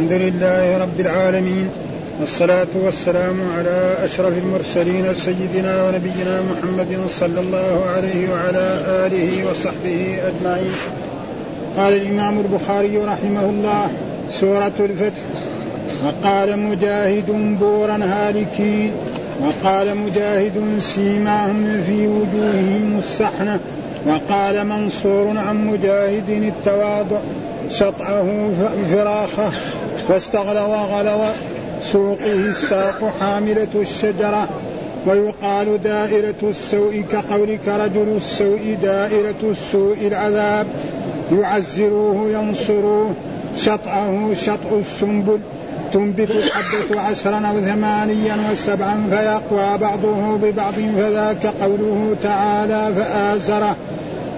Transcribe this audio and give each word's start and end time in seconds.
الحمد 0.00 0.22
لله 0.22 0.78
رب 0.78 1.00
العالمين 1.00 1.68
والصلاة 2.20 2.66
والسلام 2.74 3.36
على 3.58 3.96
أشرف 4.04 4.38
المرسلين 4.38 5.14
سيدنا 5.14 5.84
ونبينا 5.88 6.42
محمد 6.42 7.00
صلى 7.08 7.40
الله 7.40 7.84
عليه 7.86 8.30
وعلى 8.32 8.80
آله 9.06 9.50
وصحبه 9.50 10.18
أجمعين. 10.28 10.72
قال 11.76 11.92
الإمام 11.92 12.40
البخاري 12.40 12.98
رحمه 12.98 13.44
الله 13.44 13.90
سورة 14.30 14.72
الفتح 14.80 15.22
وقال 16.04 16.58
مجاهد 16.58 17.56
بورا 17.60 17.98
هالكين 18.04 18.92
وقال 19.40 19.96
مجاهد 19.96 20.78
سيماهم 20.80 21.82
في 21.86 22.06
وجوههم 22.06 22.98
السحنة 22.98 23.60
وقال 24.06 24.66
منصور 24.66 25.38
عن 25.38 25.66
مجاهد 25.66 26.28
التواضع 26.28 27.20
شطعه 27.70 28.50
فراخه 28.92 29.50
واستغلظ 30.08 30.72
غلظ 30.92 31.20
سوقه 31.82 32.32
الساق 32.32 33.12
حاملة 33.20 33.68
الشجرة 33.74 34.48
ويقال 35.06 35.82
دائرة 35.82 36.34
السوء 36.42 37.04
كقولك 37.12 37.68
رجل 37.68 38.16
السوء 38.16 38.78
دائرة 38.82 39.42
السوء 39.42 40.06
العذاب. 40.06 40.66
يعزروه 41.32 42.30
ينصروه 42.30 43.12
شطعه 43.56 44.34
شطع 44.34 44.70
السنبل. 44.80 45.38
تنبت 45.92 46.30
الحبة 46.30 47.00
عشرا 47.00 47.46
أو 47.46 47.60
ثمانيا 47.60 48.50
وسبعا 48.52 49.06
فيقوى 49.10 49.78
بعضه 49.78 50.36
ببعض 50.36 50.74
فذاك 50.74 51.46
قوله 51.46 52.16
تعالى 52.22 52.94
فآزره. 52.94 53.76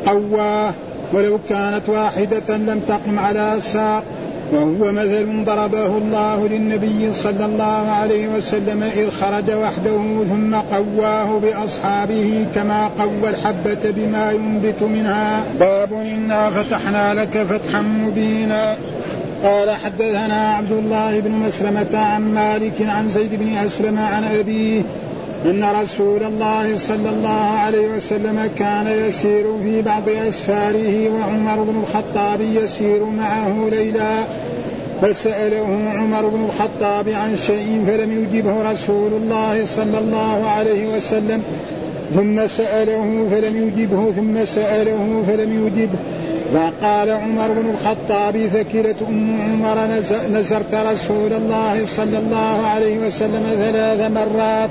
قواه 0.06 0.72
ولو 1.12 1.38
كانت 1.48 1.88
واحدة 1.88 2.56
لم 2.56 2.80
تقم 2.88 3.18
على 3.18 3.56
ساق. 3.60 4.04
وهو 4.52 4.92
مثل 4.92 5.44
ضربه 5.44 5.86
الله 5.86 6.48
للنبي 6.48 7.12
صلى 7.12 7.44
الله 7.44 7.90
عليه 7.90 8.28
وسلم 8.28 8.82
إذ 8.82 9.10
خرج 9.10 9.50
وحده 9.50 10.24
ثم 10.28 10.54
قواه 10.54 11.38
بأصحابه 11.38 12.46
كما 12.54 12.86
قوى 12.98 13.30
الحبة 13.30 13.90
بما 13.90 14.32
ينبت 14.32 14.82
منها. 14.82 15.44
باب 15.60 15.92
إنا 15.92 16.50
فتحنا 16.50 17.14
لك 17.14 17.46
فتحا 17.50 17.80
مبينا. 17.80 18.76
قال 19.44 19.70
حدثنا 19.70 20.54
عبد 20.54 20.72
الله 20.72 21.20
بن 21.20 21.30
مسلمة 21.30 21.98
عن 21.98 22.34
مالك 22.34 22.82
عن 22.82 23.08
زيد 23.08 23.34
بن 23.34 23.56
أسلم 23.56 23.98
عن 23.98 24.24
أبيه 24.24 24.82
أن 25.44 25.64
رسول 25.82 26.22
الله 26.22 26.78
صلى 26.78 27.10
الله 27.10 27.58
عليه 27.58 27.96
وسلم 27.96 28.50
كان 28.58 28.86
يسير 28.86 29.58
في 29.62 29.82
بعض 29.82 30.08
أسفاره 30.08 31.10
وعمر 31.10 31.62
بن 31.62 31.80
الخطاب 31.80 32.40
يسير 32.40 33.04
معه 33.04 33.68
ليلا. 33.70 34.24
فسأله 35.02 35.90
عمر 35.94 36.28
بن 36.28 36.44
الخطاب 36.44 37.08
عن 37.08 37.36
شيء 37.36 37.84
فلم 37.86 38.22
يجبه 38.22 38.72
رسول 38.72 39.12
الله 39.12 39.66
صلى 39.66 39.98
الله 39.98 40.48
عليه 40.48 40.96
وسلم. 40.96 41.42
ثم 42.14 42.46
سأله 42.46 43.26
فلم 43.30 43.56
يجبه 43.56 44.12
ثم 44.16 44.44
سأله 44.44 45.22
فلم 45.26 45.66
يجبه. 45.66 45.98
فقال 46.54 47.10
عمر 47.10 47.48
بن 47.48 47.70
الخطاب 47.70 48.36
ثكلت 48.46 48.96
أم 49.08 49.40
عمر 49.40 49.78
نزرت 50.30 50.74
رسول 50.74 51.32
الله 51.32 51.86
صلى 51.86 52.18
الله 52.18 52.66
عليه 52.66 52.98
وسلم 53.06 53.44
ثلاث 53.56 54.10
مرات. 54.10 54.70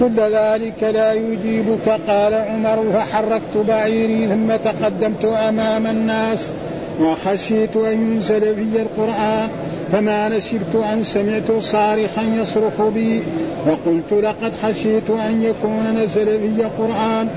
كل 0.00 0.20
ذلك 0.20 0.80
لا 0.82 1.12
يجيبك 1.12 1.88
قال 2.08 2.34
عمر 2.34 2.84
فحركت 2.94 3.56
بعيري 3.68 4.28
ثم 4.28 4.56
تقدمت 4.56 5.24
أمام 5.24 5.86
الناس. 5.86 6.52
وخشيت 7.00 7.76
أن 7.76 8.12
ينزل 8.12 8.40
في 8.40 8.82
القرآن 8.82 9.48
فما 9.92 10.28
نشبت 10.28 10.74
أن 10.92 11.04
سمعت 11.04 11.52
صارخا 11.60 12.22
يصرخ 12.22 12.82
بي 12.94 13.22
وقلت 13.66 14.24
لقد 14.24 14.52
خشيت 14.62 15.10
أن 15.10 15.42
يكون 15.42 15.94
نزل 15.96 16.26
في 16.26 16.46
القرآن. 16.46 17.28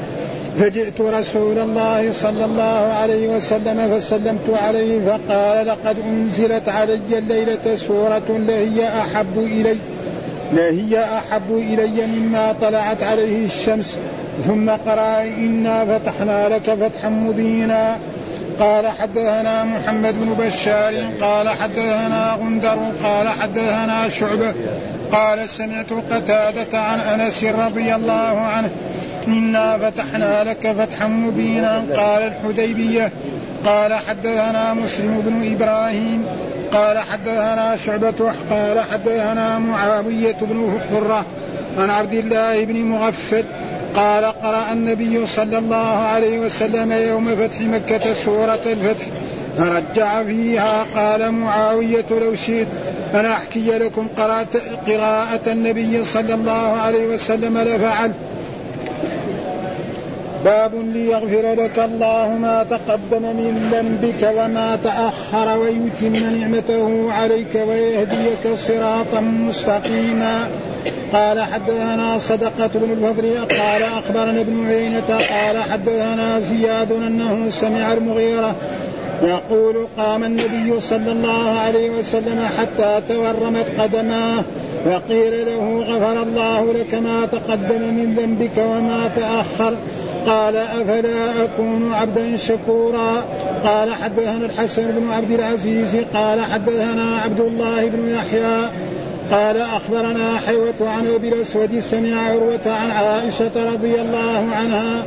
فجئت 0.59 1.01
رسول 1.01 1.59
الله 1.59 2.13
صلى 2.13 2.45
الله 2.45 2.93
عليه 3.01 3.37
وسلم 3.37 3.91
فسلمت 3.91 4.49
عليه 4.49 4.99
فقال 5.05 5.67
لقد 5.67 5.97
أنزلت 5.99 6.69
علي 6.69 7.17
الليلة 7.17 7.75
سورة 7.75 8.29
لهي 8.29 8.87
أحب 8.87 9.37
إلي 9.37 9.77
لهي 10.53 11.03
أحب 11.03 11.51
إلي 11.51 12.07
مما 12.07 12.55
طلعت 12.61 13.03
عليه 13.03 13.45
الشمس. 13.45 13.97
ثم 14.47 14.69
قرأ 14.69 15.23
إنا 15.23 15.85
فتحنا 15.85 16.49
لك 16.49 16.73
فتحا 16.73 17.09
مبينا. 17.09 17.97
قال 18.59 18.87
حدثنا 18.87 19.63
محمد 19.63 20.15
بن 20.19 20.33
بشار 20.33 20.93
قال 21.21 21.49
حدثنا 21.49 22.33
غندر 22.33 22.77
قال 23.03 23.27
حدثنا 23.27 24.09
شعبة 24.09 24.53
قال 25.11 25.49
سمعت 25.49 25.93
قتادة 26.11 26.77
عن 26.77 26.99
أنس 26.99 27.43
رضي 27.43 27.95
الله 27.95 28.39
عنه 28.39 28.69
إنا 29.27 29.77
فتحنا 29.77 30.43
لك 30.43 30.71
فتحا 30.71 31.07
مبينا 31.07 31.85
قال 31.95 32.23
الحديبية. 32.23 33.11
قال 33.65 33.93
حدثنا 33.93 34.73
مسلم 34.73 35.21
بن 35.21 35.53
إبراهيم. 35.53 36.25
قال 36.73 36.97
حدثنا 36.97 37.77
شعبة. 37.85 38.33
قال 38.49 38.81
حدثنا 38.91 39.59
معاوية 39.59 40.37
بن 40.41 40.79
حرة 40.89 41.25
عن 41.77 41.89
عبد 41.89 42.13
الله 42.13 42.65
بن 42.65 42.75
مغفل 42.75 43.43
قال 43.95 44.25
قرأ 44.25 44.73
النبي 44.73 45.27
صلى 45.27 45.57
الله 45.57 45.75
عليه 45.75 46.39
وسلم 46.39 46.91
يوم 46.91 47.35
فتح 47.35 47.61
مكة 47.61 48.13
سورة 48.13 48.59
الفتح. 48.65 49.05
فرجع 49.57 50.23
فيها 50.23 50.85
قال 50.95 51.31
معاوية 51.31 52.05
لو 52.11 52.35
شئت 52.35 52.67
أنا 53.13 53.33
أحكي 53.33 53.77
لكم 53.77 54.07
قراءة, 54.17 54.47
قراءة 54.87 55.51
النبي 55.51 56.05
صلى 56.05 56.33
الله 56.33 56.51
عليه 56.51 57.07
وسلم 57.07 57.57
لفعلت 57.57 58.15
باب 60.45 60.71
ليغفر 60.75 61.53
لك 61.63 61.79
الله 61.79 62.37
ما 62.41 62.63
تقدم 62.63 63.21
من 63.21 63.69
ذنبك 63.73 64.31
وما 64.37 64.79
تأخر 64.83 65.59
ويتم 65.59 66.15
نعمته 66.15 67.13
عليك 67.13 67.55
ويهديك 67.55 68.55
صراطا 68.55 69.19
مستقيما. 69.19 70.47
قال 71.13 71.39
حدثنا 71.39 72.17
صدقة 72.17 72.69
بن 72.73 72.91
الفضل 72.91 73.55
قال 73.59 73.83
أخبرنا 73.83 74.41
ابن 74.41 74.67
عيينة 74.67 75.17
قال 75.17 75.63
حدثنا 75.71 76.39
زياد 76.39 76.91
أنه 76.91 77.49
سمع 77.49 77.93
المغيرة 77.93 78.55
يقول 79.23 79.87
قام 79.97 80.23
النبي 80.23 80.79
صلى 80.79 81.11
الله 81.11 81.59
عليه 81.59 81.89
وسلم 81.89 82.49
حتى 82.57 83.01
تورمت 83.09 83.65
قدماه 83.79 84.43
وقيل 84.85 85.45
له 85.45 85.83
غفر 85.87 86.21
الله 86.21 86.73
لك 86.73 86.93
ما 86.93 87.25
تقدم 87.25 87.81
من 87.93 88.15
ذنبك 88.15 88.57
وما 88.57 89.09
تأخر. 89.15 89.75
قال 90.27 90.55
أفلا 90.55 91.43
أكون 91.43 91.93
عبدا 91.93 92.37
شكورا؟ 92.37 93.23
قال 93.63 93.93
حدثنا 93.93 94.45
الحسن 94.45 94.91
بن 94.91 95.11
عبد 95.11 95.31
العزيز 95.31 95.95
قال 96.13 96.41
حدثنا 96.41 97.15
عبد 97.23 97.39
الله 97.39 97.87
بن 97.87 98.09
يحيى 98.09 98.69
قال 99.31 99.57
أخبرنا 99.57 100.39
حيوة 100.47 100.89
عن 100.89 101.07
أبي 101.07 101.29
الأسود 101.29 101.79
سمع 101.79 102.29
عروة 102.29 102.61
عن 102.65 102.91
عائشة 102.91 103.73
رضي 103.73 104.01
الله 104.01 104.47
عنها 104.51 105.03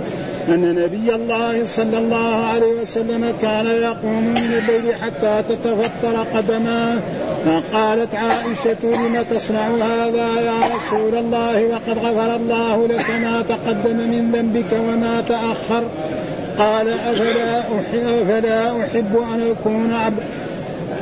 أن 0.49 0.75
نبي 0.75 1.15
الله 1.15 1.65
صلى 1.65 1.99
الله 1.99 2.47
عليه 2.47 2.81
وسلم 2.83 3.35
كان 3.43 3.67
يقوم 3.67 4.25
من 4.25 4.53
الليل 4.59 4.95
حتى 4.95 5.43
تتفطر 5.49 6.27
قدماه. 6.35 6.99
فقالت 7.45 8.15
عائشة 8.15 8.83
لم 8.83 9.25
تصنع 9.31 9.69
هذا 9.69 10.41
يا 10.41 10.61
رسول 10.77 11.15
الله 11.15 11.65
وقد 11.65 11.99
غفر 11.99 12.37
الله 12.37 12.87
لك 12.87 13.11
ما 13.11 13.43
تقدم 13.49 13.97
من 13.97 14.33
ذنبك 14.33 14.73
وما 14.73 15.21
تأخر. 15.21 15.85
قال 16.59 16.89
أفلا 16.89 17.61
أحب, 17.61 18.23
أفلا 18.23 18.85
أحب 18.85 19.17
أن 19.35 19.51
أكون 19.51 19.93
عبد 19.95 20.23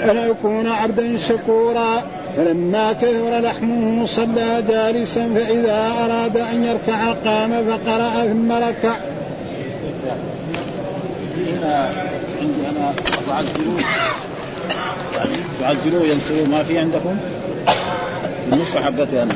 أن 0.05 0.17
أكون 0.17 0.67
عبدا 0.67 1.17
شكورا. 1.17 2.03
فلما 2.37 2.93
كثر 2.93 3.39
لحمه 3.41 4.07
صلى 4.07 4.65
جالسا 4.69 5.35
فإذا 5.35 5.93
أراد 6.05 6.37
أن 6.37 6.65
يركع 6.65 7.13
قام 7.13 7.51
فقرأ 7.51 8.27
ثم 8.27 8.53
ركع. 8.53 8.97
هنا 11.37 11.91
عندي 12.41 12.69
أنا 12.71 12.93
تعزروه 13.21 13.81
يعني 15.19 16.13
ينصروه 16.13 16.47
ما 16.49 16.63
في 16.63 16.79
عندكم؟ 16.79 17.17
في 18.49 18.55
النسخه 18.55 18.81
حقتي 18.81 19.23
أنا. 19.23 19.35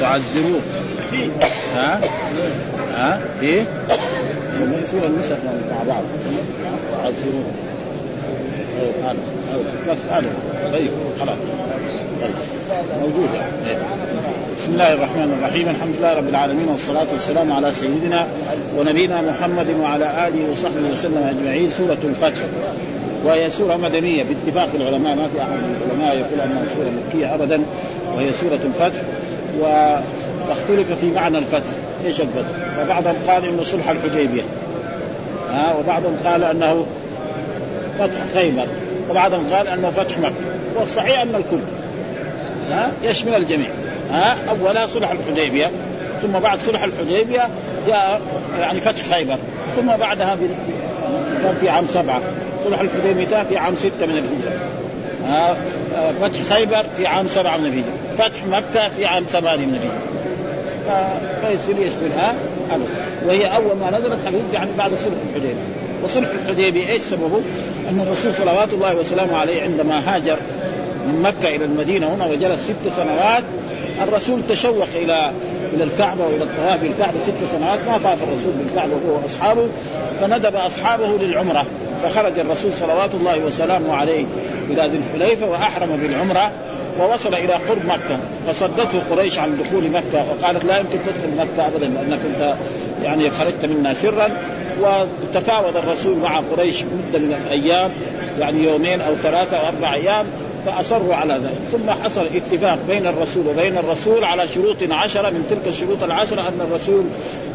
تعزروه 0.00 0.60
ها؟ 1.74 2.00
ها؟ 2.96 3.20
ثم 4.52 4.72
يصير 4.82 5.06
النسخ 5.06 5.36
مع 5.70 5.82
بعض؟ 5.82 6.02
تعزروه 6.92 7.44
هذا 7.44 7.67
بس 9.88 9.98
هذا 10.10 10.26
طيب 10.72 10.90
خلاص 11.20 11.36
طيب 13.64 13.78
بسم 14.58 14.72
الله 14.72 14.92
الرحمن 14.92 15.38
الرحيم. 15.38 15.68
الحمد 15.68 15.94
لله 15.98 16.14
رب 16.14 16.28
العالمين 16.28 16.68
والصلاة 16.68 17.06
والسلام 17.12 17.52
على 17.52 17.72
سيدنا 17.72 18.26
ونبينا 18.78 19.22
محمد 19.22 19.66
وعلى 19.80 20.28
آله 20.28 20.50
وصحبه 20.52 20.90
وسلم 20.92 21.36
أجمعين. 21.38 21.70
سورة 21.70 21.98
الفتح 22.04 22.42
وهي 23.24 23.50
سورة 23.50 23.76
مدنية 23.76 24.24
باتفاق 24.24 24.68
العلماء. 24.74 25.14
ما 25.14 25.28
في 25.34 25.42
أحد 25.42 25.48
من 25.50 25.76
العلماء 25.86 26.16
يقول 26.16 26.40
أنها 26.40 26.64
سورة 26.74 26.90
مكية 27.08 27.34
ابدا. 27.34 27.60
وهي 28.16 28.32
سورة 28.32 28.60
الفتح 28.64 29.00
وأختلف 29.60 30.92
في 31.00 31.10
معنى 31.10 31.38
الفتح. 31.38 31.70
إيش 32.06 32.20
الفتح؟ 32.20 32.76
فبعضهم 32.76 33.16
قال 33.28 33.44
إنه 33.44 33.62
صلح 33.62 33.88
الحديبية. 33.90 34.42
ها؟ 35.50 35.74
وبعضهم 35.74 36.16
قال 36.24 36.44
أنه 36.44 36.86
فتح 37.98 38.20
خيبر. 38.34 38.66
وبعضهم 39.10 39.52
قال 39.52 39.68
أنه 39.68 39.90
فتح 39.90 40.18
مكة. 40.18 40.32
والصحيح 40.76 41.20
أن 41.20 41.34
الكل. 41.34 41.60
ها؟ 42.70 42.90
يشمل 43.02 43.34
الجميع؟ 43.34 43.68
ها؟ 44.10 44.36
اولها 44.50 44.86
صلح 44.86 45.10
الحديبية. 45.10 45.70
ثم 46.22 46.32
بعد 46.32 46.58
صلح 46.58 46.82
الحديبية 46.84 47.48
جاء 47.86 48.20
يعني 48.60 48.80
فتح 48.80 49.04
خيبر. 49.14 49.36
ثم 49.76 49.96
بعدها 49.96 50.36
كان 51.42 51.54
في 51.60 51.68
عام 51.68 51.86
سبعة. 51.86 52.20
صلح 52.64 52.80
الحديبية 52.80 53.42
في 53.42 53.56
عام 53.56 53.74
ستة 53.74 54.06
من 54.06 54.10
الهجرة. 54.18 54.60
ها؟ 55.26 55.56
فتح 56.20 56.54
خيبر 56.54 56.84
في 56.96 57.06
عام 57.06 57.28
سبعة 57.28 57.56
من 57.56 57.66
الهجرة. 57.66 57.92
فتح 58.18 58.46
مكة 58.46 58.88
في 58.88 59.06
عام 59.06 59.24
ثمانية 59.24 59.66
من 59.66 59.74
الهجرة. 59.74 60.18
فيصير 61.40 61.74
يشملها 61.78 62.34
وهي 63.26 63.46
أول 63.46 63.76
ما 63.76 63.98
نزلت 63.98 64.18
يعني 64.52 64.70
بعد 64.78 64.90
صلح 64.94 65.14
الحديبية. 65.30 65.62
وصلح 66.02 66.28
الحديبية 66.44 66.88
إيش 66.88 67.00
سببه؟ 67.00 67.40
أن 67.88 68.00
الرسول 68.00 68.34
صلوات 68.34 68.72
الله 68.72 68.96
وسلامه 68.96 69.36
عليه 69.36 69.62
عندما 69.62 70.14
هاجر 70.14 70.36
من 71.06 71.22
مكة 71.22 71.56
إلى 71.56 71.64
المدينة 71.64 72.14
هنا 72.14 72.26
وجلس 72.26 72.64
ست 72.64 72.96
سنوات 72.96 73.44
الرسول 74.02 74.42
تشوق 74.48 74.88
إلى 74.94 75.32
إلى 75.74 75.84
الكعبة 75.84 76.26
وإلى 76.26 76.44
الطواف 76.44 76.80
بالكعبة 76.80 77.18
ست 77.18 77.56
سنوات 77.58 77.78
ما 77.86 77.98
طاف 77.98 78.22
الرسول 78.22 78.52
بالكعبة 78.52 78.92
هو 78.92 79.22
وأصحابه 79.22 79.68
فندب 80.20 80.56
أصحابه 80.56 81.06
للعمرة 81.06 81.64
فخرج 82.02 82.38
الرسول 82.38 82.74
صلوات 82.74 83.14
الله 83.14 83.38
وسلامه 83.38 83.94
عليه 83.94 84.24
إلى 84.70 84.88
ذي 84.88 84.96
الحليفة 84.96 85.46
وأحرم 85.46 85.96
بالعمرة 85.96 86.52
ووصل 87.00 87.34
إلى 87.34 87.52
قرب 87.52 87.84
مكة 87.84 88.18
فصدته 88.46 89.00
قريش 89.10 89.38
عن 89.38 89.58
دخول 89.58 89.90
مكة 89.90 90.24
وقالت 90.30 90.64
لا 90.64 90.78
يمكن 90.78 90.98
تدخل 91.06 91.36
مكة 91.36 91.66
ابدا 91.66 91.86
لأنك 91.86 92.18
أنت 92.34 92.54
يعني 93.02 93.30
خرجت 93.30 93.64
منا 93.64 93.94
سرا. 93.94 94.28
وتفاوض 94.80 95.76
الرسول 95.76 96.16
مع 96.16 96.38
قريش 96.38 96.82
مدة 96.82 97.18
من 97.18 97.40
الأيام 97.46 97.90
يعني 98.40 98.64
يومين 98.64 99.00
أو 99.00 99.14
ثلاثة 99.14 99.56
أو 99.56 99.68
أربع 99.68 99.94
أيام 99.94 100.26
فأصروا 100.66 101.14
على 101.14 101.34
ذلك. 101.34 101.58
ثم 101.72 101.90
حصل 101.90 102.26
اتفاق 102.26 102.78
بين 102.88 103.06
الرسول 103.06 103.46
وبين 103.46 103.78
الرسول 103.78 104.24
على 104.24 104.48
شروط 104.48 104.76
عشرة 104.90 105.30
من 105.30 105.46
تلك 105.50 105.66
الشروط 105.66 106.02
العشرة 106.02 106.40
أن 106.40 106.60
الرسول 106.60 107.04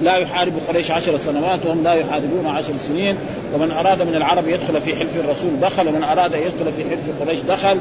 لا 0.01 0.17
يحارب 0.17 0.53
قريش 0.67 0.91
عشر 0.91 1.17
سنوات 1.17 1.65
وهم 1.65 1.83
لا 1.83 1.93
يحاربون 1.93 2.47
عشر 2.47 2.73
سنين 2.87 3.15
ومن 3.53 3.71
أراد 3.71 4.01
من 4.01 4.15
العرب 4.15 4.47
يدخل 4.47 4.81
في 4.81 4.95
حلف 4.95 5.17
الرسول 5.17 5.59
دخل 5.61 5.87
ومن 5.87 6.03
أراد 6.03 6.33
يدخل 6.33 6.71
في 6.77 6.89
حلف 6.89 7.21
قريش 7.21 7.39
دخل 7.39 7.77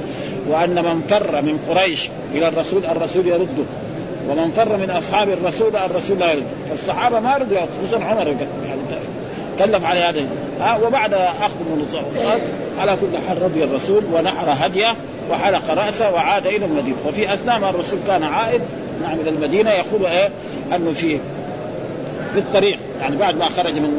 وأن 0.48 0.74
من 0.74 1.02
فر 1.08 1.42
من 1.42 1.58
قريش 1.68 2.08
إلى 2.34 2.48
الرسول 2.48 2.86
الرسول 2.86 3.26
يرده 3.26 3.64
ومن 4.28 4.50
فر 4.56 4.76
من 4.76 4.90
أصحاب 4.90 5.28
الرسول 5.28 5.76
الرسول 5.76 6.18
لا 6.18 6.32
يرد. 6.32 6.46
فالصحابة 6.70 7.20
ما 7.20 7.36
ردوا 7.36 7.58
خصوصا 7.60 8.04
عمر 8.04 8.26
يعني 8.28 8.81
كلف 9.66 9.84
على 9.84 10.00
هذا. 10.00 10.20
ها 10.60 10.78
وبعد 10.86 11.14
أخذ 11.14 11.60
من 11.60 11.86
على 12.78 12.96
كل 13.00 13.18
حال 13.28 13.42
رضي 13.42 13.64
الرسول 13.64 14.04
ونحر 14.12 14.46
هديه 14.66 14.94
وحلق 15.30 15.70
رأسه 15.70 16.10
وعاد 16.10 16.46
إلى 16.46 16.64
المدينة. 16.64 16.96
وفي 17.06 17.34
أثناء 17.34 17.58
ما 17.58 17.70
الرسول 17.70 17.98
كان 18.06 18.22
عائد 18.22 18.60
نعم 19.02 19.20
إلى 19.20 19.30
المدينة 19.30 19.70
يقول 19.70 20.06
إيه 20.06 20.28
أنه 20.74 20.92
في 20.92 21.18
في 22.32 22.38
الطريق 22.38 22.78
يعني 23.00 23.16
بعد 23.16 23.36
ما 23.36 23.48
خرج 23.48 23.72
من 23.72 23.90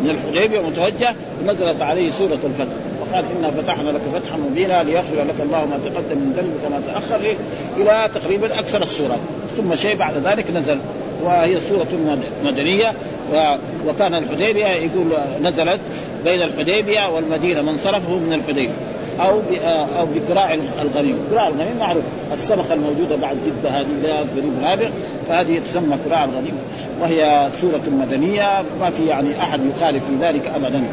من 0.00 0.10
الحديبية 0.10 0.60
ومتوجه 0.60 1.14
نزلت 1.46 1.82
عليه 1.82 2.10
سورة 2.10 2.38
الفتح. 2.44 2.76
وقال 3.00 3.24
إنا 3.38 3.50
فتحنا 3.50 3.90
لك 3.90 4.00
فتحا 4.14 4.36
مبينا 4.36 4.82
ليغفر 4.82 5.16
لك 5.16 5.34
الله 5.42 5.66
ما 5.66 5.78
تقدم 5.84 6.18
من 6.18 6.32
ذنبك 6.36 6.66
وما 6.66 6.80
تأخر؟ 6.86 7.36
إلى 7.76 8.10
تقريبا 8.14 8.58
أكثر 8.58 8.82
السورات 8.82 9.18
ثم 9.56 9.74
شيء 9.74 9.96
بعد 9.96 10.14
ذلك 10.24 10.50
نزل. 10.50 10.78
وهي 11.24 11.60
سورة 11.60 11.88
مدنية 12.44 12.92
وكان 13.86 14.14
الحديبية 14.14 14.66
يقول 14.66 15.06
نزلت 15.42 15.80
بين 16.24 16.42
الحديبية 16.42 17.08
والمدينة 17.14 17.62
من 17.62 17.76
صرفه 17.76 18.14
من 18.14 18.32
الحديبية 18.32 18.74
أو 19.20 19.40
أو 19.98 20.06
بقراع 20.14 20.54
الغنيم، 20.54 21.18
قراع 21.32 21.48
الغنيم 21.48 21.78
معروف 21.78 22.02
السبخه 22.32 22.74
الموجودة 22.74 23.16
بعد 23.16 23.36
جده 23.46 23.70
هذه 23.70 23.86
قريب 24.36 24.52
رابع 24.62 24.90
فهذه 25.28 25.58
تسمى 25.58 25.96
قراع 26.06 26.24
الغنيم 26.24 26.58
وهي 27.00 27.48
سوره 27.60 27.82
مدنية 28.00 28.62
ما 28.80 28.90
في 28.90 29.06
يعني 29.06 29.38
أحد 29.40 29.60
يخالف 29.64 30.04
في 30.04 30.26
ذلك 30.26 30.46
ابدا. 30.46 30.84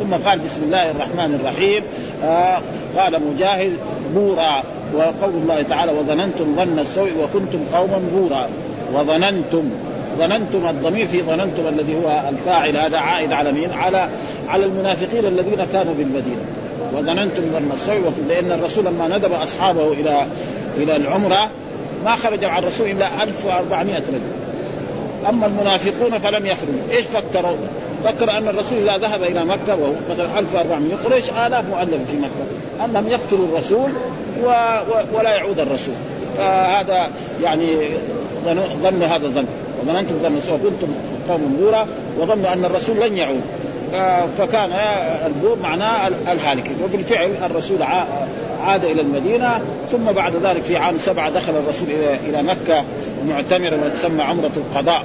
ثم 0.00 0.14
قال 0.14 0.38
بسم 0.38 0.62
الله 0.62 0.90
الرحمن 0.90 1.34
الرحيم 1.34 1.82
آه 2.24 2.60
قال 2.98 3.20
مجاهد 3.34 3.72
بورا 4.14 4.62
وقول 4.94 5.34
الله 5.42 5.62
تعالى 5.62 5.92
وظننتم 5.92 6.56
ظن 6.56 6.78
السوء 6.78 7.10
وكنتم 7.22 7.58
قوما 7.74 8.00
بورا. 8.14 8.48
وظننتم 8.94 9.70
ظننتم 10.18 10.68
الضمير 10.68 11.06
في 11.06 11.22
ظننتم 11.22 11.68
الذي 11.68 11.96
هو 11.96 12.22
الفاعل 12.28 12.76
هذا 12.76 12.98
عائد 12.98 13.32
على 13.32 13.52
مين؟ 13.52 13.72
على 13.72 14.08
على 14.48 14.64
المنافقين 14.64 15.24
الذين 15.24 15.64
كانوا 15.72 15.94
بالمدينة 15.94 16.44
وظننتم 16.94 17.42
ظن 17.52 17.72
السوء 17.72 18.12
لأن 18.28 18.52
الرسول 18.52 18.84
لما 18.84 19.08
ندب 19.08 19.32
أصحابه 19.32 19.92
إلى 19.92 20.26
إلى 20.76 20.96
العمرة 20.96 21.50
ما 22.04 22.16
خرج 22.16 22.44
مع 22.44 22.58
الرسول 22.58 22.86
إلا 22.86 23.22
1400 23.22 23.96
رجل. 23.96 24.20
أما 25.28 25.46
المنافقون 25.46 26.18
فلم 26.18 26.46
يخرجوا. 26.46 26.90
إيش 26.90 27.06
فكروا؟ 27.06 27.56
فكر 28.04 28.30
أن 28.38 28.48
الرسول 28.48 28.78
إذا 28.78 28.98
ذهب 28.98 29.22
إلى 29.22 29.44
مكة 29.44 29.76
وهو 29.76 29.92
مثلا 30.10 30.38
1400 30.38 30.94
قريش 31.04 31.30
آلاف 31.30 31.64
مؤلفه 31.64 32.04
في 32.10 32.16
مكة. 32.16 32.84
انهم 32.84 33.08
يقتلوا 33.08 33.46
الرسول 33.46 33.90
و... 34.44 34.46
و... 34.46 35.18
ولا 35.18 35.30
يعود 35.34 35.60
الرسول. 35.60 35.94
فهذا 36.36 37.08
يعني 37.42 37.78
ظنوا 38.82 39.06
هذا 39.06 39.26
الظن 39.26 39.46
وظننتم 39.82 40.14
ظن 40.22 40.36
السوء 40.36 40.58
كنتم 40.58 40.88
قوم 41.28 41.56
بورا 41.60 41.86
وظنوا 42.20 42.52
أن 42.52 42.64
الرسول 42.64 43.00
لن 43.00 43.18
يعود. 43.18 43.42
فكان 44.38 44.70
البور 45.26 45.58
معناه 45.58 46.08
الهالكين 46.08 46.76
وبالفعل 46.84 47.30
الرسول 47.44 47.82
عاد 48.66 48.84
إلى 48.84 49.02
المدينة. 49.02 49.60
ثم 49.90 50.12
بعد 50.12 50.36
ذلك 50.36 50.62
في 50.62 50.76
عام 50.76 50.98
سبعة 50.98 51.30
دخل 51.30 51.56
الرسول 51.56 51.88
إلى 51.90 52.16
إلى 52.28 52.42
مكة 52.42 52.84
معتمرا 53.28 53.86
وتسمى 53.86 54.22
عمرة 54.22 54.50
القضاء 54.56 55.04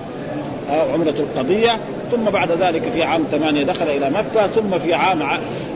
أو 0.72 0.94
عمرة 0.94 1.16
القضية. 1.20 1.72
ثم 2.12 2.24
بعد 2.24 2.52
ذلك 2.52 2.84
في 2.84 3.04
عام 3.04 3.24
ثمانية 3.32 3.66
دخل 3.66 3.88
إلى 3.88 4.10
مكة. 4.10 4.48
ثم 4.48 4.80
في 4.80 4.94
عام 4.94 5.24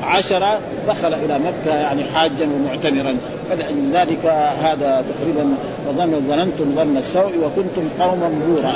عشرة 0.03 0.59
دخل 0.87 1.13
إلى 1.13 1.39
مكة 1.39 1.75
يعني 1.75 2.03
حاجا 2.03 2.49
ومعتمرا. 2.55 3.17
فلذلك 3.49 4.25
هذا 4.63 5.03
تقريبا 5.09 5.55
وظن 5.87 6.21
ظننتم 6.29 6.75
ظن 6.75 6.97
السوء 6.97 7.31
وكنتم 7.43 7.89
قوما 7.99 8.29
بورا. 8.47 8.73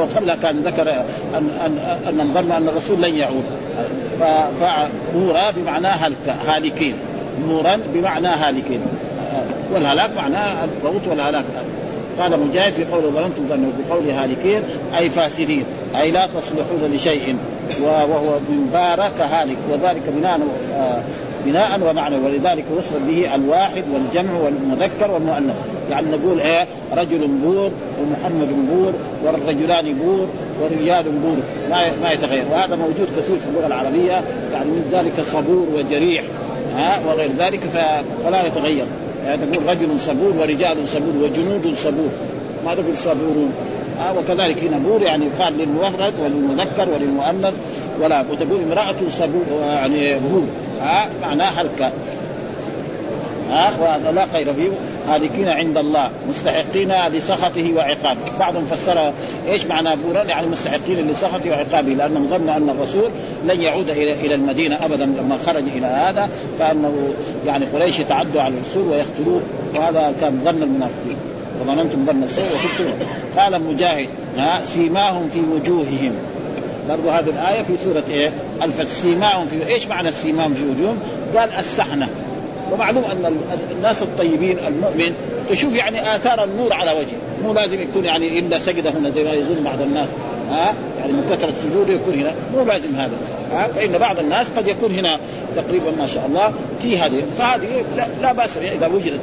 وقبل 0.00 0.34
كان 0.34 0.60
ذكر 0.60 0.90
ان 0.90 1.48
ان 1.66 1.78
أن 2.08 2.30
ظن 2.34 2.52
أن 2.52 2.68
الرسول 2.68 3.02
لن 3.02 3.16
يعود. 3.16 3.44
فنورا 4.60 5.50
بمعنى 5.50 5.88
هالكين. 6.48 6.94
نورا 7.48 7.80
بمعنى 7.94 8.28
هالكين. 8.28 8.80
والهلاك 9.72 10.10
معناه 10.16 10.64
الموت 10.64 11.08
والهلاك. 11.08 11.44
قال 12.20 12.40
مجاهد 12.40 12.72
في 12.72 12.84
قوله 12.84 13.10
ظننتم 13.10 13.46
ظنوا 13.48 13.70
بقول 13.88 14.10
هالكين 14.10 14.62
أي 14.96 15.10
فاسدين 15.10 15.64
أي 15.96 16.10
لا 16.10 16.26
تصلحون 16.26 16.90
لشيء 16.94 17.36
وهو 17.82 18.38
من 18.48 18.70
بارك 18.72 19.20
هالك 19.20 19.56
وذلك 19.72 20.02
بناء 20.16 20.40
بناء 21.46 21.90
ومعنى 21.90 22.16
ولذلك 22.16 22.64
وصل 22.78 23.00
به 23.08 23.34
الواحد 23.34 23.84
والجمع 23.92 24.40
والمذكر 24.40 25.10
والمؤنث 25.10 25.54
يعني 25.90 26.06
نقول 26.16 26.40
إيه؟ 26.40 26.66
رجل 26.92 27.28
بور 27.28 27.70
ومحمد 28.00 28.48
بور 28.70 28.92
والرجلان 29.24 29.94
بور 29.94 30.26
ورجال 30.62 31.04
بور 31.04 31.36
ما 31.70 31.78
ما 32.02 32.12
يتغير. 32.12 32.44
وهذا 32.52 32.76
موجود 32.76 33.08
كثير 33.18 33.36
في 33.36 33.48
اللغة 33.50 33.66
العربية 33.66 34.24
يعني 34.52 34.70
من 34.70 34.88
ذلك 34.92 35.26
صبور 35.26 35.66
وجريح 35.74 36.24
ها 36.76 37.00
وغير 37.06 37.30
ذلك 37.38 37.60
فلا 38.24 38.46
يتغير. 38.46 38.86
تقول 39.24 39.68
رجل 39.68 40.00
صبور 40.00 40.32
ورجال 40.40 40.88
صبور 40.88 41.14
وجنود 41.22 41.74
صبور. 41.76 42.10
ما 42.66 42.74
تقول 42.74 42.96
صبورون. 42.96 43.52
آه 44.00 44.18
وكذلك 44.18 44.58
هنا 44.64 44.78
بور 44.78 45.02
يعني 45.02 45.24
يقال 45.26 45.58
للمفرد 45.58 46.14
وللمذكر 46.22 46.88
وللمؤنث 46.94 47.54
ولا 48.00 48.24
وتقول 48.32 48.60
امرأة 48.62 48.94
صبور 49.10 49.42
يعني 49.60 50.18
بور 50.18 50.42
ها 50.80 51.08
معناه 51.22 51.50
هلكة 51.50 51.92
ها 53.50 53.72
وهذا 53.80 54.12
لا 54.12 54.26
خير 54.32 54.54
فيه. 54.54 54.68
هالكين 55.08 55.48
عند 55.48 55.78
الله 55.78 56.10
مستحقين 56.28 56.92
لسخطه 57.12 57.72
وعقابه 57.76 58.20
بعضهم 58.38 58.66
فسر 58.66 59.12
إيش 59.48 59.66
معنى 59.66 59.96
بورا 59.96 60.22
يعني 60.22 60.46
مستحقين 60.46 61.08
لسخطه 61.08 61.50
وعقابه 61.50 61.94
لأنهم 61.94 62.28
ظنوا 62.30 62.56
أن 62.56 62.70
الرسول 62.70 63.10
لن 63.44 63.62
يعود 63.62 63.88
إلى 63.88 64.12
إلى 64.12 64.34
المدينة 64.34 64.84
ابدا 64.84 65.04
لما 65.04 65.38
خرج 65.38 65.64
إلى 65.76 65.86
هذا 65.86 66.30
فأنه 66.58 66.94
يعني 67.46 67.64
قريش 67.64 67.98
يتعدوا 68.00 68.42
على 68.42 68.54
الرسول 68.54 68.88
ويقتلوه 68.88 69.40
وهذا 69.76 70.14
كان 70.20 70.40
ظن 70.44 70.62
المنافقين. 70.62 71.16
وظننتم 71.60 72.06
ظن 72.06 72.22
السوء 72.22 72.44
وكنتم. 72.44 73.06
قال 73.36 73.62
مجاهد 73.62 74.08
سيماهم 74.62 75.28
في 75.28 75.40
وجوههم. 75.40 76.12
برضو 76.88 77.10
هذه 77.10 77.30
الآية 77.30 77.62
في 77.62 77.76
سورة 77.76 78.04
إيه؟ 78.10 78.32
الفتح 78.62 78.88
سيماهم 78.88 79.46
في 79.46 79.66
إيش 79.66 79.86
معنى 79.86 80.08
السيماهم 80.08 80.54
في 80.54 80.64
وجوههم؟ 80.64 80.98
قال 81.36 81.52
السحنة. 81.52 82.08
ومعلوم 82.72 83.04
أن 83.04 83.36
الناس 83.70 84.02
الطيبين 84.02 84.58
المؤمن 84.58 85.14
تشوف 85.50 85.74
يعني 85.74 86.16
آثار 86.16 86.44
النور 86.44 86.72
على 86.72 86.90
وجهه. 86.90 87.44
مو 87.44 87.52
لازم 87.52 87.80
يكون 87.80 88.04
يعني 88.04 88.38
إلا 88.38 88.58
سجد 88.58 88.86
هنا 88.86 89.10
زي 89.10 89.24
ما 89.24 89.32
يظن 89.32 89.64
بعض 89.64 89.80
الناس. 89.80 90.08
ها؟ 90.50 90.74
يعني 90.98 91.12
من 91.12 91.24
كثرة 91.30 91.48
السجود 91.48 91.88
يكون 91.88 92.14
هنا. 92.14 92.34
مو 92.54 92.64
لازم 92.64 92.96
هذا. 92.96 93.12
ها؟ 93.52 93.66
فإن 93.66 93.98
بعض 93.98 94.18
الناس 94.18 94.46
قد 94.56 94.68
يكون 94.68 94.92
هنا 94.92 95.20
تقريبا 95.56 95.90
ما 95.90 96.06
شاء 96.06 96.26
الله 96.26 96.52
في 96.80 96.98
هذه. 96.98 97.22
فهذه 97.38 97.84
لا, 97.96 98.06
لا 98.22 98.32
بأس 98.32 98.56
إذا 98.56 98.86
وجدت. 98.86 99.20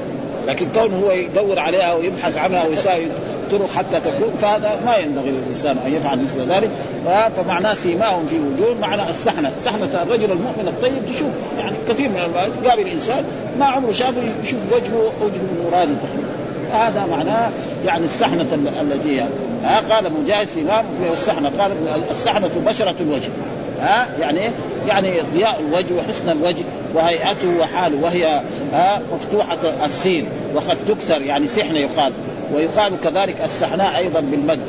لكن 0.47 0.67
كونه 0.75 0.97
هو 0.97 1.11
يدور 1.11 1.59
عليها 1.59 1.93
ويبحث 1.93 2.37
عنها 2.37 2.67
ويساوي 2.67 3.05
طرق 3.51 3.69
حتى 3.75 3.99
تكون 3.99 4.33
فهذا 4.41 4.81
ما 4.85 4.97
ينبغي 4.97 5.31
للإنسان 5.31 5.77
أن 5.85 5.93
يفعل 5.93 6.19
مثل 6.23 6.51
ذلك. 6.51 6.69
فمعناه 7.37 7.73
سيماهم 7.73 8.25
في 8.25 8.35
وجوه 8.39 8.79
معنى 8.81 9.09
السحنة، 9.09 9.51
سحنة 9.59 10.03
الرجل 10.03 10.31
المؤمن 10.31 10.67
الطيب 10.67 11.05
تشوف 11.05 11.29
يعني 11.57 11.77
كثير 11.89 12.09
من 12.09 12.17
المرات 12.17 12.67
قابل 12.67 12.87
إنسان 12.87 13.23
ما 13.59 13.65
عمره 13.65 13.91
شافه 13.91 14.21
يشوف 14.43 14.59
وجهه 14.71 15.11
وجهه 15.21 15.63
نوراني 15.63 15.95
تقريبا. 15.95 16.31
هذا 16.71 17.05
معناه 17.05 17.49
يعني 17.85 18.05
السحنة 18.05 18.47
التي 18.81 19.15
يعني. 19.15 19.31
ها 19.63 19.79
قال 19.79 20.13
مجاهد 20.13 20.47
سيمام 20.47 20.85
السحنة 21.13 21.51
قال 21.59 21.71
السحنة 22.11 22.49
بشرة 22.65 22.95
الوجه. 22.99 23.29
ها 23.81 24.07
يعني 24.19 24.39
يعني 24.87 25.11
ضياء 25.33 25.59
الوجه 25.59 25.93
وحسن 25.93 26.29
الوجه 26.29 26.63
وهيئته 26.95 27.57
وحاله 27.59 28.03
وهي 28.03 28.41
ها 28.73 29.01
مفتوحة 29.13 29.85
السين 29.85 30.25
وقد 30.55 30.77
تكسر 30.87 31.21
يعني 31.21 31.47
سحنة 31.47 31.79
يقال. 31.79 32.13
ويقال 32.53 32.93
كذلك 33.03 33.41
السحناء 33.43 33.97
أيضا 33.97 34.19
بالمد. 34.19 34.59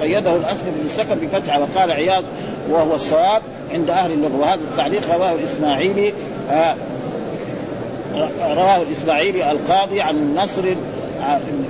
قيده 0.00 0.36
الأصل 0.36 0.64
بن 0.64 0.86
السكن 0.86 1.14
بفتحه. 1.14 1.60
وقال 1.60 1.90
عياض 1.90 2.24
وهو 2.70 2.94
الصواب 2.94 3.42
عند 3.72 3.90
أهل 3.90 4.12
اللغة. 4.12 4.36
وهذا 4.40 4.60
التعليق 4.72 5.14
رواه 5.14 5.34
الإسماعيلي 5.34 6.12
آه 6.50 6.74
رواه 8.40 8.82
الإسماعيلي 8.82 9.50
القاضي 9.50 10.00
عن 10.00 10.34
نصر 10.36 10.62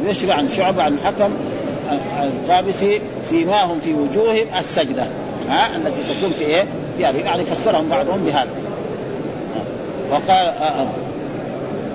يشرع 0.06 0.34
عن 0.34 0.48
شعبة 0.48 0.82
عن 0.82 0.94
الحكم 0.94 1.30
القابسي 2.22 3.00
سيماهم 3.30 3.80
في 3.80 3.94
وجوههم 3.94 4.46
السجدة. 4.58 5.06
ها 5.48 5.76
التي 5.76 6.14
تكون 6.14 6.32
في 6.38 6.44
إيه؟ 6.44 6.64
يعني 6.98 7.18
يعني 7.18 7.44
فسرهم 7.44 7.88
بعضهم 7.88 8.25
بهذا. 8.25 8.50
وقال 10.10 10.46
آه 10.46 10.62
آه 10.62 10.87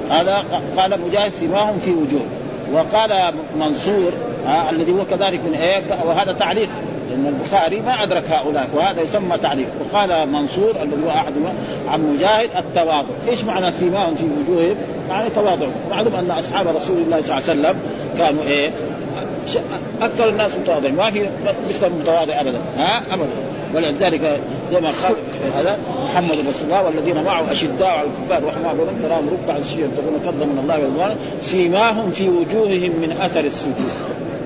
هذا 0.10 0.44
قال 0.78 1.02
مجاهد 1.02 1.32
سيماهم 1.32 1.80
في 1.80 1.92
وجوه. 1.92 2.26
وقال 2.74 3.34
منصور 3.60 4.12
آه 4.48 4.70
الذي 4.70 4.92
هو 4.92 5.06
كذلك 5.06 5.40
من 5.46 5.54
إيه 5.54 5.84
وهذا 6.06 6.32
تعليق 6.32 6.70
لأن 7.10 7.28
البخاري 7.28 7.80
ما 7.80 8.04
أدرك 8.04 8.24
هؤلاء 8.32 8.68
وهذا 8.74 9.02
يسمى 9.02 9.38
تعليق. 9.38 9.68
وقال 9.80 10.30
منصور 10.30 10.72
الذي 10.82 11.04
هو 11.06 11.10
أحد 11.10 11.34
عن 11.88 12.14
مجاهد 12.14 12.50
التواضع. 12.58 13.10
إيش 13.30 13.44
معنى 13.44 13.72
سيماهم 13.72 14.16
في 14.16 14.24
وجوههم؟ 14.24 14.76
معنى 15.10 15.30
تواضع. 15.30 15.68
معلوم 15.90 16.16
أن 16.16 16.32
أصحاب 16.32 16.68
رسول 16.68 16.98
الله 16.98 17.22
صلى 17.22 17.38
الله 17.38 17.50
عليه 17.50 17.62
وسلم 17.62 17.76
كانوا 18.18 18.44
إيه؟ 18.44 18.72
أكثر 20.02 20.30
الناس 20.30 20.56
متواضع 20.56 20.90
ما 20.90 21.12
في 21.12 21.30
مثل 21.70 21.90
متواضع 21.90 22.42
ابدا 22.42 22.60
ها؟ 22.78 23.04
ابدا. 23.14 23.53
ولذلك 23.74 24.40
زي 24.72 24.80
ما 24.80 24.92
قال 25.04 25.16
هذا 25.56 25.78
محمد 26.04 26.38
رسول 26.50 26.66
الله 26.66 26.86
والذين 26.86 27.24
معه 27.24 27.52
أشداء 27.52 27.90
على 27.90 28.08
الكفار 28.08 28.44
رحماء 28.48 28.76
بهم 28.76 29.02
تراهم 29.04 29.30
ركعا 29.30 29.62
سجدا 29.62 29.86
يبتغون 29.86 30.20
فضلا 30.20 30.46
من 30.46 30.60
الله 30.60 30.80
ورضوانه 30.80 31.16
سيماهم 31.42 32.12
في 32.12 32.30
وجوههم 32.30 32.92
من 33.02 33.12
أثر 33.22 33.40
السجود. 33.40 33.92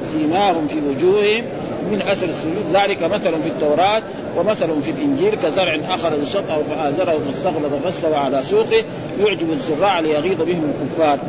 سيماهم 0.04 0.68
في 0.68 0.80
وجوههم 0.90 1.44
من 1.92 2.02
أثر 2.02 2.28
السجود. 2.28 2.66
ذلك 2.74 3.04
مثل 3.04 3.42
في 3.42 3.50
التوراة 3.50 4.02
ومثل 4.38 4.82
في 4.82 4.92
الإنجيل. 4.92 5.36
كزرع 5.36 5.80
أخرج 5.90 6.24
شطه 6.34 6.64
فآزره 6.70 7.20
فاستغلظ 7.28 7.74
فاستوى 7.84 8.16
على 8.16 8.44
سوقه. 8.44 8.84
يعجب 9.20 9.52
الزراع 9.52 10.00
ليغيظ 10.00 10.42
بهم 10.42 10.74
الكفار. 10.82 11.20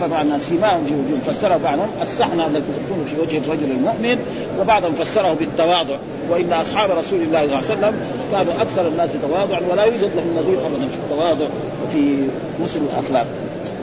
فمعنى 0.00 0.40
سيماهم 0.40 0.84
في 0.84 0.94
وجوه 0.94 1.18
فسره 1.26 1.56
بعضهم 1.56 1.88
السحنه 2.02 2.46
التي 2.46 2.72
تكون 2.86 3.04
في 3.04 3.20
وجه 3.20 3.38
الرجل 3.38 3.70
المؤمن 3.70 4.18
وبعضهم 4.60 4.92
فسره 4.92 5.32
بالتواضع. 5.32 5.96
وإن 6.30 6.52
أصحاب 6.52 6.90
رسول 6.90 7.20
الله 7.20 7.38
صلى 7.38 7.44
الله 7.44 7.86
عليه 7.86 7.96
وسلم 7.96 8.00
كانوا 8.32 8.52
أكثر 8.62 8.88
الناس 8.88 9.10
تواضعا 9.22 9.60
ولا 9.70 9.84
يوجد 9.84 10.10
لهم 10.16 10.36
نظير 10.38 10.58
ابدا 10.66 10.88
في 10.88 10.96
التواضع 10.96 11.46
وفي 11.86 12.28
مثل 12.62 12.80
الأخلاق. 12.80 13.26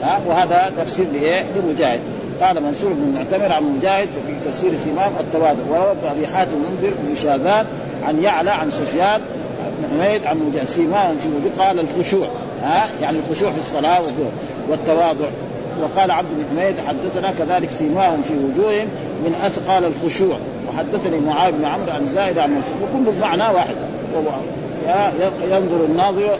ها؟ 0.02 0.20
وهذا 0.26 0.72
تفسير 0.78 1.06
لإيه؟ 1.12 1.44
لمجاهد. 1.56 2.00
قال 2.42 2.62
منصور 2.62 2.92
بن 2.92 3.14
معتمر 3.14 3.52
عن 3.52 3.62
مجاهد 3.62 4.08
في 4.08 4.50
تفسير 4.50 4.70
سمام 4.84 5.12
التواضع 5.20 5.62
وروى 5.70 5.94
أبي 6.10 6.26
حاتم 6.26 6.52
المنذر 6.56 6.94
بن 7.02 7.14
شاذان 7.14 7.66
عن 8.04 8.22
يعلى 8.22 8.50
عن 8.50 8.70
سفيان 8.70 9.20
بن 9.78 9.88
حميد 9.90 10.24
عن 10.24 10.38
مجاهد. 10.38 10.66
سيماهم 10.66 11.18
في 11.18 11.28
وجوه 11.28 11.66
قال 11.66 11.80
الخشوع. 11.80 12.28
ها؟ 12.62 12.88
يعني 13.02 13.18
الخشوع 13.18 13.52
في 13.52 13.60
الصلاة 13.60 14.00
والتواضع. 14.68 15.26
وقال 15.82 16.10
عبد 16.10 16.28
بن 16.28 16.44
حميد 16.50 16.74
حدثنا 16.88 17.32
كذلك 17.38 17.70
سيماهم 17.70 18.22
في 18.22 18.34
وجوههم 18.34 18.88
من 19.24 19.34
أثقال 19.44 19.84
الخشوع. 19.84 20.36
وحدثني 20.68 21.20
معاذ 21.20 21.52
بن 21.52 21.64
عمرو 21.64 21.92
عن 21.92 22.06
زائد 22.06 22.38
عن 22.38 22.50
منصور. 22.50 22.74
وكل 22.82 23.08
المعنى 23.08 23.42
واحد. 23.42 23.76
ينظر 25.50 25.84
الناظر 25.84 26.38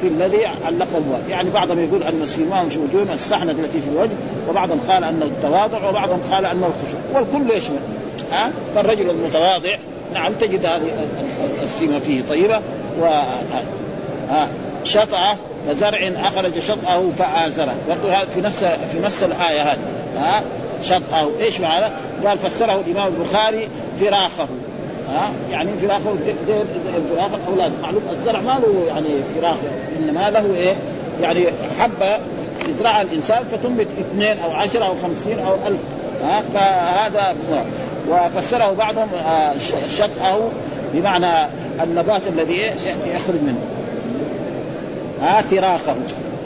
في 0.00 0.08
الذي 0.08 0.46
علقه 0.46 0.98
الله 0.98 1.20
يعني 1.28 1.50
بعضهم 1.50 1.80
يقول 1.80 2.02
أن 2.02 2.26
سيماهم 2.26 2.68
في 2.68 2.78
وجوههم 2.78 3.10
السحنه 3.14 3.52
التي 3.52 3.80
في 3.80 3.88
الوجه 3.88 4.16
وبعضهم 4.48 4.80
قال 4.88 5.04
انه 5.04 5.24
التواضع 5.24 5.88
وبعضهم 5.88 6.20
قال 6.30 6.46
انه 6.46 6.66
الخشوع. 6.66 7.00
والكل 7.14 7.56
يشمل. 7.56 7.78
ها؟ 8.32 8.50
فالرجل 8.74 9.10
المتواضع 9.10 9.76
نعم 10.14 10.32
تجد 10.32 10.66
هذه 10.66 11.08
السيمة 11.62 11.98
فيه 11.98 12.22
طيبة 12.28 12.60
و 13.00 13.04
ها 14.30 14.48
شطعه 14.84 15.36
كزرع 15.68 16.10
أخرج 16.16 16.58
شطأه 16.58 17.10
فآزره. 17.18 17.74
برضه 17.88 18.24
في 18.34 18.40
نفس 18.40 18.64
في 18.64 19.00
نفس 19.04 19.24
الآية 19.24 19.62
هذه. 19.62 19.78
ها؟ 20.16 20.42
شطأه. 20.82 21.28
إيش 21.40 21.60
معنى؟ 21.60 21.86
قال 22.26 22.38
فسره 22.38 22.80
الإمام 22.80 23.08
البخاري 23.08 23.68
فراخه. 24.00 24.48
ها؟ 25.08 25.32
يعني 25.50 25.70
فراخه 25.82 26.14
زي 26.46 26.62
فراخ 27.14 27.30
الأولاد. 27.34 27.72
معلوم 27.82 28.02
الزرع 28.10 28.40
ما 28.40 28.60
له 28.62 28.86
يعني 28.86 29.08
فراخ. 29.36 29.56
إنما 29.98 30.30
له 30.30 30.54
إيه؟ 30.54 30.74
يعني 31.22 31.44
حبة 31.80 32.18
يزرعها 32.68 33.02
الإنسان 33.02 33.44
فتنبت 33.44 33.86
اثنين 34.00 34.38
أو 34.38 34.50
عشرة 34.50 34.84
أو 34.84 34.94
خمسين 35.02 35.38
أو 35.38 35.54
ألف. 35.66 35.80
ها؟ 36.22 36.42
فهذا 36.54 37.36
وفسره 38.10 38.72
بعضهم 38.72 39.14
آه، 39.14 39.54
شطأه. 39.98 40.48
بمعنى 40.94 41.48
النبات 41.82 42.22
الذي 42.26 42.60
يخرج 43.14 43.42
منه. 43.42 43.77
ها 45.22 45.42
فراخه. 45.42 45.94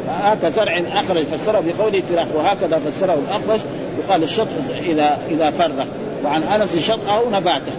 ها 0.09 0.35
كزرع 0.43 0.83
اخرج 0.95 1.23
فسره 1.25 1.61
بقوله 1.61 2.03
فراخ 2.13 2.27
وهكذا 2.35 2.79
فسره 2.79 3.19
الأخرج 3.29 3.61
يقال 3.99 4.23
الشط 4.23 4.47
إذا 4.87 5.19
إذا 5.31 5.51
فرغ 5.51 5.85
وعن 6.25 6.43
أنس 6.43 6.77
شطه 6.77 7.31
نباته. 7.31 7.73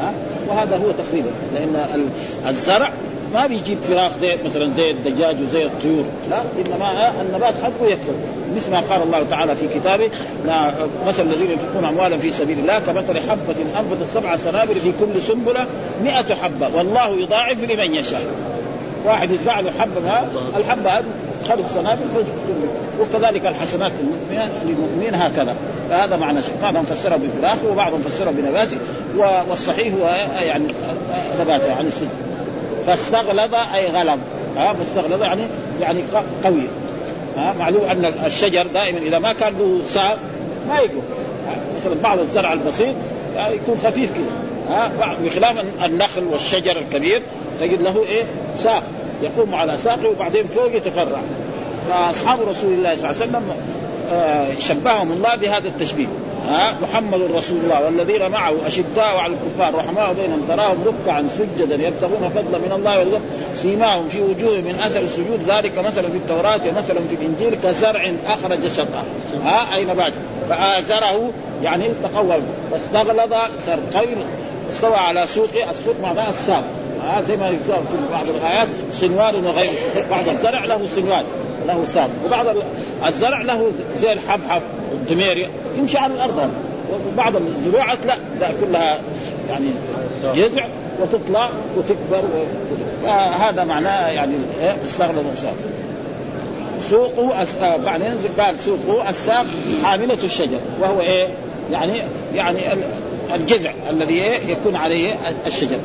ها 0.00 0.12
وهذا 0.48 0.76
هو 0.76 0.92
تقريبا. 0.92 1.30
لأن 1.54 2.08
الزرع 2.48 2.92
ما 3.34 3.46
بيجيب 3.46 3.78
فراخ 3.88 4.12
زي 4.20 4.36
مثلا 4.44 4.70
زي 4.70 4.90
الدجاج 4.90 5.36
وزي 5.42 5.64
الطيور. 5.64 6.04
لا 6.30 6.42
إنما 6.66 7.20
النبات 7.20 7.54
حقه 7.62 7.86
يكثر 7.86 8.12
مثل 8.56 8.70
ما 8.70 8.80
قال 8.80 9.02
الله 9.02 9.22
تعالى 9.30 9.56
في 9.56 9.68
كتابه 9.68 10.10
مثل 11.06 11.22
الذين 11.22 11.50
ينفقون 11.50 11.84
اموالا 11.84 12.18
في 12.18 12.30
سبيل 12.30 12.58
الله 12.58 12.78
كمثل 12.78 13.20
حبة 13.30 13.80
أنبتت 13.80 14.08
سبع 14.08 14.36
سنابل 14.36 14.80
في 14.80 14.92
كل 15.00 15.22
سنبلة 15.22 15.66
مئة 16.04 16.34
حبة. 16.34 16.76
والله 16.76 17.20
يضاعف 17.20 17.64
لمن 17.64 17.94
يشاء. 17.94 18.22
واحد 19.04 19.30
يزرع 19.30 19.60
له 19.60 19.72
حبه 19.80 20.20
الحبة 20.56 20.98
هذه 20.98 21.04
خمس 21.48 21.74
سنابل 21.74 22.04
وكذلك 23.00 23.46
الحسنات 23.46 23.92
للمؤمنين 24.64 25.14
هكذا. 25.14 25.56
فهذا 25.90 26.16
معنى 26.16 26.42
شيء. 26.42 26.54
بعضهم 26.62 26.84
فسره 26.84 27.16
بفراخه 27.16 27.70
وبعضهم 27.72 28.02
فسره 28.02 28.30
بنباته. 28.30 28.76
والصحيح 29.48 29.94
هو 29.94 30.06
يعني 30.34 30.64
نباته 31.40 31.66
يعني 31.66 31.88
السد 31.88 32.08
فاستغلظ 32.86 33.54
أي 33.74 33.86
غلظ. 33.90 34.18
ها 34.56 34.72
فاستغلظ 34.72 35.22
يعني 35.22 35.42
يعني 35.80 36.02
قوي. 36.44 36.62
ها 37.36 37.52
معلوم 37.58 37.82
أن 37.82 38.12
الشجر 38.24 38.66
دائما 38.66 38.98
إذا 38.98 39.18
ما 39.18 39.32
كان 39.32 39.52
له 39.58 39.80
ساق 39.84 40.18
ما 40.68 40.78
يقوم. 40.78 41.02
مثلا 41.76 41.94
بعض 42.02 42.18
الزرع 42.18 42.52
البسيط 42.52 42.94
يكون 43.36 43.78
خفيف 43.84 44.12
كذا 44.12 44.24
ها 44.68 45.16
بخلاف 45.24 45.64
النخل 45.84 46.24
والشجر 46.24 46.78
الكبير 46.78 47.22
تجد 47.62 47.82
له 47.82 48.02
إيه؟ 48.02 48.24
ساق. 48.56 48.82
يقوم 49.22 49.54
على 49.54 49.76
ساقه 49.76 50.08
وبعدين 50.08 50.46
فوق 50.46 50.76
يتفرع. 50.76 51.20
فأصحاب 51.88 52.38
رسول 52.48 52.72
الله 52.72 52.96
صلى 52.96 53.10
الله 53.10 53.22
عليه 53.22 53.30
وسلم 53.30 53.42
آه 54.12 54.46
شبههم 54.58 55.12
الله 55.12 55.34
بهذا 55.34 55.68
التشبيه. 55.68 56.06
ها؟ 56.48 56.74
محمد 56.82 57.20
رسول 57.34 57.58
الله 57.58 57.84
والذين 57.84 58.30
معه 58.30 58.52
اشداء 58.66 59.16
على 59.16 59.32
الكفار 59.32 59.74
رحماء 59.74 60.12
بينهم 60.12 60.42
تراهم 60.48 60.84
ركعا 60.84 61.26
سجدا 61.38 61.74
يبتغون 61.74 62.28
فضلا 62.28 62.58
من 62.58 62.72
الله 62.72 62.98
والله. 62.98 63.20
سيماهم 63.54 64.08
في 64.08 64.20
وجوههم 64.20 64.64
من 64.64 64.78
أثر 64.78 65.00
السجود 65.00 65.40
ذلك 65.48 65.78
مثلا 65.78 66.08
في 66.08 66.16
التوراة 66.16 66.60
ومثلا 66.68 67.00
في 67.08 67.14
الإنجيل 67.14 67.58
كزرع 67.62 68.12
أخرج 68.26 68.68
شطأه 68.68 69.04
ها؟ 69.44 69.74
اي 69.74 69.84
نبات 69.84 70.12
فآزره 70.48 71.30
يعني 71.62 71.88
تقوى. 72.02 72.36
واستغلظ 72.72 73.34
صار 73.66 73.80
قوي 73.94 74.16
استوى 74.70 74.96
على 74.96 75.26
سوقه 75.26 75.70
السوق 75.70 75.94
معناه 76.02 76.30
الساق. 76.30 76.64
آه 77.02 77.20
زي 77.20 77.36
ما 77.36 77.46
يقول 77.46 77.62
في 77.62 78.12
بعض 78.12 78.28
الايات 78.28 78.68
صنوان 78.92 79.44
وغير 79.44 79.70
بعض 80.10 80.28
الزرع 80.28 80.64
له 80.64 80.86
صنوان 80.86 81.24
له 81.66 81.84
ساق 81.84 82.10
وبعض 82.26 82.46
الزرع 83.08 83.42
له 83.42 83.72
زي 83.98 84.12
الحبحب 84.12 84.62
الدميري 84.92 85.48
يمشي 85.78 85.98
على 85.98 86.14
الأرض. 86.14 86.50
وبعض 87.12 87.36
الزروعات 87.36 87.98
لا 88.06 88.16
لا 88.40 88.48
كلها 88.60 88.98
يعني 89.48 89.70
جذع 90.34 90.66
وتطلع 91.00 91.50
وتكبر 91.76 92.22
هذا 93.40 93.64
معناه 93.64 94.08
يعني 94.08 94.34
استغلظ 94.84 95.18
الإنسان. 95.18 95.54
سوق 96.80 97.34
آه، 97.62 97.76
بعدين 97.76 98.14
قال 98.38 98.60
سوق 98.60 99.08
الساق 99.08 99.46
حاملة 99.84 100.18
الشجر 100.24 100.58
وهو 100.80 101.00
إيه؟ 101.00 101.28
يعني 101.70 102.02
يعني 102.34 102.58
الجذع 103.34 103.72
الذي 103.90 104.14
إيه 104.14 104.52
يكون 104.52 104.76
عليه 104.76 105.14
الشجر. 105.46 105.78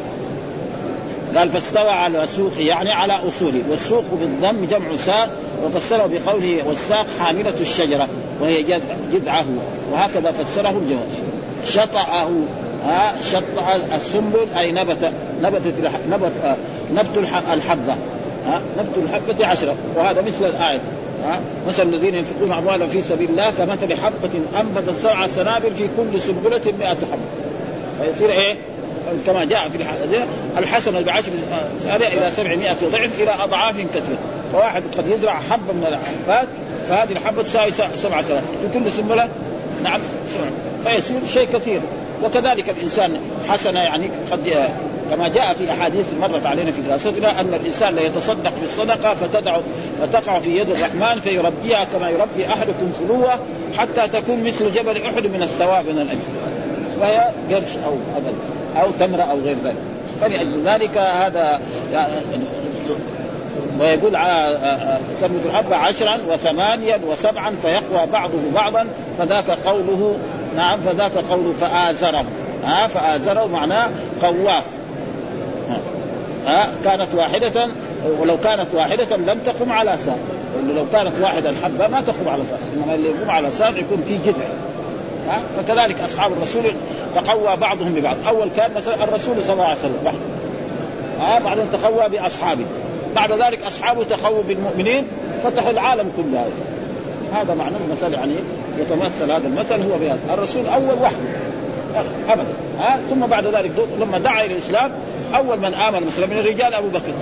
قال 1.35 1.49
فاستوى 1.49 1.89
على 1.89 2.25
سوقه 2.27 2.59
يعني 2.59 2.91
على 2.91 3.13
أصوله. 3.27 3.61
والسوق 3.69 4.03
بالضم 4.11 4.65
جمع 4.65 4.95
ساق 4.95 5.29
وفسره 5.65 6.05
بقوله 6.05 6.63
والساق 6.67 7.05
حاملة 7.19 7.53
الشجرة 7.59 8.07
وهي 8.41 8.63
جذعه. 9.11 9.45
وهكذا 9.91 10.31
فسره 10.31 10.69
الجواد 10.69 11.07
شطأه 11.65 12.29
ها 12.85 13.15
شطأ 13.21 13.95
السنبل 13.95 14.47
أي 14.57 14.71
نبت 14.71 15.11
نبتت 15.41 15.91
نبت 16.09 16.31
نبت 16.93 17.17
الحبة 17.53 17.95
ها 18.47 18.61
نبت 18.77 18.97
الحبة 18.97 19.47
عشرة. 19.47 19.75
وهذا 19.95 20.21
مثل 20.21 20.45
الآية 20.45 20.79
مثل 21.67 21.83
الذين 21.83 22.15
ينفقون 22.15 22.51
أموالهم 22.51 22.89
في 22.89 23.01
سبيل 23.01 23.29
الله 23.29 23.51
كمثل 23.57 23.93
حبة 23.93 24.29
أنبتت 24.61 24.97
سبع 24.99 25.27
سنابل 25.27 25.71
في 25.71 25.89
كل 25.97 26.21
سنبلة 26.21 26.61
مئة 26.79 26.89
حبة. 26.89 27.27
فيصير 28.01 28.29
إيه؟ 28.29 28.55
كما 29.25 29.45
جاء 29.45 29.69
في 29.69 29.75
الحديث 29.77 30.21
الحسنة 30.57 31.01
بعشر 31.01 31.31
سارية 31.79 32.07
إلى 32.07 32.31
سبعمائة 32.31 32.73
ضعف 32.73 33.21
إلى 33.21 33.31
أضعاف 33.43 33.75
كثيرة. 33.75 34.19
فواحد 34.53 34.83
قد 34.97 35.07
يزرع 35.07 35.39
حبة 35.49 35.73
من 35.73 35.85
الحبات 35.85 36.47
فهذه 36.89 37.11
الحبة 37.11 37.41
تساوي 37.41 37.71
سبع 37.71 38.21
سنوات. 38.21 38.43
في 38.43 38.69
كل 38.73 38.91
سنبلة 38.91 39.29
نعم 39.83 40.01
سبع. 40.07 40.49
فيصير 40.83 41.19
شيء 41.33 41.47
كثير. 41.53 41.81
وكذلك 42.23 42.69
الإنسان 42.69 43.19
حسنة 43.49 43.79
يعني 43.79 44.11
قد 44.31 44.69
كما 45.09 45.27
جاء 45.27 45.53
في 45.53 45.71
أحاديث 45.71 46.05
مرت 46.19 46.45
علينا 46.45 46.71
في 46.71 46.81
دراستنا 46.81 47.41
أن 47.41 47.53
الإنسان 47.53 47.95
لا 47.95 48.01
يتصدق 48.01 48.59
بالصدقة 48.59 49.15
فتدع 49.15 49.59
فتقع 50.01 50.39
في 50.39 50.57
يد 50.57 50.69
الرحمن 50.69 51.21
فيربيها 51.21 51.83
كما 51.83 52.09
يربي 52.09 52.47
أحدكم 52.47 52.91
فلوه 52.91 53.39
حتى 53.77 54.07
تكون 54.07 54.43
مثل 54.43 54.71
جبل 54.71 55.01
أحد 55.01 55.27
من 55.27 55.43
الثواب 55.43 55.89
من 55.89 55.99
الاجر 55.99 56.27
وهي 56.99 57.31
قرش 57.49 57.77
أو 57.85 57.93
أبد. 58.17 58.35
أو 58.81 58.87
تمرة 58.99 59.21
أو 59.21 59.39
غير 59.39 59.55
ذلك. 59.63 59.75
فلأجل 60.21 60.63
ذلك 60.65 60.97
هذا 60.97 61.59
ويقول 63.79 64.15
على 64.15 64.99
تنبت 65.21 65.45
الحبة 65.45 65.75
عشرا 65.75 66.17
وثمانيا 66.29 66.99
وسبعا 67.11 67.55
فيقوى 67.61 68.07
بعضه 68.11 68.39
بعضا 68.55 68.87
فذاك 69.17 69.49
قوله 69.49 70.17
نعم 70.55 70.79
فذاك 70.79 71.11
قوله 71.17 71.53
فآزره. 71.53 72.25
ها 72.65 72.87
فآزره 72.87 73.47
معناه 73.47 73.89
قواه. 74.23 74.61
ها 76.47 76.67
كانت 76.83 77.15
واحدة 77.15 77.69
ولو 78.19 78.37
كانت 78.37 78.67
واحدة 78.73 79.17
لم 79.17 79.39
تقم 79.45 79.71
على 79.71 79.97
ساق. 79.97 80.19
لو 80.75 80.85
كانت 80.93 81.13
واحدة 81.21 81.49
الحبة 81.49 81.87
ما 81.87 82.01
تقوم 82.01 82.27
على 82.27 82.43
ساق. 82.49 82.59
إنما 82.75 82.95
اللي 82.95 83.09
يقوم 83.09 83.29
على 83.29 83.51
ساق 83.51 83.77
يكون 83.77 84.03
في 84.07 84.17
جذع 84.17 84.47
ها 85.27 85.39
فكذلك 85.57 86.01
أصحاب 86.01 86.31
الرسول 86.31 86.65
تقوى 87.15 87.57
بعضهم 87.57 87.93
ببعض. 87.93 88.17
أول 88.27 88.49
كان 88.57 88.71
مثلا 88.75 89.03
الرسول 89.03 89.43
صلى 89.43 89.53
الله 89.53 89.65
عليه 89.65 89.79
وسلم. 89.79 89.99
وحده 90.05 90.19
ها 91.21 91.39
بعدين 91.39 91.65
تقوى 91.71 92.09
بأصحابه. 92.09 92.65
بعد 93.15 93.31
ذلك 93.31 93.59
أصحابه 93.67 94.03
تقووا 94.03 94.43
بالمؤمنين 94.43 95.07
فتحوا 95.43 95.71
العالم 95.71 96.11
كله. 96.17 96.45
هذا 97.33 97.53
معنى 97.53 97.75
المثل 97.87 98.13
يعني 98.13 98.33
يتمثل 98.77 99.31
هذا 99.31 99.47
المثل 99.47 99.91
هو 99.91 99.97
بهذا. 99.97 100.19
الرسول 100.33 100.67
أول 100.67 100.93
وحده 101.01 101.17
ابدا. 102.29 102.53
ها 102.79 102.99
ثم 103.09 103.19
بعد 103.19 103.45
ذلك 103.45 103.71
لما 103.99 104.17
دعا 104.17 104.45
إلى 104.45 104.53
الإسلام 104.53 104.91
أول 105.35 105.59
من 105.59 105.73
آمن 105.73 106.05
مثلا 106.05 106.25
من 106.25 106.37
الرجال 106.37 106.73
أبو 106.73 106.87
بكر. 106.87 107.13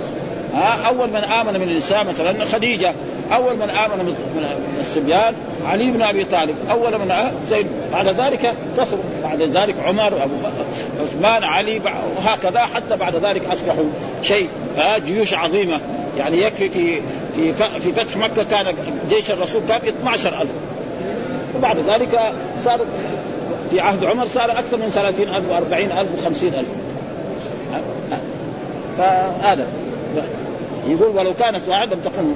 ها 0.54 0.88
أول 0.88 1.10
من 1.10 1.24
آمن 1.24 1.60
من 1.60 1.68
النساء 1.68 2.04
مثلا 2.04 2.44
خديجة. 2.44 2.94
أول 3.34 3.56
من 3.56 3.70
آمن 3.70 4.04
من 4.04 4.76
الصبيان. 4.80 5.34
علي 5.66 5.90
بن 5.90 6.02
أبي 6.02 6.24
طالب 6.24 6.56
أول 6.70 6.98
من 6.98 7.12
زيد. 7.44 7.66
بعد 7.92 8.08
ذلك 8.08 8.54
كثروا 8.78 9.02
بعد 9.22 9.42
ذلك 9.42 9.74
عمر 9.86 10.06
أبو 10.22 10.34
عثمان 11.00 11.44
علي 11.44 11.80
وهكذا 12.16 12.60
حتى 12.60 12.96
بعد 12.96 13.16
ذلك 13.16 13.44
أصبحوا 13.44 13.84
شيء 14.22 14.48
ها 14.76 14.98
جيوش 14.98 15.34
عظيمة. 15.34 15.80
يعني 16.18 16.42
يكفي 16.42 16.68
في 16.68 17.00
في 17.34 17.54
في 17.54 17.92
فتح 17.92 18.16
مكة 18.16 18.42
كان 18.42 18.74
جيش 19.10 19.30
الرسول 19.30 19.62
كان 19.68 19.80
12000 19.88 20.48
وبعد 21.56 21.78
ذلك 21.78 22.32
صار 22.64 22.80
في 23.70 23.80
عهد 23.80 24.04
عمر 24.04 24.26
صار 24.26 24.50
أكثر 24.50 24.76
من 24.76 24.90
30000 24.90 25.42
و40000 25.50 26.06
و50000 26.26 26.64
فهذا. 28.98 29.66
يقول 30.86 31.16
ولو 31.16 31.34
كانت 31.34 31.68
واحدة 31.68 31.96
تقوم 32.04 32.34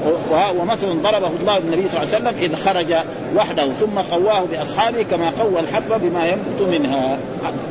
ومثلا 0.61 0.93
ضربه 0.93 1.31
الله 1.41 1.59
النبي 1.59 1.89
صلى 1.89 2.03
الله 2.03 2.15
عليه 2.15 2.29
وسلم 2.31 2.43
إذ 2.43 2.57
خرج 2.57 2.95
وحده 3.37 3.73
ثم 3.81 3.99
قواه 3.99 4.41
بأصحابه 4.41 5.03
كما 5.03 5.31
قوى 5.41 5.61
الحبة 5.61 5.97
بما 5.97 6.27
ينبت 6.27 6.61
منها. 6.61 7.19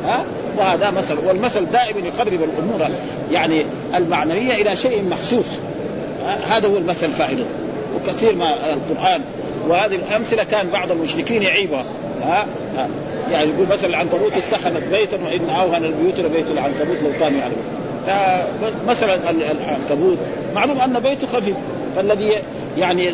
ها؟ 0.04 0.24
وهذا 0.58 0.90
مثل 0.90 1.18
والمثل 1.26 1.66
دائما 1.70 2.00
يقرب 2.00 2.40
الأمور 2.42 2.88
يعني 3.30 3.62
المعنوية 3.94 4.54
إلى 4.54 4.76
شيء 4.76 5.02
محسوس. 5.02 5.46
هذا 6.50 6.68
هو 6.68 6.76
المثل 6.76 7.10
فائدة. 7.10 7.44
وكثير 7.96 8.34
ما 8.34 8.54
القرآن 8.72 9.20
وهذه 9.68 9.94
الأمثلة 9.94 10.44
كان 10.44 10.70
بعض 10.70 10.92
المشركين 10.92 11.42
يعيبها. 11.42 11.84
ها؟ 12.22 12.46
يعني 13.32 13.50
يقول 13.50 13.66
مثلا 13.68 13.86
العنكبوت 13.86 14.32
اتخذت 14.32 14.84
بيتا 14.84 15.18
وإن 15.24 15.50
أوهن 15.50 15.84
البيوت 15.84 16.20
لبيت 16.20 16.50
العنكبوت 16.50 16.96
لو 17.02 17.10
كانوا 17.20 17.38
يعلمون. 17.40 17.79
فمثلا 18.06 19.30
العنكبوت 19.30 20.18
معلوم 20.54 20.80
أن 20.80 21.00
بيته 21.00 21.26
خفيف. 21.26 21.56
فالذي 21.96 22.34
يعني 22.78 23.12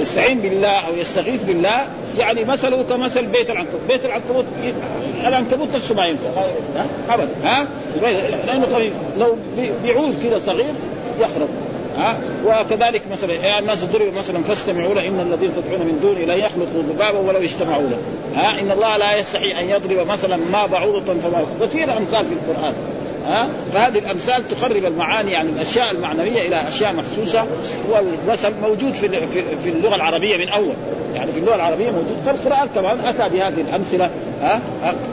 يستعين 0.00 0.40
بالله 0.40 0.68
أو 0.68 0.96
يستغيث 0.96 1.42
بالله 1.42 1.86
يعني 2.18 2.44
مثله 2.44 2.82
كمثل 2.82 3.26
بيت 3.26 3.50
العنكبوت، 3.50 3.80
بيت 3.88 4.04
العنكبوت 4.04 4.44
العنكبوت 5.26 5.68
نفسه 5.74 5.94
ما 5.94 6.06
ينفع. 6.06 6.28
ابدا. 7.08 7.28
ها؟ 7.44 7.66
لأنه 8.46 8.66
خفيف. 8.66 8.92
لو 9.18 9.36
بعود 9.84 10.14
كذا 10.22 10.38
صغير 10.38 10.74
يخرب. 11.20 11.48
ها؟ 11.98 12.18
وكذلك 12.46 13.02
مثلا 13.12 13.32
يا 13.32 13.58
الناس 13.58 13.84
ضربوا 13.84 14.12
مثلا 14.18 14.42
فاستمعوا 14.42 14.94
له. 14.94 15.08
إن 15.08 15.20
الذين 15.20 15.50
تدعون 15.54 15.86
من 15.86 15.98
دونه 16.02 16.24
لا 16.26 16.34
يخلقوا 16.34 16.82
ذبابا 16.82 17.18
ولو 17.18 17.38
اجتمعوا 17.38 17.82
له. 17.82 17.98
ها؟ 18.36 18.60
إن 18.60 18.70
الله 18.70 18.96
لا 18.96 19.16
يستحي 19.16 19.60
أن 19.60 19.68
يضرب 19.68 20.06
مثلا 20.06 20.36
ما 20.36 20.66
بعوضة 20.66 21.14
فما 21.14 21.44
كثير 21.60 21.96
أمثال 21.96 22.26
في 22.26 22.32
القرآن. 22.32 22.74
ها؟ 23.26 23.48
فهذه 23.72 23.98
الأمثال 23.98 24.48
تقرب 24.48 24.84
المعاني 24.84 25.32
يعني 25.32 25.50
الأشياء 25.50 25.90
المعنوية 25.90 26.48
إلى 26.48 26.68
أشياء 26.68 26.92
محسوسه 26.92 27.46
والمثل 27.90 28.52
موجود 28.62 28.92
في 28.92 29.26
في 29.62 29.68
اللغة 29.68 29.94
العربية 29.94 30.36
من 30.36 30.48
أول. 30.48 30.74
يعني 31.14 31.32
في 31.32 31.38
اللغة 31.38 31.54
العربية 31.54 31.90
موجود. 31.90 32.16
فالقران 32.24 32.68
كمان 32.74 33.00
أتى 33.00 33.28
بهذه 33.28 33.60
الأمثلة 33.60 34.10
ها, 34.42 34.60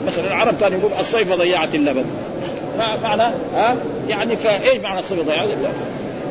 مثلا 0.06 0.26
العرب 0.26 0.60
كانوا 0.60 0.78
يقول 0.78 0.92
الصيف 1.00 1.32
ضيعت 1.32 1.74
اللبن. 1.74 2.04
معنى؟ 3.02 3.34
ها؟ 3.54 3.76
يعني 4.08 4.36
فإيش 4.36 4.80
معنى 4.82 4.98
الصيف 4.98 5.20
ضيعت 5.20 5.48
اللبن؟ 5.48 5.72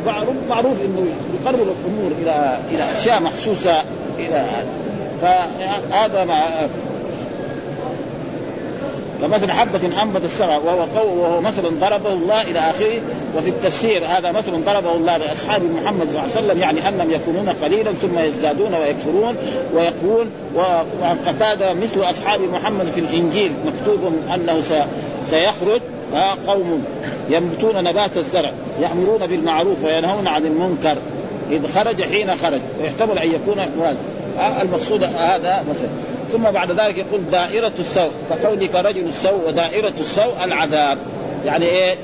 معروف 0.06 0.36
معروف 0.50 0.82
إنه 0.86 1.08
يقرب 1.42 1.60
الأمور 1.62 2.12
إلى 2.22 2.60
إلى 2.72 2.92
أشياء 2.92 3.22
محسوسه 3.22 3.84
إلى 4.20 4.46
فهذا 5.22 6.24
مع 6.24 6.44
كمثل 9.22 9.52
حبة 9.52 10.02
أنبت 10.02 10.26
السبع 10.26 10.58
وهو 10.58 10.82
قو 10.82 11.22
وهو 11.22 11.42
مثل 11.42 11.80
ضربه 11.80 12.14
الله 12.14 12.42
إلى 12.42 12.60
آخره. 12.60 13.02
وفي 13.38 13.50
التفسير 13.50 14.06
هذا 14.06 14.32
مثل 14.32 14.64
ضربه 14.64 14.96
الله 14.96 15.18
لأصحاب 15.18 15.62
محمد 15.64 16.02
صلى 16.02 16.10
الله 16.10 16.20
عليه 16.20 16.48
وسلم 16.48 16.60
يعني 16.60 16.90
أنهم 16.90 17.12
يكونون 17.12 17.50
قليلا 17.50 17.94
ثم 17.94 18.20
يزدادون 18.20 18.74
ويكفرون 18.74 19.36
ويقول 19.74 20.28
وعن 21.02 21.18
قتادة 21.18 21.74
مثل 21.74 22.10
أصحاب 22.10 22.42
محمد 22.42 22.86
في 22.86 23.00
الإنجيل 23.00 23.52
مكتوب 23.66 24.00
أنه 24.34 24.62
سيخرج 25.22 25.82
قوم 26.48 26.84
ينبتون 27.30 27.84
نبات 27.84 28.18
الزرع 28.18 28.54
يأمرون 28.82 29.28
بالمعروف 29.28 29.84
وينهون 29.84 30.28
عن 30.28 30.46
المنكر. 30.46 30.98
إذ 31.52 31.68
خرج 31.72 32.02
حين 32.02 32.36
خرج 32.38 32.62
ويحتمل 32.82 33.18
أن 33.18 33.32
يكون 33.32 33.58
مراد. 33.80 33.98
المقصود 34.62 35.04
هذا 35.04 35.64
مثلا 35.70 35.90
ثم 36.32 36.52
بعد 36.52 36.72
ذلك 36.72 36.98
يقول 36.98 37.22
دائرة 37.32 37.72
السوء 37.80 38.12
كقولك 38.30 38.76
رجل 38.76 39.06
السوء 39.06 39.48
ودائرة 39.48 39.94
السوء 40.00 40.44
العذاب. 40.44 40.98
يعني 41.46 41.66
إيه؟ 41.66 41.96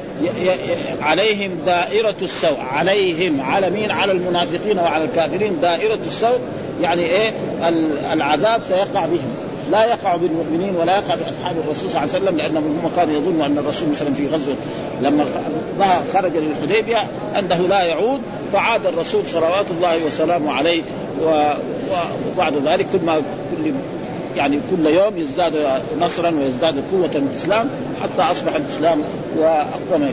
عليهم 1.02 1.52
دائرة 1.66 2.16
السوء. 2.22 2.60
عليهم 2.74 3.42
على 3.42 3.70
مين؟ 3.70 3.92
على 3.92 4.12
المنافقين 4.12 4.80
وعلى 4.80 5.04
الكافرين. 5.04 5.62
دائرة 5.62 6.00
السوء 6.06 6.40
يعني 6.82 7.02
إيه؟ 7.02 7.32
العذاب 8.14 8.62
سيقع 8.68 9.06
بهم. 9.06 9.36
لا 9.72 9.86
يقع 9.86 10.16
بالمؤمنين 10.16 10.76
ولا 10.76 10.98
يقع 10.98 11.16
بأصحاب 11.16 11.58
الرسول 11.58 11.90
صلى 11.90 12.04
الله 12.04 12.14
عليه 12.14 12.24
وسلم 12.24 12.38
لأنهم 12.38 12.80
هم 12.84 12.92
كانوا 12.96 13.14
يظنوا 13.14 13.46
أن 13.46 13.58
الرسول 13.58 13.90
مثلا 13.90 14.14
في 14.14 14.28
غزوة 14.28 14.56
لما 15.02 15.26
خرج 16.14 16.32
للحديبيه 16.38 17.08
أنه 17.40 17.68
لا 17.68 17.82
يعود 17.82 18.22
فعاد 18.54 18.86
الرسول 18.86 19.28
صلوات 19.28 19.72
الله 19.72 20.06
وسلامه 20.06 20.52
عليه 20.52 20.82
وبعد 21.22 22.54
ذلك 22.66 22.88
كل 22.92 23.06
ما 23.06 23.22
كل 23.58 23.74
يعني 24.38 24.60
كل 24.72 24.88
يوم 24.88 25.18
يزداد 25.18 25.54
نصرا 26.00 26.30
ويزداد 26.30 26.84
قوة 26.92 27.10
الإسلام 27.16 27.70
حتى 28.02 28.22
أصبح 28.22 28.56
الإسلام 28.56 29.04
وأقوم 29.38 30.12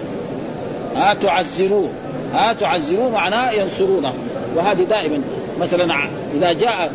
ها 0.96 1.14
تعزروه 1.14 1.88
ها 2.34 2.52
تعزروه 2.52 3.10
معناه 3.10 3.50
ينصرونه. 3.52 4.14
وهذه 4.56 4.82
دائما 4.82 5.20
مثلا 5.60 5.94
إذا 6.36 6.52
جاء 6.52 6.92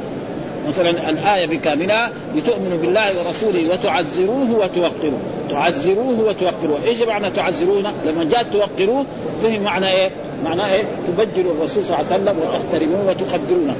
مثلا 0.67 1.09
الآية 1.09 1.45
بكاملها 1.47 2.11
لتؤمنوا 2.35 2.77
بالله 2.77 3.19
ورسوله 3.19 3.73
وتعزروه 3.73 4.51
وتوقروه. 4.51 5.19
تعزروه 5.49 6.19
وتوقروه. 6.19 6.79
إيش 6.87 7.01
معنى 7.01 7.31
تعزرونه 7.31 7.93
لما 8.05 8.23
جاء 8.23 8.43
توقروه 8.43 9.05
فهم 9.43 9.61
معنى 9.61 9.91
إيه؟ 9.91 10.09
معنى 10.43 10.73
إيه؟ 10.73 10.83
تبجلوا 11.07 11.53
الرسول 11.53 11.85
صلى 11.85 11.97
الله 11.99 12.11
عليه 12.11 12.23
وسلم 12.23 12.37
وتحترموه 12.39 13.07
وتقدرونه. 13.07 13.75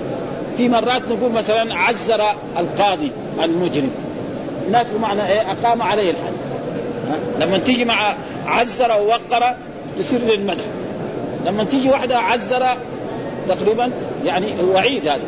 في 0.58 0.70
مرات 0.70 1.02
نقول 1.02 1.32
مثلا 1.32 1.76
عزر 1.76 2.24
القاضي 2.58 3.12
المجرم. 3.44 3.92
هناك 4.68 4.88
معنى 5.02 5.28
إيه؟ 5.28 5.52
أقام 5.52 5.82
عليه 5.82 6.12
الحد. 6.12 6.34
لما 7.40 7.58
تيجي 7.58 7.86
مع 7.86 8.14
عزر 8.46 8.92
ووقر 9.02 9.56
تصير 10.00 10.20
للمدح. 10.20 10.64
لما 11.46 11.64
تيجي 11.64 11.90
واحدة 11.90 12.20
عزر 12.20 12.66
تقريبا 13.48 13.92
يعني 14.24 14.54
وعيد 14.64 15.08
هذا. 15.08 15.22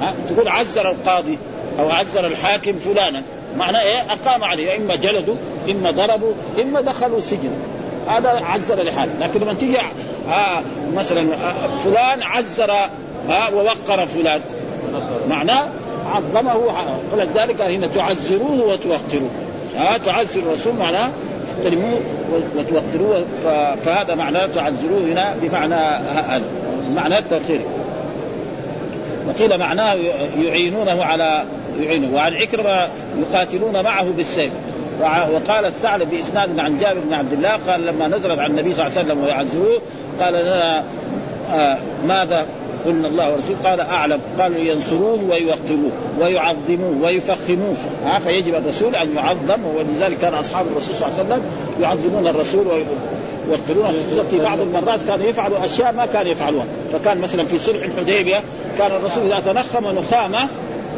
ها؟ 0.00 0.14
تقول 0.28 0.48
عزر 0.48 0.90
القاضي 0.90 1.38
أو 1.78 1.90
عزر 1.90 2.26
الحاكم 2.26 2.72
فلانا. 2.78 3.22
معنى 3.56 3.80
إيه؟ 3.80 3.98
أقام 3.98 4.44
عليه. 4.44 4.76
إما 4.76 4.96
جلدوا 4.96 5.36
إما 5.70 5.90
ضربوا 5.90 6.32
إما 6.62 6.80
دخلوا 6.80 7.18
السجن. 7.18 7.50
هذا 8.08 8.28
عزر 8.28 8.82
لحال 8.82 9.10
لكن 9.20 9.40
لما 9.40 9.54
تيجي 9.54 9.78
آه 10.28 10.62
مثلا 10.94 11.20
آه 11.20 11.78
فلان 11.84 12.22
عزر 12.22 12.70
آه 12.70 13.54
ووقر 13.54 14.06
فلان. 14.06 14.40
معناه 15.28 15.68
عظمه 16.06 16.52
فلذلك 17.12 17.60
هنا 17.60 17.86
تعزروه 17.86 18.66
وتوقروه. 18.66 19.30
ها 19.76 19.98
تعزر 19.98 20.40
الرسول 20.40 20.74
معناه 20.74 21.10
تحترموه 21.64 22.00
وتوقروه 22.56 23.24
فهذا 23.84 24.14
معناه 24.14 24.46
تعزروه 24.46 25.00
هنا 25.00 25.34
بمعنى 25.42 25.74
هذا 25.74 26.42
معنى 26.96 27.18
التوقير. 27.18 27.60
وقيل 29.28 29.58
معناه 29.58 29.94
يعينونه 30.38 31.04
على 31.04 31.44
يعينه. 31.80 32.14
وعن 32.14 32.34
عكرمة 32.34 32.88
يقاتلون 33.18 33.82
معه 33.82 34.04
بالسيف. 34.16 34.52
وقال 35.00 35.64
الثعلب 35.64 36.10
بإسناد 36.10 36.58
عن 36.58 36.78
جابر 36.78 37.00
بن 37.00 37.14
عبد 37.14 37.32
الله 37.32 37.50
قال 37.68 37.86
لما 37.86 38.08
نزلت 38.08 38.38
على 38.38 38.46
النبي 38.46 38.72
صلى 38.72 38.86
الله 38.86 38.98
عليه 38.98 39.08
وسلم 39.08 39.22
ويعزروه 39.24 39.80
قال 40.20 40.34
لنا 40.34 40.84
آه 41.54 41.78
ماذا؟ 42.06 42.46
قلنا 42.86 43.08
الله 43.08 43.32
ورسوله 43.32 43.70
قال 43.70 43.80
أعلم. 43.80 44.20
قالوا 44.40 44.58
ينصروه 44.58 45.20
ويوقروه 45.30 45.90
ويعظموه 46.20 47.02
ويفخموه. 47.02 47.76
ها 48.04 48.18
فيجب 48.18 48.54
الرسول 48.54 48.96
أن 48.96 49.14
يعظم 49.16 49.60
ولذلك 49.76 50.18
كان 50.18 50.34
أصحاب 50.34 50.66
الرسول 50.66 50.96
صلى 50.96 51.08
الله 51.08 51.18
عليه 51.18 51.24
وسلم 51.24 51.42
يعظمون 51.80 52.26
الرسول 52.26 52.66
ويوقرونه 52.66 53.92
في 54.30 54.38
بعض 54.38 54.60
المرات 54.60 55.00
كانوا 55.08 55.26
يفعلوا 55.26 55.64
أشياء 55.64 55.92
ما 55.92 56.06
كانوا 56.06 56.32
يفعلوها 56.32 56.66
فكان 56.92 57.20
مثلا 57.20 57.44
في 57.44 57.58
صلح 57.58 57.84
الحديبية 57.84 58.42
كان 58.78 58.90
الرسول 58.90 59.32
إذا 59.32 59.52
تنخم 59.52 59.86
نخامة 59.86 60.48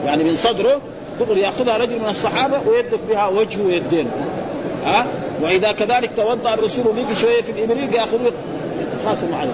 يعني 0.05 0.25
من 0.25 0.37
صدره 0.37 0.81
دغري 1.21 1.41
يأخذها 1.41 1.77
رجل 1.77 1.99
من 1.99 2.09
الصحابة 2.09 2.57
ويدك 2.69 3.01
بها 3.09 3.29
وجهه 3.29 3.63
ويدينه 3.67 4.11
ها؟ 4.87 5.07
وإذا 5.43 5.73
كذلك 5.73 6.11
توضأ 6.17 6.55
الرسول 6.55 6.87
وبقي 6.87 7.15
شوية 7.15 7.43
في 7.43 7.51
الابريق 7.51 7.95
ياخذوه 7.95 8.33
يتخاصم 8.81 9.35
عليه 9.35 9.53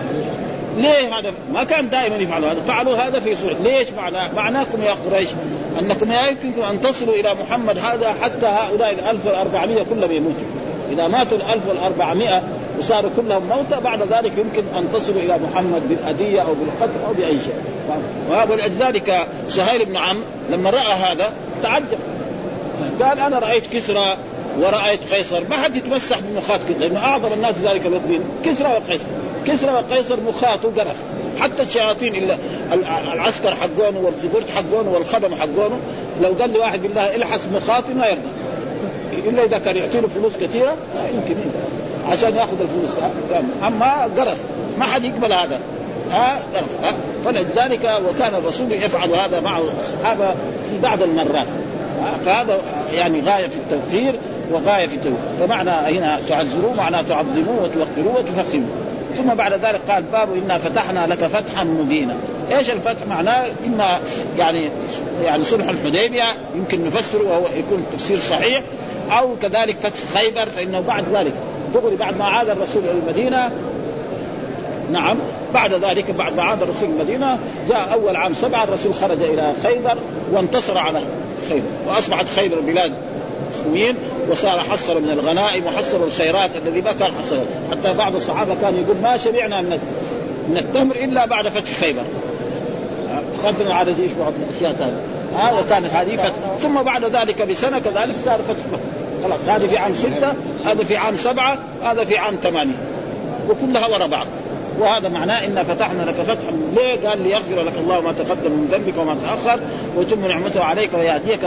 ليه 0.76 1.18
هذا؟ 1.18 1.32
ما 1.52 1.64
كان 1.64 1.90
دائما 1.90 2.16
يفعلوا 2.16 2.48
هذا. 2.48 2.60
فعلوا 2.60 2.96
هذا 2.96 3.20
في 3.20 3.36
صورة 3.36 3.56
ليش 3.64 3.90
معناه 3.90 4.32
معناكم 4.34 4.82
يا 4.82 4.92
قريش 4.92 5.28
أنكم 5.80 6.12
لا 6.12 6.28
يمكنكم 6.28 6.62
أن 6.62 6.80
تصلوا 6.80 7.14
إلى 7.14 7.34
محمد 7.34 7.78
هذا 7.78 8.14
حتى 8.22 8.46
هؤلاء 8.46 8.90
ال 8.90 9.00
1400 9.10 9.82
كلهم 9.82 10.12
يموتوا. 10.12 10.46
إذا 10.92 11.08
ماتوا 11.08 11.38
ال 11.38 11.42
1400 11.42 12.42
وصاروا 12.78 13.10
كلهم 13.16 13.46
موتى 13.46 13.80
بعد 13.84 14.02
ذلك 14.02 14.38
يمكن 14.38 14.62
أن 14.78 14.88
تصلوا 14.92 15.22
إلى 15.22 15.38
محمد 15.38 15.88
بالاذيه 15.88 16.40
أو 16.40 16.54
بالقتل 16.54 17.04
أو 17.06 17.12
بأي 17.12 17.40
شيء. 17.40 17.54
ولذلك 18.50 19.28
سهيل 19.48 19.84
بن 19.84 19.96
عم 19.96 20.22
لما 20.50 20.70
رأى 20.70 20.92
هذا 20.92 21.32
تعجب. 21.62 21.98
قال 23.02 23.18
أنا 23.18 23.38
رأيت 23.38 23.66
كسرى 23.66 24.16
ورأيت 24.60 25.14
قيصر. 25.14 25.40
ما 25.50 25.56
حد 25.56 25.76
يتمسح 25.76 26.18
بمخاط 26.20 26.60
كذا 26.68 26.78
لأنه 26.78 27.04
أعظم 27.04 27.32
الناس 27.32 27.54
ذلك 27.58 27.86
الوقت 27.86 28.02
كسرى 28.44 28.68
وقيصر. 28.68 29.08
كسرى 29.46 29.72
وقيصر 29.72 30.20
مخاط 30.20 30.64
وقرف. 30.64 30.96
حتى 31.40 31.62
الشياطين 31.62 32.14
إلا 32.14 32.36
العسكر 33.14 33.54
حقونه 33.54 34.00
والزبرت 34.00 34.50
حقونه 34.50 34.90
والخدم 34.90 35.34
حقونه 35.34 35.78
لو 36.20 36.34
قال 36.40 36.52
لي 36.52 36.58
واحد 36.58 36.82
بالله 36.82 37.16
الحس 37.16 37.48
مخاطي 37.54 37.94
ما 37.94 38.06
يرضى. 38.06 38.28
إلا 39.28 39.44
إذا 39.44 39.58
كان 39.58 39.76
يعطي 39.76 40.00
له 40.00 40.08
فلوس 40.08 40.36
كثيرة 40.36 40.76
يمكن 41.14 41.34
عشان 42.08 42.36
ياخذ 42.36 42.60
الفلوس 42.60 42.90
أما 43.66 44.02
قرف. 44.02 44.38
ما 44.78 44.84
حد 44.84 45.04
يقبل 45.04 45.32
هذا. 45.32 45.60
ها 46.10 46.38
قرف 46.54 46.84
ها. 46.84 46.92
فلذلك 47.24 48.00
وكان 48.08 48.34
الرسول 48.34 48.72
يفعل 48.72 49.10
هذا 49.10 49.40
مع 49.40 49.58
الصحابة 49.58 50.30
في 50.70 50.78
بعض 50.82 51.02
المرات. 51.02 51.46
فهذا 52.24 52.58
يعني 52.94 53.20
غاية 53.20 53.48
في 53.48 53.56
التوقير 53.56 54.14
وغاية 54.52 54.86
في 54.86 54.94
التوقير 54.94 55.18
فمعنى 55.40 55.70
هنا 55.70 56.20
تعزروه 56.28 56.74
معناه 56.76 57.02
تعظموه 57.02 57.62
وتوقروه 57.62 58.18
وتفخموه 58.18 58.68
ثم 59.16 59.34
بعد 59.34 59.52
ذلك 59.52 59.80
قال 59.88 60.02
باب 60.02 60.32
إنا 60.32 60.58
فتحنا 60.58 61.06
لك 61.06 61.18
فتحا 61.18 61.64
مبينا. 61.64 62.16
إيش 62.52 62.70
الفتح؟ 62.70 63.06
معناه 63.08 63.46
إما 63.66 64.00
يعني 64.38 64.70
يعني 65.24 65.44
صلح 65.44 65.68
الحديبية 65.68 66.24
يمكن 66.54 66.84
نفسره 66.84 67.22
وهو 67.22 67.44
يكون 67.56 67.86
تفسير 67.92 68.18
صحيح 68.18 68.62
أو 69.10 69.36
كذلك 69.42 69.76
فتح 69.76 70.00
خيبر 70.14 70.46
فإنه 70.46 70.80
بعد 70.80 71.04
ذلك. 71.14 71.32
دغري 71.74 71.96
بعد 71.96 72.16
ما 72.16 72.24
عاد 72.24 72.48
الرسول 72.48 72.84
إلى 72.84 72.92
المدينة 72.92 73.50
نعم 74.90 75.16
بعد 75.54 75.74
ذلك 75.74 76.10
بعد 76.10 76.36
ما 76.36 76.42
عاد 76.42 76.62
الرسول 76.62 76.90
المدينة 76.90 77.38
جاء 77.68 77.92
أول 77.92 78.16
عام 78.16 78.34
سبعة 78.34 78.64
الرسول 78.64 78.94
خرج 78.94 79.22
إلى 79.22 79.52
خيبر 79.62 79.98
وانتصر 80.32 80.78
على 80.78 81.00
خيبر 81.48 81.66
وأصبحت 81.86 82.28
خيبر 82.28 82.60
بلاد 82.60 82.92
مسلمين 83.62 83.96
وصار 84.30 84.60
حصر 84.60 85.00
من 85.00 85.10
الغنائم 85.10 85.66
وحصر 85.66 86.04
الخيرات 86.04 86.50
الذي 86.66 86.80
ما 86.80 86.92
كان 86.92 87.12
حصل 87.22 87.38
حتى 87.70 87.92
بعض 87.92 88.14
الصحابة 88.14 88.54
كان 88.62 88.76
يقول 88.76 88.96
ما 89.02 89.16
شبعنا 89.16 89.62
من 89.62 89.78
من 90.48 90.56
التمر 90.56 90.96
إلا 90.96 91.26
بعد 91.26 91.48
فتح 91.48 91.72
خيبر. 91.72 92.04
قدرنا 93.44 93.74
على 93.74 93.90
إيش 93.90 94.12
بعض 94.12 94.32
الأشياء 94.42 94.72
ثانية 94.72 95.00
ها 95.36 95.60
وكانت 95.60 95.86
هذه 95.94 96.16
فتح. 96.16 96.58
ثم 96.62 96.82
بعد 96.82 97.04
ذلك 97.04 97.42
بسنة 97.42 97.78
كذلك 97.78 98.14
صار 98.24 98.38
فتح 98.38 98.78
خلاص 99.24 99.48
هذه 99.48 99.66
في 99.66 99.78
عام 99.78 99.94
ستة 99.94 100.32
هذا 100.64 100.84
في 100.84 100.96
عام 100.96 101.16
سبعة 101.16 101.58
هذا 101.82 102.04
في 102.04 102.18
عام 102.18 102.36
ثمانية. 102.42 102.78
وكلها 103.48 103.86
وراء 103.86 104.08
بعض. 104.08 104.26
وهذا 104.80 105.08
معناه 105.08 105.46
إن 105.46 105.62
فتحنا 105.62 106.02
لك 106.02 106.14
فتحا. 106.14 106.52
ليه؟ 106.76 107.08
قال 107.08 107.22
ليغفر 107.22 107.62
لك 107.62 107.78
الله 107.78 108.00
ما 108.00 108.12
تقدم 108.12 108.50
من 108.50 108.68
ذنبك 108.72 108.98
وما 108.98 109.16
تأخر 109.24 109.60
ويتم 109.96 110.26
نعمته 110.26 110.64
عليك 110.64 110.90
ويهديك 110.94 111.40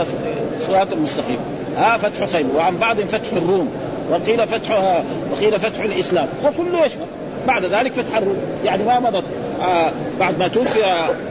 صراط 0.60 0.92
المستقيم 0.92 1.38
ها 1.76 1.98
فتح 1.98 2.26
خيبر 2.26 2.56
وعن 2.56 2.76
بعض 2.78 3.00
فتح 3.00 3.32
الروم 3.32 3.70
وقيل 4.10 4.48
فتحها 4.48 5.04
وقيل 5.32 5.60
فتح 5.60 5.82
الإسلام. 5.82 6.28
وكله 6.44 6.84
يشمل 6.84 7.06
بعد 7.46 7.64
ذلك 7.64 7.92
فتح 7.92 8.16
الروم. 8.16 8.36
يعني 8.64 8.84
ما 8.84 9.00
مضت. 9.00 9.24
آه 9.60 9.90
بعد 10.20 10.38
ما 10.38 10.48
توفي 10.48 10.80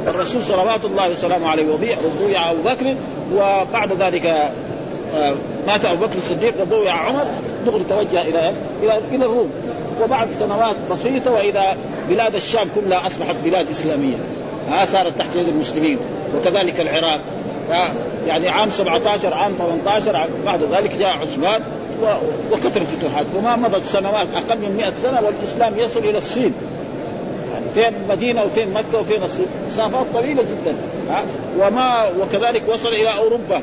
الرسول 0.08 0.43
صلوات 0.43 0.86
الله 0.86 1.10
وسلامه 1.12 1.47
عليه 1.47 1.73
وبويع 1.73 2.51
أبو 2.51 2.62
بكر 2.63 2.95
وبعد 3.34 3.93
ذلك 4.01 4.25
آه 4.25 5.34
مات 5.67 5.86
أبو 5.86 6.05
بكر 6.05 6.17
الصديق 6.17 6.62
وبويع 6.62 6.93
عمر 6.93 7.25
دغري 7.65 7.84
توجه 7.89 8.21
إلى 8.21 8.53
إلى 8.84 8.97
إلى 9.12 9.25
الروم. 9.25 9.49
وبعد 10.03 10.27
سنوات 10.39 10.75
بسيطة 10.91 11.31
وإذا 11.31 11.77
بلاد 12.10 12.36
الشام 12.36 12.67
كلها 12.75 13.08
أصبحت 13.08 13.36
بلاد 13.45 13.69
إسلامية. 13.69 14.15
ها 14.69 14.86
صارت 14.86 15.19
تحت 15.19 15.36
يد 15.36 15.47
المسلمين. 15.47 15.97
وكذلك 16.38 16.79
العراق. 16.79 17.19
يعني 18.28 18.49
عام 18.49 18.69
17 18.69 19.34
عام 19.34 19.56
18 19.58 20.15
عام 20.15 20.30
بعد 20.45 20.60
ذلك 20.63 20.97
جاء 20.97 21.10
عثمان 21.10 21.62
وكثر 22.51 22.82
الفتوحات 22.82 23.25
وما 23.38 23.56
مضت 23.56 23.86
سنوات 23.86 24.28
أقل 24.36 24.60
من 24.60 24.75
100 24.78 24.93
سنة 24.93 25.21
والإسلام 25.21 25.80
يصل 25.80 25.99
إلى 25.99 26.17
الصين. 26.17 26.54
يعني 27.54 27.65
فين 27.73 28.01
المدينة 28.01 28.43
وفين 28.43 28.73
مكة 28.73 28.99
وفين 28.99 29.23
الصين؟ 29.23 29.45
مسافات 29.67 30.06
طويلة 30.13 30.43
جدا. 30.43 30.75
ها 31.10 31.21
وما 31.60 32.06
وكذلك 32.21 32.63
وصل 32.67 32.89
إلى 32.89 33.10
أوروبا. 33.17 33.62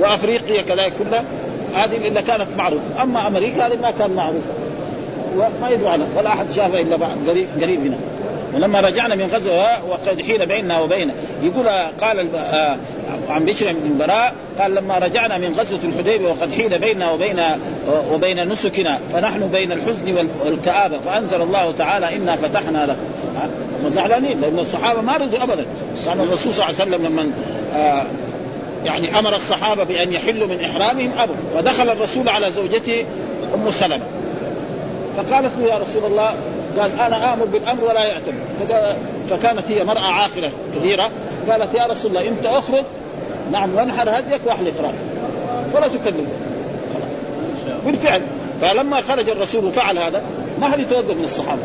وأفريقيا 0.00 0.62
كذلك 0.62 0.92
كلها. 0.98 1.24
هذه 1.74 2.08
اللي 2.08 2.22
كانت 2.22 2.48
معروفة. 2.58 3.02
أما 3.02 3.26
أمريكا 3.26 3.66
هذه 3.66 3.78
ما 3.82 3.90
كان 3.90 4.10
معروفة. 4.10 4.52
وما 5.36 5.70
يدري 5.70 5.88
عنها 5.88 6.06
ولا 6.16 6.28
أحد 6.28 6.46
شافها 6.56 6.80
إلا 6.80 6.96
قريب 7.28 7.48
قريب 7.60 7.80
هنا. 7.86 7.96
ولما 8.54 8.80
رجعنا 8.80 9.14
من 9.14 9.30
غزوة 9.34 9.84
وقد 9.84 10.22
حيل 10.22 10.46
بيننا 10.46 10.80
وبينه 10.80 11.14
يقول 11.42 11.68
قال 12.00 12.28
عن 13.28 13.44
بشر 13.44 13.72
بن 13.72 13.98
براء 13.98 14.34
قال 14.58 14.74
لما 14.74 14.98
رجعنا 14.98 15.38
من 15.38 15.54
غزوة 15.58 15.80
الحديبية 15.84 16.28
وقد 16.28 16.52
حيل 16.52 16.78
بيننا 16.78 17.10
وبين 17.10 17.42
وبين 18.12 18.48
نسكنا 18.48 18.98
فنحن 19.12 19.48
بين 19.48 19.72
الحزن 19.72 20.28
والكآبة 20.44 20.98
فأنزل 20.98 21.42
الله 21.42 21.72
تعالى 21.78 22.16
إنا 22.16 22.36
فتحنا 22.36 22.86
لك. 22.86 22.96
هم 23.82 23.90
زعلانين 23.90 24.40
لأن 24.40 24.58
الصحابة 24.58 25.00
ما 25.00 25.16
رضوا 25.16 25.42
ابدا. 25.42 25.66
كان 26.06 26.20
الرسول 26.20 26.54
صلى 26.54 26.66
الله 26.68 26.80
عليه 26.80 26.90
وسلم 26.90 27.06
لما 27.06 27.30
آه 27.74 28.02
يعني 28.84 29.18
أمر 29.18 29.36
الصحابة 29.36 29.84
بأن 29.84 30.12
يحلوا 30.12 30.46
من 30.46 30.60
إحرامهم 30.60 31.10
ابوا 31.18 31.34
فدخل 31.54 31.90
الرسول 31.90 32.28
على 32.28 32.52
زوجته 32.52 33.04
أم 33.54 33.70
سلمة. 33.70 34.04
فقالت 35.16 35.52
له 35.60 35.66
يا 35.68 35.78
رسول 35.78 36.04
الله 36.04 36.34
قال 36.78 36.92
أنا 36.92 37.32
آمر 37.32 37.44
بالأمر 37.44 37.84
ولا 37.84 38.04
يأتم. 38.04 38.32
فكانت 39.30 39.64
هي 39.68 39.84
مرأة 39.84 40.00
عاقلة 40.00 40.50
كبيرة. 40.76 41.10
قالت 41.50 41.74
يا 41.74 41.86
رسول 41.86 42.10
الله 42.10 42.28
انت 42.28 42.46
اخرج 42.46 42.84
نعم 43.52 43.74
وانحر 43.74 44.08
هديك 44.10 44.40
واحلق 44.46 44.80
رأسك. 44.80 45.04
ولا 45.74 45.88
تكلم. 45.88 46.26
بالفعل. 47.86 48.22
فلما 48.60 49.00
خرج 49.00 49.30
الرسول 49.30 49.64
وفعل 49.64 49.98
هذا 49.98 50.22
ما 50.60 50.68
حد 50.68 50.80
يتوقف 50.80 51.16
من 51.16 51.24
الصحابة؟ 51.24 51.62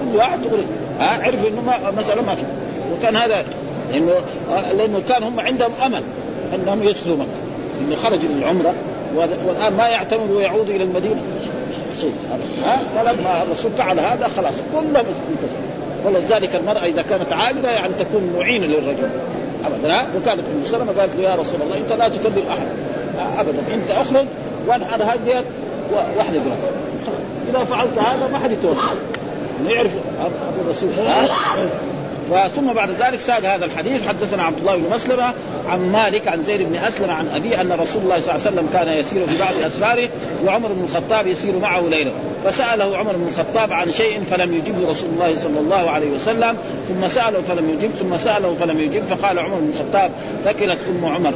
كل 0.00 0.16
واحد 0.16 0.42
تقول 0.42 0.60
ها 1.00 1.22
عرف 1.22 1.46
إنه 1.46 1.60
ما 1.60 1.90
مسألة 1.98 2.22
ما 2.22 2.34
في 2.34 2.44
وكان 2.92 3.16
هذا 3.16 3.44
لأنه 3.92 4.12
لأنه 4.76 5.02
كان 5.08 5.22
هم 5.22 5.40
عندهم 5.40 5.70
أمل 5.86 6.02
أنهم 6.54 6.82
يدخلوا 6.82 7.16
مكة. 7.16 7.28
إنه 7.80 7.96
خرج 7.96 8.18
للعمرة 8.24 8.74
والآن 9.14 9.76
ما 9.76 9.88
يعتمد 9.88 10.30
ويعود 10.30 10.70
إلى 10.70 10.84
المدينة. 10.84 11.22
شيء 12.00 12.14
ها؟ 12.62 12.76
فلما 12.84 13.42
الرسول 13.42 13.70
فعل 13.78 14.00
هذا 14.00 14.30
خلاص 14.36 14.54
كلهم 14.72 15.04
انتصروا 15.30 15.66
ولذلك 16.04 16.56
المرأة 16.56 16.84
إذا 16.84 17.02
كانت 17.02 17.32
عامله 17.32 17.70
يعني 17.70 17.92
تكون 17.98 18.32
معينة 18.36 18.66
للرجل. 18.66 19.08
أبدا؟ 19.66 19.94
ها 19.94 20.06
وكانت 20.16 20.40
أم 20.40 20.64
سلمة 20.64 20.92
قالت 20.98 21.16
له 21.16 21.22
يا 21.22 21.34
رسول 21.34 21.62
الله 21.62 21.76
أنت 21.76 21.92
لا 21.92 22.08
تكلم 22.08 22.42
أحد. 22.50 22.66
أبدا. 23.38 23.74
أنت 23.74 23.90
اخرج 23.90 24.26
وأنحر 24.68 25.02
هديك 25.02 25.44
واحلق 25.92 26.42
راسك 26.50 26.72
إذا 27.50 27.64
فعلت 27.64 27.98
هذا 27.98 28.28
ما 28.32 28.38
حد 28.38 28.50
يتوقع. 28.50 28.92
يعرف 29.66 29.96
أبو 30.20 30.60
الرسول. 30.64 30.90
ثم 32.56 32.72
بعد 32.72 32.90
ذلك 32.90 33.18
ساد 33.18 33.44
هذا 33.44 33.64
الحديث. 33.64 34.08
حدثنا 34.08 34.42
عبد 34.42 34.58
الله 34.58 34.76
بن 34.76 34.90
مسلمة 34.94 35.34
عن 35.68 35.92
مالك 35.92 36.28
عن 36.28 36.42
زيد 36.42 36.62
بن 36.62 36.74
أسلم 36.74 37.10
عن 37.10 37.28
ابي 37.28 37.60
أن 37.60 37.72
رسول 37.72 38.02
الله 38.02 38.20
صلى 38.20 38.34
الله 38.34 38.46
عليه 38.46 38.56
وسلم 38.56 38.68
كان 38.72 38.88
يسير 38.88 39.26
في 39.26 39.38
بعض 39.38 39.54
أسفاره 39.66 40.08
وعمر 40.44 40.72
بن 40.72 40.84
الخطاب 40.84 41.26
يسير 41.26 41.58
معه 41.58 41.80
ليلا 41.80 42.10
فسأله 42.44 42.96
عمر 42.96 43.16
بن 43.16 43.26
الخطاب 43.28 43.72
عن 43.72 43.92
شيء 43.92 44.22
فلم 44.30 44.54
يجبه 44.54 44.90
رسول 44.90 45.10
الله 45.10 45.36
صلى 45.36 45.60
الله 45.60 45.90
عليه 45.90 46.10
وسلم. 46.10 46.56
ثم 46.88 47.08
سأله 47.08 47.42
فلم 47.42 47.70
يجب 47.70 47.90
ثم 47.90 48.16
سأله 48.16 48.54
فلم 48.54 48.80
يجب. 48.80 49.02
فقال 49.04 49.38
عمر 49.38 49.58
بن 49.58 49.68
الخطاب 49.68 50.10
ثكلت 50.44 50.78
أم 50.90 51.04
عمر. 51.04 51.32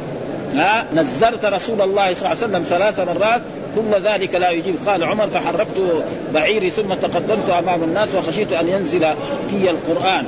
ها 0.55 0.85
نزلت 0.95 1.45
رسول 1.45 1.81
الله 1.81 2.13
صلى 2.13 2.17
الله 2.17 2.29
عليه 2.29 2.37
وسلم 2.37 2.63
ثلاث 2.69 2.99
مرات 2.99 3.41
كل 3.75 4.09
ذلك 4.09 4.35
لا 4.35 4.51
يجيب. 4.51 4.75
قال 4.87 5.03
عمر 5.03 5.27
فحركت 5.27 6.03
بعيري 6.33 6.69
ثم 6.69 6.93
تقدمت 6.93 7.49
أمام 7.49 7.83
الناس 7.83 8.15
وخشيت 8.15 8.53
أن 8.53 8.67
ينزل 8.67 9.05
في 9.49 9.69
القرآن. 9.69 10.25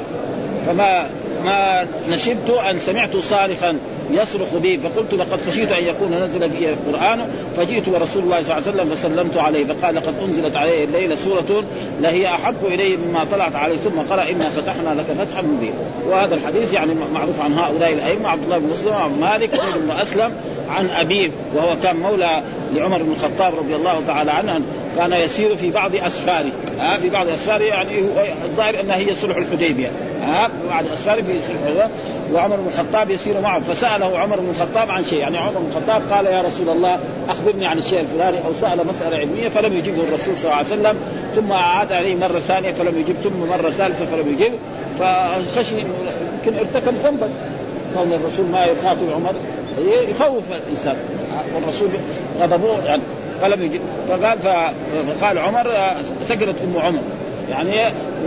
فما 0.65 1.09
ما 1.45 1.85
نشبت 2.09 2.49
أن 2.49 2.79
سمعت 2.79 3.17
صارخا 3.17 3.77
يصرخ 4.11 4.55
بي 4.55 4.77
فقلت 4.77 5.13
لقد 5.13 5.39
خشيت 5.47 5.71
أن 5.71 5.83
يكون 5.83 6.13
نزل 6.23 6.49
في 6.49 6.69
القرآن 6.69 7.27
فجئت 7.55 7.87
ورسول 7.87 8.23
الله 8.23 8.41
صلى 8.43 8.57
الله 8.57 8.67
عليه 8.67 8.81
وسلم 8.81 8.89
فسلمت 8.89 9.37
عليه 9.37 9.65
فقال 9.65 9.95
لقد 9.95 10.13
أنزلت 10.23 10.55
عليه 10.55 10.83
الليلة 10.83 11.15
سورة 11.15 11.63
لهي 12.01 12.27
احب 12.27 12.55
الي 12.65 12.97
مما 12.97 13.23
طلعت 13.31 13.55
عليه 13.55 13.75
ثم 13.75 13.99
قرأ 14.09 14.29
إنا 14.29 14.49
فتحنا 14.49 14.89
لك 14.89 15.05
فتحا 15.05 15.41
مبينا. 15.41 15.73
وهذا 16.09 16.35
الحديث 16.35 16.73
يعني 16.73 16.93
معروف 17.13 17.39
عن 17.39 17.53
هؤلاء 17.53 17.93
الأئمة 17.93 18.29
عبد 18.29 18.43
الله 18.43 18.57
بن 18.57 18.69
مسلم 18.69 18.91
وعن 18.91 19.19
مالك 19.19 19.49
بن 19.85 19.91
أسلم 19.91 20.31
عن 20.69 20.89
أبيه 20.89 21.29
وهو 21.55 21.77
كان 21.83 21.95
مولى 21.95 22.43
لعمر 22.75 23.03
بن 23.03 23.11
الخطاب 23.11 23.55
رضي 23.55 23.75
الله 23.75 24.01
تعالى 24.07 24.31
عنه 24.31 24.61
كان 24.97 25.13
يسير 25.13 25.55
في 25.55 25.71
بعض 25.71 25.95
أسفاره. 25.95 26.51
ها 26.79 26.97
في 26.97 27.09
بعض 27.09 27.27
أسفاره 27.27 27.63
يعني 27.63 27.99
الظاهر 28.43 28.79
أنها 28.79 28.95
هي 28.95 29.15
صلح 29.15 29.35
الحديبية. 29.35 29.91
ها 30.27 30.49
بعض 30.69 30.85
أسفاره 30.93 31.21
في 31.21 31.33
صلح 31.47 31.89
وعمر 32.33 32.55
بن 32.55 32.67
الخطاب 32.67 33.09
يسير 33.09 33.41
معه. 33.41 33.59
فسأله 33.59 34.19
عمر 34.19 34.39
بن 34.39 34.49
الخطاب 34.49 34.91
عن 34.91 35.03
شيء. 35.03 35.19
يعني 35.19 35.37
عمر 35.37 35.59
بن 35.59 35.65
الخطاب 35.65 36.01
قال 36.11 36.25
يا 36.25 36.41
رسول 36.41 36.69
الله 36.69 36.99
أخبرني 37.29 37.67
عن 37.67 37.77
الشيء 37.77 37.99
الفلاني. 37.99 38.37
أو 38.45 38.53
سأل 38.53 38.87
مسألة 38.87 39.17
علمية 39.17 39.49
فلم 39.49 39.73
يجبه 39.73 40.03
الرسول 40.03 40.37
صلى 40.37 40.45
الله 40.45 40.55
عليه 40.55 40.67
وسلم. 40.67 40.97
ثم 41.35 41.51
أعاد 41.51 41.91
عليه 41.91 42.15
مرة 42.15 42.39
ثانية 42.39 42.71
فلم 42.71 42.99
يجب. 42.99 43.15
ثم 43.15 43.39
مرة 43.49 43.69
ثالثة 43.69 44.05
فلم 44.05 44.29
يجب. 44.29 44.53
فخشي 44.99 45.75
يمكن 45.79 46.59
ارتكب 46.59 46.95
ذنبا. 46.95 47.29
كون 47.95 48.13
الرسول 48.13 48.45
ما 48.45 48.65
يخاطب 48.65 49.11
عمر؟ 49.15 49.33
يخوف 50.09 50.43
الإنسان. 50.67 50.95
والرسول 51.55 51.89
غضبوه 52.39 52.85
يعني 52.85 53.01
فلم 53.43 53.63
يجب 53.63 53.81
فقال 54.09 54.39
فقال 55.19 55.37
عمر 55.37 55.71
ثكلت 56.27 56.55
أم 56.63 56.77
عمر. 56.77 57.01
يعني 57.49 57.71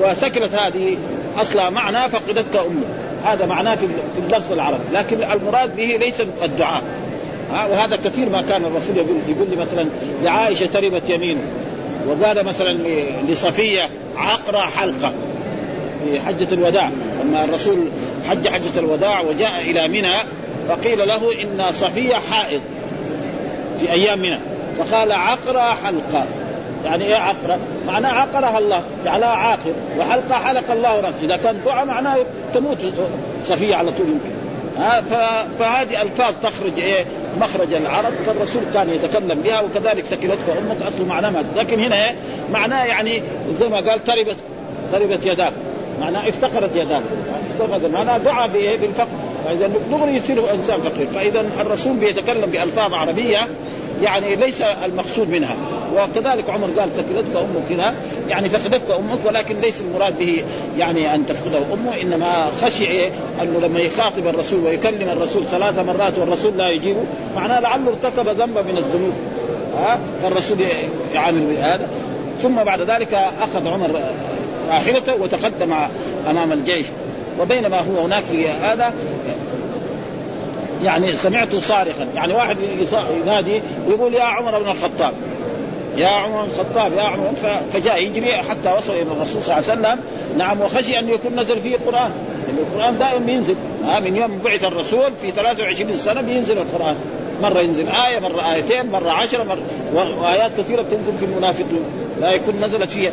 وثكلت 0.01 0.55
هذه 0.55 0.97
اصلها 1.37 1.71
معنى 1.71 2.11
فقدتك 2.11 2.57
أمك 2.57 2.87
هذا 3.25 3.47
معناه 3.47 3.75
في 3.75 4.19
اللفظ 4.19 4.53
العربي. 4.53 4.85
لكن 4.93 5.23
المراد 5.23 5.77
به 5.77 5.97
ليس 6.01 6.21
الدعاء. 6.21 6.83
ها 7.53 7.67
وهذا 7.67 7.97
كثير 7.97 8.29
ما 8.29 8.43
كان 8.43 8.65
الرسول 8.65 8.97
يقول 8.97 9.17
يقول 9.29 9.51
لي 9.51 9.57
مثلا 9.57 9.87
لعائشة 10.23 10.67
تربت 10.67 11.03
يمينه. 11.09 11.41
وقال 12.09 12.45
مثلا 12.45 12.73
لصفية 13.29 13.83
عقرة 14.17 14.59
حلقة. 14.59 15.13
في 16.05 16.21
حجة 16.21 16.49
الوداع. 16.53 16.91
لما 17.23 17.45
الرسول 17.45 17.89
حج 18.29 18.49
حجة 18.49 18.79
الوداع 18.79 19.21
وجاء 19.21 19.61
إلى 19.61 19.89
منى 19.89 20.15
فقيل 20.69 20.99
له 20.99 21.43
إن 21.43 21.73
صفية 21.73 22.15
حائض 22.15 22.61
في 23.81 23.93
أيام 23.93 24.19
منى. 24.19 24.39
فقال 24.79 25.13
عقرة 25.13 25.77
حلقة. 25.85 26.27
يعني 26.85 27.05
إيه 27.05 27.15
عقرة؟ 27.15 27.59
معناه 27.87 28.11
عقرها 28.13 28.59
الله 28.59 28.83
جعلها 29.05 29.29
عاقر 29.29 29.73
وحلقة 29.99 30.35
حلق 30.35 30.71
الله 30.71 31.01
رأسه. 31.01 31.19
إذا 31.23 31.37
كان 31.37 31.61
دعاء 31.65 31.85
معناه 31.85 32.17
تموت 32.55 32.79
صفية 33.45 33.75
على 33.75 33.91
طول. 33.91 34.07
يمكن 34.07 34.31
فهذه 35.59 36.03
ألفاظ 36.03 36.35
تخرج 36.43 36.79
إيه؟ 36.79 37.05
مخرج 37.41 37.73
العرب. 37.73 38.13
فالرسول 38.27 38.63
كان 38.75 38.91
يتكلم 38.91 39.43
بها 39.43 39.61
وكذلك 39.61 40.05
سكلتك 40.05 40.51
أمك 40.59 40.83
أصل 40.89 41.05
معناه 41.05 41.31
ما 41.31 41.45
لكن 41.57 41.81
هنا 41.81 42.05
إيه؟ 42.09 42.17
معناه 42.53 42.85
يعني 42.85 43.23
زي 43.61 43.69
ما 43.69 43.77
قال 43.77 44.05
تربت 44.05 44.37
تربت 44.93 45.27
يداك 45.27 45.53
معناه 46.01 46.29
افتقرت 46.29 46.77
يداك 46.77 47.03
افتقرت. 47.51 47.91
معناه 47.93 48.19
دعا 48.19 48.47
بالفقر. 48.47 49.07
فإذا 49.45 49.71
دغري 49.91 50.17
يصير 50.17 50.55
إنسان 50.55 50.81
فقير. 50.81 51.07
فإذا 51.15 51.41
الرسول 51.61 51.97
بيتكلم 51.97 52.51
بألفاظ 52.51 52.95
عربية 52.95 53.49
يعني 54.03 54.37
ليس 54.37 54.63
المقصود 54.63 55.29
منها. 55.31 55.57
وكذلك 55.95 56.51
عمر 56.51 56.69
قال 56.79 56.91
فقدتك 56.91 57.37
أمك 57.37 57.73
هنا. 57.73 57.95
يعني 58.29 58.49
فقدتك 58.49 58.91
أمك 58.91 59.19
ولكن 59.25 59.61
ليس 59.61 59.81
المراد 59.81 60.19
به 60.19 60.45
يعني 60.79 61.15
أن 61.15 61.27
تفقده 61.27 61.59
أمه 61.73 62.01
إنما 62.03 62.47
خشي 62.63 63.07
انه 63.43 63.61
لما 63.63 63.81
يخاطب 63.81 64.27
الرسول 64.27 64.65
ويكلم 64.65 65.09
الرسول 65.09 65.47
ثلاث 65.47 65.79
مرات 65.79 66.19
والرسول 66.19 66.57
لا 66.57 66.71
يجيبه 66.71 67.05
معناه 67.37 67.61
لعله 67.61 67.89
ارتكب 67.89 68.29
ذنبا 68.29 68.63
من 68.63 68.79
الذنوب. 68.79 69.13
ها؟ 69.77 69.99
فالرسول 70.23 70.59
يعامل 71.15 71.47
بهذا 71.47 71.89
ثم 72.43 72.55
بعد 72.55 72.81
ذلك 72.81 73.15
أخذ 73.41 73.69
عمر 73.69 74.01
راحلته 74.69 75.15
وتقدم 75.15 75.73
أمام 76.31 76.53
الجيش. 76.53 76.87
وبينما 77.41 77.79
هو 77.81 78.05
هناك 78.05 78.25
في 78.25 78.49
هذا 78.49 78.95
يعني 80.83 81.13
سمعت 81.13 81.57
صارخا. 81.57 82.07
يعني 82.15 82.35
واحد 82.35 82.57
ينادي 83.23 83.63
ويقول 83.87 84.15
يا 84.15 84.23
عمر 84.23 84.63
بن 84.63 84.69
الخطاب. 84.69 85.13
يا 85.97 86.09
عمر 86.09 86.43
بن 86.43 86.51
الخطاب 86.51 86.93
يا 86.93 87.03
عمر 87.03 87.33
فجاء 87.73 88.03
يجري 88.03 88.33
حتى 88.33 88.73
وصل 88.79 88.93
إلى 88.93 89.03
الرسول 89.03 89.43
صلى 89.43 89.59
الله 89.59 89.71
عليه 89.71 89.81
وسلم. 89.81 89.99
نعم 90.39 90.61
وخشي 90.61 90.99
أن 90.99 91.09
يكون 91.09 91.41
نزل 91.41 91.61
فيه 91.61 91.77
القرآن. 91.77 92.11
لأن 92.47 92.59
القرآن 92.59 92.99
دائما 92.99 93.27
بينزل. 93.27 93.55
ها 93.85 94.01
من 94.01 94.17
يوم 94.17 94.39
بعث 94.45 94.65
الرسول 94.65 95.13
في 95.23 95.31
23 95.31 95.97
سنة 95.97 96.21
بينزل 96.21 96.59
القرآن. 96.59 96.97
مرة 97.43 97.61
ينزل 97.61 97.89
آية 97.89 98.19
مرة 98.19 98.53
آيتين 98.53 98.91
مرة 98.91 99.11
عشرة 99.11 99.45
مرة 99.95 100.23
وآيات 100.23 100.51
كثيرة 100.59 100.83
بتنزل 100.83 101.19
في 101.19 101.25
المنافقين. 101.25 101.81
لا 102.21 102.33
يكون 102.33 102.55
نزلت 102.65 102.91
فيها. 102.91 103.13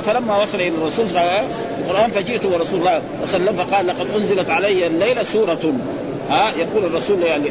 فلما 0.00 0.42
وصل 0.42 0.60
إلى 0.60 0.68
الرسول 0.68 1.08
صلى 1.08 1.20
الله 1.20 1.30
عليه 1.30 1.46
وسلم 1.88 2.10
فجئت 2.10 2.46
ورسول 2.46 2.80
الله 2.80 3.02
صلى 3.24 3.36
الله 3.36 3.50
عليه 3.50 3.50
وسلم 3.50 3.54
فقال 3.54 3.86
لقد 3.86 4.06
أنزلت 4.16 4.50
علي 4.50 4.86
الليلة 4.86 5.22
سورة. 5.22 5.72
ها 6.30 6.50
يقول 6.56 6.84
الرسول 6.84 7.22
يعني 7.22 7.50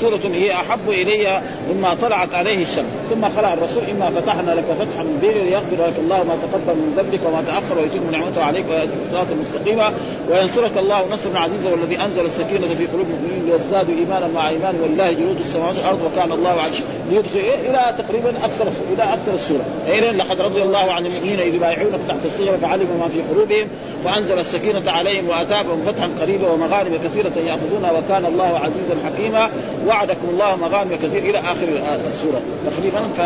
سورة 0.00 0.20
هي 0.24 0.52
أحب 0.52 0.88
إلي 0.88 1.42
مما 1.70 1.94
طلعت 2.02 2.34
عليه 2.34 2.62
الشمس. 2.62 2.86
ثم 3.10 3.24
قال 3.24 3.44
الرسول 3.44 3.82
إما 3.90 4.10
فتحنا 4.10 4.50
لك 4.50 4.64
فتحا 4.64 5.02
مبينا 5.02 5.38
ليغفر 5.38 5.76
لك 5.86 5.98
الله 5.98 6.24
ما 6.24 6.36
تقدم 6.36 6.78
من 6.78 6.94
ذنبك 6.96 7.20
وما 7.26 7.42
تأخر 7.42 7.78
ويتم 7.78 8.10
نعمته 8.10 8.44
عليك 8.44 8.64
ويهديك 8.70 8.98
الصراط 9.06 9.26
المستقيمة 9.30 9.92
وينصرك 10.30 10.78
الله 10.78 11.06
نصرا 11.12 11.38
عزيزا 11.38 11.70
والذي 11.70 12.00
أنزل 12.00 12.24
السكينة 12.24 12.74
في 12.74 12.86
قلوب 12.86 13.06
المؤمنين 13.06 13.46
ليزدادوا 13.46 13.94
إيمانا 13.94 14.28
مع 14.28 14.48
إيمان 14.48 14.80
ولله 14.82 15.12
جنود 15.12 15.38
السماوات 15.38 15.76
والأرض 15.76 16.00
وكان 16.04 16.32
الله 16.32 16.50
عزيزا 16.50 16.84
ليدخل 17.10 17.40
إلى 17.64 17.94
تقريبا 17.98 18.30
أكثر 18.44 18.68
إلى 18.92 19.02
أكثر 19.02 19.34
السورة. 19.34 19.64
إلى 19.88 20.10
لقد 20.10 20.40
رضي 20.40 20.62
الله 20.62 20.92
عن 20.92 21.06
المؤمنين 21.06 21.40
إذ 21.40 21.54
يبايعونك 21.54 22.00
تحت 22.08 22.18
الشجرة 22.24 22.56
فعلم 22.56 22.88
ما 23.00 23.08
في 23.08 23.20
قلوبهم. 23.34 23.68
فأنزل 24.04 24.38
السكينة 24.38 24.90
عليهم 24.90 25.28
وأتابهم 25.28 25.82
فتحا 25.86 26.08
قريبا 26.20 26.48
ومغانم 26.48 26.98
كثيرة 27.04 27.32
يأخذونها 27.46 27.92
وكان 27.92 28.26
الله 28.26 28.58
عزيزا 28.58 28.96
حكيما. 29.04 29.50
وعدكم 29.86 30.28
الله 30.30 30.56
مغانم 30.56 30.90
كثير 31.02 31.22
إلى 31.22 31.38
آخر 31.38 31.68
السورة. 32.06 32.40
تقريبا 32.66 33.00
ف... 33.16 33.20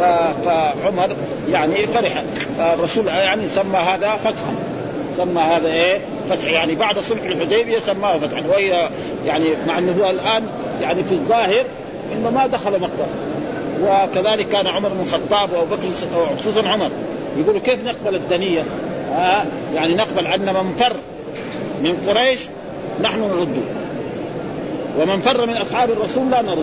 ف... 0.00 0.02
فعمر 0.44 1.16
يعني 1.50 1.74
فرح. 1.86 2.22
فالرسول 2.58 3.06
يعني 3.06 3.48
سمى 3.48 3.76
هذا 3.78 4.10
فتحا. 4.10 4.54
سمى 5.16 5.40
هذا 5.40 5.68
إيه؟ 5.68 6.00
فتح 6.28 6.44
يعني 6.44 6.74
بعد 6.74 6.98
صلح 6.98 7.22
الحديبية 7.22 7.78
سماه 7.78 8.18
فتحا. 8.18 8.42
وهي 8.48 8.88
يعني 9.24 9.46
مع 9.66 9.78
أنه 9.78 9.92
هو 10.00 10.10
الآن 10.10 10.46
يعني 10.80 11.04
في 11.04 11.12
الظاهر 11.12 11.64
انه 12.12 12.30
ما 12.30 12.46
دخل 12.46 12.80
مكة. 12.80 13.06
وكذلك 13.82 14.48
كان 14.48 14.66
عمر 14.66 14.88
بن 14.88 15.00
الخطاب 15.00 15.52
وأبو 15.52 15.74
بكر 15.74 15.88
خصوصا 16.38 16.68
عمر. 16.68 16.90
يقولوا 17.36 17.60
كيف 17.60 17.84
نقبل 17.84 18.14
الدنيه؟ 18.14 18.64
آه 19.12 19.44
يعني 19.74 19.94
نقبل 19.94 20.26
أن 20.26 20.54
من 20.54 20.76
فر 20.76 20.96
من 21.82 21.96
قريش 22.08 22.40
نحن 23.00 23.20
نرده 23.20 23.62
ومن 25.00 25.20
فر 25.20 25.46
من 25.46 25.56
اصحاب 25.56 25.90
الرسول 25.90 26.30
لا 26.30 26.42
نرده 26.42 26.62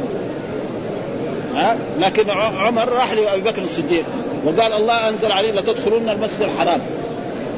ها؟ 1.56 1.78
لكن 2.00 2.30
عمر 2.30 2.90
راح 2.90 3.14
لأبي 3.14 3.42
بكر 3.42 3.62
الصديق 3.62 4.06
وقال 4.46 4.74
الله 4.74 5.10
أنزل 5.10 5.32
عليه 5.32 5.52
لتدخلن 5.52 6.10
المسجد 6.10 6.42
الحرام. 6.42 6.82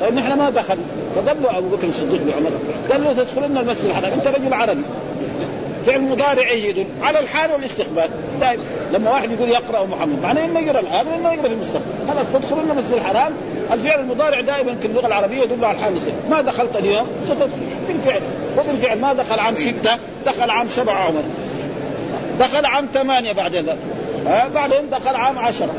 طيب 0.01 0.13
نحن 0.13 0.37
ما 0.37 0.49
دخل. 0.49 0.77
فقال 1.15 1.43
له 1.43 1.57
أبو 1.57 1.67
بكر 1.67 1.87
الصديق 1.87 2.21
لعمر 2.27 2.51
قال 2.91 3.03
له 3.03 3.13
تدخلن 3.13 3.57
المسجد 3.57 3.85
الحرام. 3.85 4.13
أنت 4.13 4.27
رجل 4.27 4.53
عربي. 4.53 4.81
فعل 5.85 6.01
مضارع 6.01 6.51
يدل؟ 6.51 6.85
على 7.01 7.19
الحال 7.19 7.51
والاستقبال. 7.51 8.09
دائما 8.39 8.63
لما 8.93 9.11
واحد 9.11 9.31
يقول 9.31 9.49
يقرأ 9.49 9.85
محمد 9.85 10.21
معناه 10.21 10.45
إنه 10.45 10.59
يقرأ 10.59 10.79
الآن 10.79 11.07
وإنه 11.07 11.33
يقرأ 11.33 11.47
في 11.47 11.53
المستقبل. 11.53 11.85
خلاص 12.07 12.25
تدخلون 12.33 12.71
المسجد 12.71 12.93
الحرام. 12.93 13.33
الفعل 13.71 13.99
المضارع 13.99 14.41
دائما 14.41 14.75
في 14.75 14.87
اللغة 14.87 15.07
العربية 15.07 15.41
يدل 15.41 15.65
على 15.65 15.77
الحال 15.77 15.93
ما 16.29 16.41
دخلت 16.41 16.75
اليوم؟ 16.75 17.07
ستدخل. 17.25 17.49
بالفعل. 17.87 18.21
وبالفعل 18.57 18.99
ما 18.99 19.13
دخل 19.13 19.39
عام 19.39 19.55
سته 19.55 19.97
دخل 20.25 20.49
عام 20.49 20.67
سبعه 20.69 21.07
عمر. 21.07 21.23
دخل 22.39 22.65
عام 22.65 22.87
ثمانية 22.93 23.31
بعد 23.31 23.55
ذلك 23.55 23.77
ها 24.25 24.47
بعدين 24.47 24.89
دخل 24.91 25.15
عام 25.15 25.39
عشرة. 25.39 25.73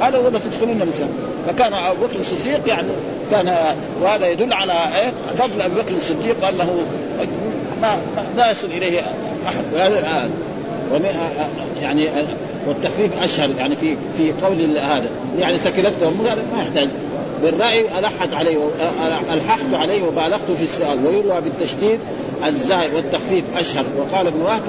هذا 0.00 0.18
هو 0.18 0.30
تدخلون 0.30 0.82
المسجد 0.82 1.08
فكان 1.46 1.72
ابو 1.72 2.06
بكر 2.06 2.18
الصديق 2.20 2.68
يعني 2.68 2.88
كان 3.30 3.56
وهذا 4.02 4.26
يدل 4.26 4.52
على 4.52 4.72
إيه؟ 4.72 5.12
فضل 5.38 5.60
أبي 5.60 5.74
بكر 5.74 5.94
الصديق 5.96 6.48
أنه 6.48 6.76
ما 7.82 7.98
لا 8.36 8.50
يصل 8.50 8.66
إليه 8.66 9.00
أحد. 9.46 9.64
وهذا 9.74 10.30
يعني 11.80 12.10
والتخفيف 12.66 13.22
أشهر 13.22 13.50
يعني 13.58 13.76
في 13.76 13.96
في 14.16 14.32
قول 14.32 14.78
هذا. 14.78 15.10
يعني 15.38 15.58
ثكلتهم 15.58 16.22
ما 16.52 16.62
يحتاج. 16.62 16.88
بالرأي 17.42 17.98
ألحت 17.98 18.32
عليه 18.32 18.58
ألححت 19.32 19.74
عليه 19.74 20.02
وبالغت 20.02 20.50
في 20.50 20.62
السؤال 20.62 21.06
ويروى 21.06 21.40
بالتشديد 21.40 22.00
الزائد 22.46 22.94
والتخفيف 22.94 23.44
أشهر. 23.56 23.84
وقال 23.98 24.26
ابن 24.26 24.40
وهب 24.40 24.62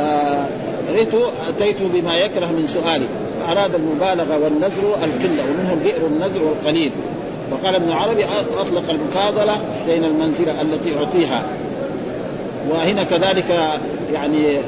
آه 0.00 0.46
ريت 0.94 1.14
أتيت 1.48 1.76
بما 1.82 2.16
يكره 2.16 2.46
من 2.46 2.66
سؤالي. 2.66 3.06
أراد 3.48 3.74
المبالغة 3.74 4.38
والنذر 4.38 4.94
القلة 5.04 5.44
ومنه 5.44 5.72
البئر 5.72 6.06
النذر 6.06 6.44
والقليل. 6.44 6.92
وقال 7.52 7.74
ابن 7.74 7.92
عربي 7.92 8.24
أطلق 8.60 8.90
المفاضلة 8.90 9.56
بين 9.86 10.04
المنزلة 10.04 10.60
التي 10.60 10.98
أعطيها. 10.98 11.42
وهنا 12.70 13.04
كذلك 13.04 13.78
يعني 14.12 14.60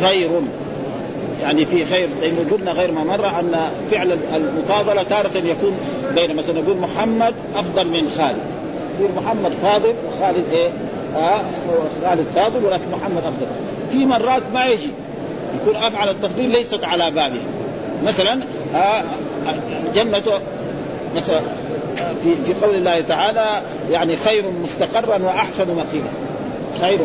خير. 0.00 0.30
يعني 1.42 1.66
في 1.66 1.86
خير 1.86 2.08
لأنه 2.20 2.50
قلنا 2.50 2.72
غير 2.72 2.92
ما 2.92 3.04
مر 3.04 3.26
أن 3.40 3.56
فعل 3.90 4.18
المفاضلة 4.34 5.02
تارة 5.02 5.36
يكون 5.38 5.76
بين 6.14 6.36
مثلا 6.36 6.60
نقول 6.60 6.76
محمد 6.76 7.34
أفضل 7.56 7.88
من 7.88 8.08
خالد. 8.18 8.38
يصير 8.94 9.08
محمد 9.16 9.50
فاضل 9.52 9.94
وخالد 10.08 10.44
إيه؟ 10.52 10.68
آه 11.16 11.40
خالد 12.04 12.26
فاضل 12.34 12.64
ولكن 12.64 12.90
محمد 12.92 13.18
أفضل. 13.24 13.46
في 13.90 14.06
مرات 14.06 14.42
ما 14.54 14.66
يجي. 14.66 14.90
يكون 15.62 15.76
أفعل 15.76 16.08
التفضيل 16.08 16.50
ليست 16.50 16.84
على 16.84 17.10
بابها 17.10 17.42
مثلا 18.04 18.42
آه 18.74 19.02
جنة 19.94 20.22
مثلا 21.16 21.40
في 22.22 22.34
في 22.44 22.66
قول 22.66 22.74
الله 22.74 23.00
تعالى 23.00 23.62
يعني 23.90 24.16
خير 24.16 24.44
مستقرا 24.62 25.22
وأحسن 25.22 25.66
مقيلا. 25.74 26.10
خير 26.80 26.98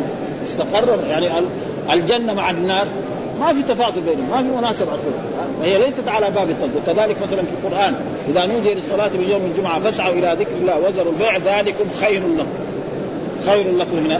مستقرا 0.44 0.96
يعني 1.10 1.30
الجنة 1.94 2.34
مع 2.34 2.50
النار. 2.50 2.88
ما 3.42 3.54
في 3.54 3.64
تفاضل 3.64 4.02
بينهم 4.02 4.30
ما 4.30 4.38
في 4.38 4.58
مناسبه 4.58 4.96
أصلا. 4.96 5.12
وهي 5.60 5.86
ليست 5.86 6.08
على 6.08 6.32
باب 6.32 6.50
التفضيل. 6.50 6.82
وكذلك 6.88 7.16
مثلا 7.22 7.42
في 7.42 7.52
القرآن 7.52 7.96
إذا 8.30 8.46
نودي 8.46 8.74
للصلاة 8.74 9.10
من 9.10 9.30
يوم 9.30 9.42
الجمعة 9.46 9.80
فاسعوا 9.80 10.14
إلى 10.14 10.36
ذكر 10.40 10.52
الله 10.62 10.80
وذروا 10.80 11.14
البيع 11.14 11.38
ذلكم 11.38 11.86
خير 12.02 12.22
لكم. 12.38 12.48
خير 13.46 13.78
لكم 13.78 13.98
هنا. 13.98 14.20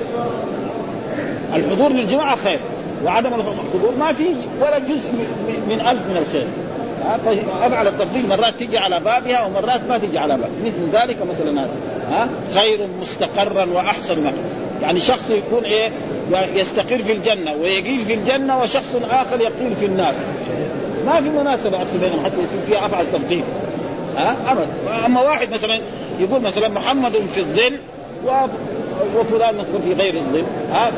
الحضور 1.56 1.90
للجمعة 1.90 2.36
خير. 2.36 2.60
وعدم 3.06 3.34
الحضور 3.34 3.96
ما 4.00 4.14
في 4.14 4.26
ولا 4.62 4.80
جزء 4.80 5.12
من 5.68 5.82
ألف 5.82 6.02
من 6.10 6.18
الخير. 6.18 6.48
أفعل 7.62 7.88
التفضيل 7.88 8.28
مرات 8.28 8.54
تيجي 8.54 8.78
على 8.78 9.00
بابها 9.00 9.46
ومرات 9.46 9.82
ما 9.90 9.98
تيجي 9.98 10.18
على 10.18 10.38
بابها. 10.38 10.50
مثل 10.66 11.02
ذلك 11.02 11.18
مثلا 11.32 11.62
هذا. 11.62 11.72
ها 12.12 12.30
خير 12.56 12.88
مستقرا 13.02 13.66
وأحسن 13.74 14.24
مقر 14.24 14.34
يعني 14.82 15.00
شخص 15.00 15.30
يكون 15.30 15.64
إيه 15.64 15.90
يستقر 16.56 16.98
في 16.98 17.12
الجنة 17.12 17.54
ويقيل 17.54 18.02
في 18.02 18.14
الجنة 18.14 18.60
وشخص 18.62 18.96
آخر 19.04 19.42
يقيل 19.42 19.76
في 19.76 19.86
النار. 19.86 20.14
ما 21.06 21.22
في 21.22 21.30
مناسبة 21.30 21.82
أصلا 21.82 22.00
بينهم 22.00 22.26
حتى 22.26 22.42
يصير 22.42 22.60
فيها 22.68 22.86
افعل 22.86 23.12
تفضيل 23.14 23.44
ها؟ 24.18 24.36
ابدا. 24.48 24.68
اما 25.06 25.22
واحد 25.22 25.54
مثلا 25.54 25.82
يقول 26.20 26.42
مثلا 26.42 26.68
محمد 26.68 27.12
في 27.34 27.40
الظل 27.40 27.78
وفلان 29.16 29.56
مثلا 29.56 29.80
في 29.84 29.94
غير 29.94 30.16
الظل. 30.16 30.44
ها؟ 30.72 30.92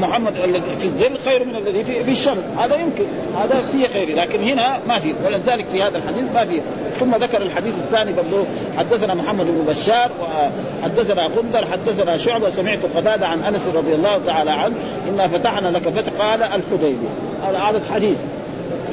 محمد 0.00 0.36
الذي 0.44 0.76
في 0.78 0.84
الظل 0.84 1.18
خير 1.24 1.44
من 1.44 1.56
الذي 1.56 1.84
في, 1.84 2.04
في 2.04 2.10
الشمس 2.10 2.44
هذا 2.58 2.76
يمكن. 2.76 3.04
هذا 3.36 3.64
فيه 3.72 3.88
خير. 3.88 4.16
لكن 4.16 4.42
هنا 4.42 4.80
ما 4.88 4.98
في. 4.98 5.14
ولذلك 5.24 5.66
في 5.72 5.82
هذا 5.82 5.98
الحديث 5.98 6.24
ما 6.34 6.44
فيه 6.44 6.60
ثم 7.00 7.14
ذكر 7.14 7.42
الحديث 7.42 7.74
الثاني 7.78 8.12
برضه 8.12 8.44
حدثنا 8.76 9.14
محمد 9.14 9.46
بن 9.46 9.64
بشار 9.68 10.10
وحدثنا 10.20 11.26
غندر 11.26 11.66
حدثنا 11.66 12.16
شعبة. 12.16 12.50
سمعت 12.50 12.78
قتادة 12.96 13.26
عن 13.26 13.42
أنس 13.42 13.62
رضي 13.74 13.94
الله 13.94 14.20
تعالى 14.26 14.50
عنه. 14.50 14.74
إنا 15.08 15.28
فتحنا 15.28 15.68
لك 15.68 15.88
فتح. 15.88 16.12
قال 16.12 16.42
الحديبيه 16.42 17.08
هذا 17.48 17.58
عادة 17.58 17.80
حديث 17.94 18.16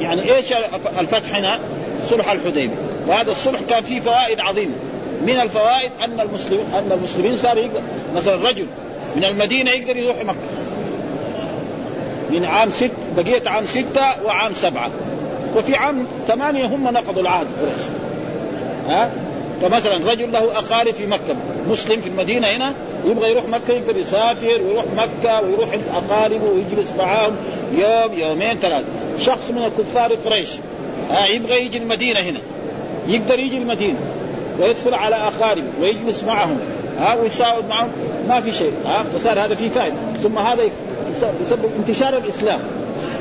يعني 0.00 0.34
إيش 0.34 0.52
الفتح 1.00 1.36
هنا؟ 1.36 1.58
صلح 2.06 2.32
الحديبيه 2.32 2.76
وهذا 3.08 3.30
الصلح 3.30 3.60
كان 3.68 3.82
فيه 3.82 4.00
فوائد 4.00 4.40
عظيمة. 4.40 4.74
من 5.26 5.40
الفوائد 5.40 5.90
أن 6.04 6.20
المسلمين 6.20 6.64
أن 6.74 6.92
المسلمين 6.92 7.36
صاروا 7.36 7.68
مثلا 8.16 8.48
رجل 8.48 8.66
من 9.16 9.24
المدينة 9.24 9.70
يقدر 9.70 9.96
يروح 9.96 10.16
مكة. 10.24 10.61
من 12.32 12.44
عام 12.44 12.70
ست 12.70 12.90
بقية 13.16 13.48
عام 13.48 13.66
ستة 13.66 14.24
وعام 14.24 14.52
سبعة. 14.52 14.90
وفي 15.56 15.76
عام 15.76 16.06
ثمانية 16.28 16.66
هم 16.66 16.84
نقضوا 16.84 17.22
العهد 17.22 17.46
قريش. 17.60 17.82
ها؟ 18.88 19.10
فمثلا 19.62 20.10
رجل 20.10 20.32
له 20.32 20.58
أقارب 20.58 20.94
في 20.94 21.06
مكة 21.06 21.36
مسلم 21.68 22.00
في 22.00 22.08
المدينة 22.08 22.46
هنا 22.46 22.74
يبغى 23.06 23.30
يروح 23.30 23.44
مكة 23.48 23.74
يقدر 23.74 23.96
يسافر 23.96 24.62
ويروح 24.62 24.84
مكة 24.96 25.42
ويروح 25.42 25.70
عند 25.70 25.84
أقاربه 25.94 26.44
ويجلس 26.44 26.94
معاهم 26.98 27.36
يوم 27.72 28.18
يومين 28.18 28.58
ثلاثة 28.58 28.86
شخص 29.18 29.50
من 29.50 29.62
الكفار 29.62 30.14
قريش. 30.14 30.48
ها؟ 31.10 31.26
يبغى 31.26 31.64
يجي 31.64 31.78
المدينة 31.78 32.20
هنا. 32.20 32.40
يقدر 33.08 33.38
يجي 33.38 33.56
المدينة. 33.56 33.98
ويدخل 34.60 34.94
على 34.94 35.16
أقاربه 35.16 35.68
ويجلس 35.80 36.24
معهم. 36.24 36.58
ها؟ 36.98 37.14
ويساعد 37.14 37.68
معهم. 37.68 37.88
ما 38.28 38.40
في 38.40 38.52
شيء. 38.52 38.72
ها؟ 38.86 39.02
فصار 39.02 39.44
هذا 39.44 39.54
في 39.54 39.68
فائدة. 39.68 39.96
ثم 40.22 40.38
هذا 40.38 40.62
يسبب 41.42 41.70
انتشار 41.78 42.16
الإسلام. 42.16 42.60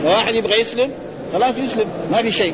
فواحد 0.04 0.36
يبغى 0.36 0.62
يسلم 0.62 0.90
خلاص 1.34 1.58
يسلم 1.58 1.86
ما 2.12 2.18
في 2.18 2.32
شيء. 2.32 2.54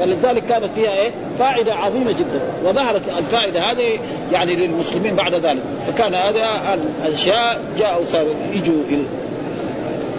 فلذلك 0.00 0.46
كانت 0.46 0.68
فيها 0.74 0.92
إيه؟ 0.92 1.10
فائدة 1.38 1.74
عظيمة 1.74 2.12
جدا. 2.12 2.40
وظهرت 2.64 3.02
الفائدة 3.18 3.60
هذه 3.60 3.98
يعني 4.32 4.54
للمسلمين 4.54 5.14
بعد 5.14 5.34
ذلك. 5.34 5.62
فكان 5.86 6.14
هذا 6.14 6.78
الأشياء 7.06 7.60
جاءوا 7.78 8.04
صاروا 8.04 8.34
يجوا 8.54 8.82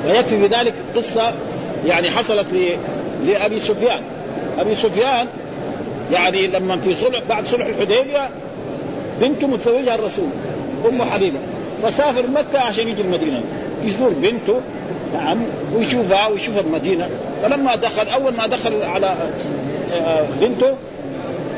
ويكفي 0.08 0.48
بذلك 0.48 0.74
قصة 0.96 1.34
يعني 1.88 2.10
حصلت 2.10 2.46
لأبي 3.26 3.60
سفيان. 3.60 4.02
أبي 4.60 4.76
سفيان 4.76 5.28
يعني 6.12 6.48
لما 6.48 6.78
في 6.78 6.96
صلح 6.96 7.22
بعد 7.30 7.48
صلح 7.48 7.66
الحديبية 7.66 8.30
بنته 9.22 9.48
متزوجها 9.48 9.96
الرسول 9.96 10.30
أم 10.90 11.04
حبيبة. 11.04 11.40
فسافر 11.84 12.24
مكة 12.28 12.60
عشان 12.60 12.88
يجي 12.88 13.02
المدينة. 13.02 13.44
يزور 13.88 14.10
بنته 14.10 14.62
نعم 15.14 15.38
ويشوفها 15.76 16.28
ويشوف 16.28 16.60
المدينة 16.60 17.10
فلما 17.44 17.76
دخل 17.76 18.08
أول 18.08 18.38
ما 18.38 18.48
دخل 18.48 18.84
على 18.84 19.16
آه، 19.96 20.22
بنته 20.42 20.76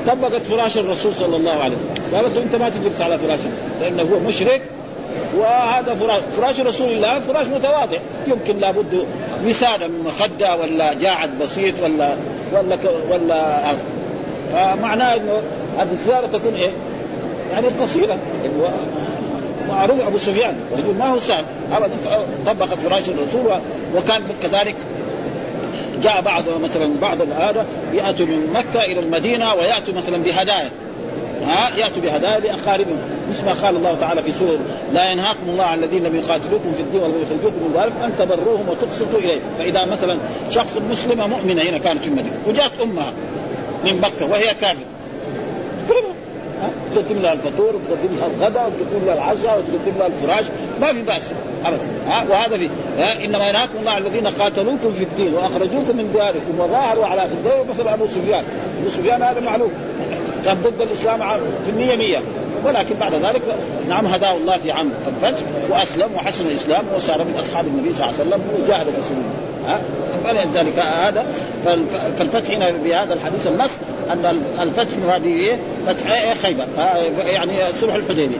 طبقت 0.08 0.48
فراش 0.48 0.78
الرسول 0.78 1.16
صلى 1.16 1.36
الله 1.36 1.52
عليه 1.52 1.76
وسلم. 1.76 2.16
قالت 2.16 2.38
أنت 2.38 2.56
ما 2.56 2.70
تجلس 2.70 3.02
على 3.02 3.20
فراش 3.20 3.40
لأنه 3.82 4.04
هو 4.04 4.20
مشرك 4.20 4.62
وهذا 5.38 5.94
فراش 5.94 6.22
فراش 6.38 6.60
رسول 6.60 6.92
الله 6.92 7.20
فراش 7.20 7.48
متواضع. 7.48 7.98
يمكن 8.28 8.58
لابد 8.58 9.06
وساده 9.48 9.88
من 9.88 10.04
مخدة 10.04 10.56
ولا 10.56 10.94
جاعد 10.94 11.30
بسيط 11.42 11.80
ولا 11.84 12.16
ولا 12.54 12.78
ولا 13.12 13.62
فمعناه 14.52 15.16
إنه 15.16 15.42
الزيارة 15.92 16.28
تكون 16.28 16.54
إيه؟ 16.54 16.72
يعني 17.52 17.68
قصيرة. 17.68 18.18
معروف 19.68 20.08
أبو 20.08 20.18
سفيان 20.18 20.58
ويقول 20.72 20.96
ما 20.96 21.08
هو 21.08 21.20
سهل 21.20 21.46
ابدا 21.72 21.96
طبقت 22.46 22.80
فراش 22.80 23.10
الرسول 23.10 23.62
وكان 23.96 24.22
كذلك 24.42 24.76
جاء 26.04 26.22
بعض 26.22 26.44
مثلا 26.64 27.00
بعض 27.02 27.22
هذا 27.22 27.66
يأتوا 27.94 28.26
من 28.26 28.54
مكة 28.54 28.86
إلى 28.86 29.00
المدينة 29.00 29.54
ويأتوا 29.54 29.94
مثلا 29.94 30.18
بهدايا. 30.18 30.70
ها؟ 31.48 31.78
يأتوا 31.78 32.02
بهدايا 32.02 32.40
لأقاربهم. 32.40 32.98
مثل 33.30 33.46
ما 33.46 33.54
قال 33.54 33.76
الله 33.76 33.98
تعالى 34.00 34.24
في 34.24 34.32
سورة 34.32 34.60
لا 34.94 35.12
ينهاكم 35.12 35.50
الله 35.50 35.64
عن 35.64 35.84
الذين 35.84 36.04
لم 36.04 36.16
يقاتلوكم 36.16 36.74
في 36.74 36.82
الدين 36.82 37.02
ولم 37.02 37.22
يخرجوكم 37.22 37.64
من 37.68 37.74
داركم 37.74 38.04
أن 38.04 38.14
تبروهم 38.20 38.70
وتقسطوا 38.70 39.20
إليهم. 39.20 39.42
فإذا 39.58 39.86
مثلا 39.86 40.18
شخص 40.52 40.78
مسلمه 40.92 41.28
مؤمنه 41.28 41.62
هنا 41.62 41.78
كانت 41.78 42.02
في 42.02 42.08
المدينة 42.08 42.36
وجاءت 42.48 42.72
أمها 42.82 43.14
من 43.84 44.02
مكة 44.02 44.26
وهي 44.32 44.54
كافرة. 44.62 44.99
تقدم 46.96 47.22
لها 47.22 47.34
الفطور 47.34 47.76
وتقدم 47.76 48.18
لها 48.20 48.28
الغداء 48.28 48.68
وتقدم 48.68 49.06
لها 49.06 49.14
العشاء 49.14 49.60
وتقدم 49.60 49.98
لها 50.00 50.08
الفراش. 50.08 50.46
ما 50.82 50.94
في 50.94 51.02
بأس 51.02 51.32
ابدا. 51.66 51.82
ها؟ 52.08 52.26
وهذا 52.30 52.58
في 52.58 52.70
ها؟ 52.98 53.26
إنما 53.26 53.50
ينهاكم 53.50 53.78
الله 53.80 53.98
الذين 53.98 54.28
قاتلوكم 54.28 54.94
في 54.94 55.04
الدين 55.04 55.34
وأخرجوكم 55.34 55.98
من 55.98 56.12
دياركم 56.14 56.60
وظاهروا 56.60 57.06
على 57.06 57.28
زي 57.44 57.64
مثل 57.70 57.88
أبو 57.88 58.08
سفيان. 58.08 58.44
أبو 58.82 58.90
سفيان 58.90 59.22
هذا 59.22 59.40
معلوم. 59.40 59.72
كان 60.46 60.62
ضد 60.62 60.82
الإسلام 60.82 61.20
في 61.66 61.70
المية 61.72 61.96
مية. 61.96 62.22
ولكن 62.66 62.96
بعد 62.96 63.14
ذلك 63.14 63.42
نعم 63.90 64.06
هداه 64.06 64.38
الله 64.38 64.58
في 64.58 64.72
عام 64.72 64.92
الفتح 65.08 65.44
وأسلم 65.70 66.10
وحسن 66.16 66.46
الإسلام 66.46 66.86
وصار 66.96 67.24
من 67.24 67.36
أصحاب 67.40 67.68
النبي 67.68 67.94
صلى 67.94 68.10
الله 68.10 68.20
عليه 68.20 68.30
وسلم 68.30 68.42
وجاهد 68.64 68.86
في 68.86 69.02
سبيل 69.02 69.24
ها؟ 69.68 69.82
فلذلك 70.24 70.80
هذا 70.80 71.26
فالفتح 72.18 72.52
هنا 72.52 72.72
بهذا 72.84 73.14
الحديث 73.14 73.48
النص 73.48 73.70
أن 74.14 74.42
الفتح 74.62 75.16
هذه 75.16 75.60
فتح 75.88 76.12
إيه؟ 76.12 76.34
خيبر 76.34 76.66
يعني 77.26 77.54
صلح 77.82 77.96
الحديبية 77.96 78.38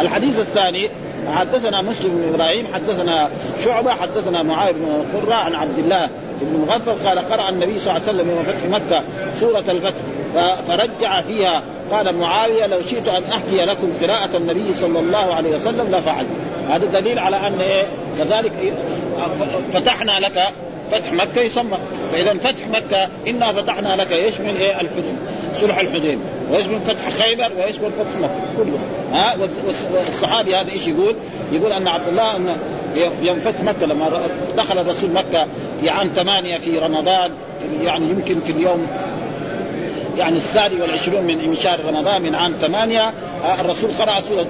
الحديث 0.00 0.38
الثاني 0.38 0.90
حدثنا 1.34 1.82
مسلم 1.82 2.10
بن 2.10 2.34
إبراهيم 2.34 2.66
حدثنا 2.74 3.30
شعبة 3.64 3.90
حدثنا 3.90 4.42
معاذ 4.42 4.72
بن 4.72 5.04
قرة 5.14 5.34
عن 5.34 5.54
عبد 5.54 5.78
الله 5.78 6.08
بن 6.40 6.60
مغفل 6.60 7.08
قال 7.08 7.18
قرأ 7.18 7.48
النبي 7.48 7.78
صلى 7.78 7.96
الله 7.96 8.08
عليه 8.08 8.18
وسلم 8.18 8.30
يوم 8.30 8.42
فتح 8.42 8.64
مكة 8.64 9.02
سورة 9.34 9.64
الفتح 9.68 10.00
فرجع 10.68 11.20
فيها 11.22 11.62
قال 11.90 12.16
معاوية 12.16 12.66
لو 12.66 12.82
شئت 12.82 13.08
أن 13.08 13.22
أحكي 13.24 13.64
لكم 13.64 13.92
قراءة 14.02 14.36
النبي 14.36 14.72
صلى 14.72 14.98
الله 14.98 15.34
عليه 15.34 15.54
وسلم 15.54 15.94
لفعل 15.94 16.26
هذا 16.70 17.00
دليل 17.00 17.18
على 17.18 17.36
أن 17.36 17.60
إيه 17.60 17.86
كذلك 18.18 18.52
فتحنا 19.72 20.20
لك 20.20 20.48
فتح 20.92 21.12
مكة 21.12 21.40
يسمى. 21.40 21.78
فإذا 22.12 22.34
فتح 22.34 22.66
مكة 22.68 23.08
إنا 23.26 23.52
فتحنا 23.52 23.96
لك 23.96 24.10
يشمل 24.10 24.56
إيه؟ 24.56 24.80
الحدود. 24.80 25.16
صلح 25.54 25.78
الحديبية 25.78 26.18
ويشمل 26.50 26.80
فتح 26.80 27.10
خيبر؟ 27.10 27.52
ويشمل 27.58 27.92
فتح 27.92 28.16
مكة؟ 28.20 28.40
كله. 28.56 28.78
ها؟ 29.12 29.34
والصحابي 29.94 30.56
هذا 30.56 30.70
إيش 30.70 30.86
يقول؟ 30.86 31.16
يقول 31.52 31.72
أن 31.72 31.88
عبد 31.88 32.08
الله 32.08 32.36
أن 32.36 32.56
يوم 33.22 33.40
فتح 33.40 33.60
مكة 33.60 33.86
لما 33.86 34.20
دخل 34.56 34.78
الرسول 34.78 35.10
مكة 35.10 35.46
في 35.80 35.90
عام 35.90 36.10
ثمانية 36.16 36.58
في 36.58 36.78
رمضان 36.78 37.30
في 37.60 37.84
يعني 37.84 38.10
يمكن 38.10 38.40
في 38.40 38.52
اليوم 38.52 38.86
يعني 40.18 40.36
الثاني 40.36 40.80
والعشرون 40.80 41.24
من 41.24 41.56
شهر 41.56 41.84
رمضان 41.84 42.22
من 42.22 42.34
عام 42.34 42.52
ثمانية 42.60 43.12
آه، 43.44 43.60
الرسول 43.60 43.90
قرأ 43.90 44.20
سورة 44.20 44.46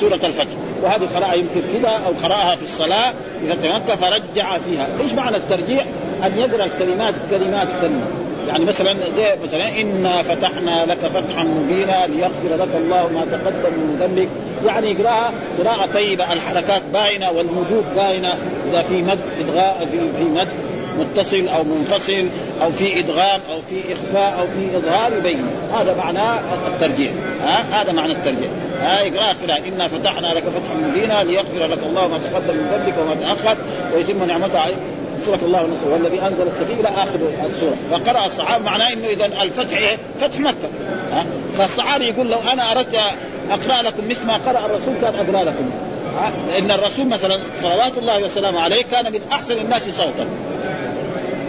سورة 0.00 0.14
الفتح. 0.14 0.54
وهذه 0.82 1.02
القراءة 1.02 1.34
يمكن 1.34 1.62
كذا 1.74 1.88
أو 2.06 2.12
قرأها 2.22 2.56
في 2.56 2.62
الصلاة 2.62 3.14
فتح 3.48 3.76
مكة 3.76 3.96
فرجع 3.96 4.58
فيها. 4.58 4.86
إيش 5.00 5.12
معنى 5.12 5.36
الترجيع؟ 5.36 5.84
أن 6.26 6.38
يقرأ 6.38 6.64
الكلمات 6.64 7.14
كلمات 7.30 7.68
كلمة 7.80 8.06
يعني 8.48 8.64
مثلا 8.64 8.96
زي 9.16 9.36
مثلا 9.44 9.80
انا 9.80 10.22
فتحنا 10.22 10.84
لك 10.84 10.98
فتحا 10.98 11.44
مبينا 11.44 12.06
ليغفر 12.06 12.56
لك 12.56 12.76
الله 12.76 13.08
ما 13.08 13.24
تقدم 13.24 13.78
من 13.78 13.96
ذنبك. 14.00 14.28
يعني 14.66 14.90
يقرأها 14.90 15.32
قراءة 15.58 15.86
طيبة 15.94 16.32
الحركات 16.32 16.82
باينة 16.92 17.30
والمدود 17.30 17.84
باينة. 17.96 18.34
إذا 18.70 18.82
في 18.82 19.02
مد 19.02 19.18
إدغاء 19.40 19.88
في, 19.92 19.98
في 20.18 20.24
مد. 20.24 20.48
متصل 20.98 21.48
أو 21.48 21.64
منفصل 21.64 22.26
أو 22.62 22.72
في 22.72 22.98
إدغام 22.98 23.40
أو 23.50 23.60
في 23.70 23.82
إخفاء 23.92 24.40
أو 24.40 24.46
في 24.46 24.76
إظهار 24.76 25.12
يبين. 25.12 25.46
هذا 25.74 25.94
معناه 25.94 26.40
الترجيع. 26.66 27.12
ها؟ 27.42 27.82
هذا 27.82 27.92
معنى 27.92 28.12
الترجيع. 28.12 28.50
ها؟ 28.80 29.00
يقرأ 29.00 29.32
قراءة 29.46 29.68
إنا 29.68 29.88
فتحنا 29.88 30.26
لك 30.26 30.42
فتحا 30.42 30.74
مبينا 30.74 31.24
ليغفر 31.24 31.66
لك 31.66 31.78
الله 31.82 32.08
ما 32.08 32.18
تقدم 32.18 32.56
من 32.56 32.70
ذنبك 32.72 32.98
وما 32.98 33.14
تأخر 33.14 33.56
ويتم 33.94 34.24
نعمته 34.24 34.58
عليك. 34.58 34.76
سورة 35.24 35.38
الله 35.42 35.64
ونصره 35.64 35.92
والذي 35.92 36.22
أنزل 36.22 36.46
السكينة 36.46 36.80
إلى 36.80 36.88
آخر 36.88 37.46
السورة. 37.46 37.76
فقرأ 37.90 38.26
الصحابة 38.26 38.64
معناه 38.64 38.92
إنه 38.92 39.06
اذا 39.06 39.26
الفتح 39.26 39.78
إيه؟ 39.78 39.98
فتح 40.20 40.40
مكة. 40.40 40.68
ها؟ 41.12 41.26
فالصحابي 41.58 42.04
يقول 42.04 42.30
لو 42.30 42.38
أنا 42.52 42.72
أردت 42.72 42.96
أقرأ 43.50 43.82
لكم 43.82 44.08
مثل 44.08 44.26
ما 44.26 44.34
قرأ 44.34 44.66
الرسول 44.66 44.94
كان 45.00 45.14
أقرأ 45.14 45.44
لكم. 45.44 45.70
إن 46.58 46.70
الرسول 46.70 47.06
مثلا 47.06 47.38
صلوات 47.62 47.98
الله 47.98 48.24
وسلامه 48.24 48.60
عليه 48.60 48.82
كان 48.82 49.12
من 49.12 49.20
أحسن 49.32 49.58
الناس 49.58 49.82
صوتا. 49.82 50.26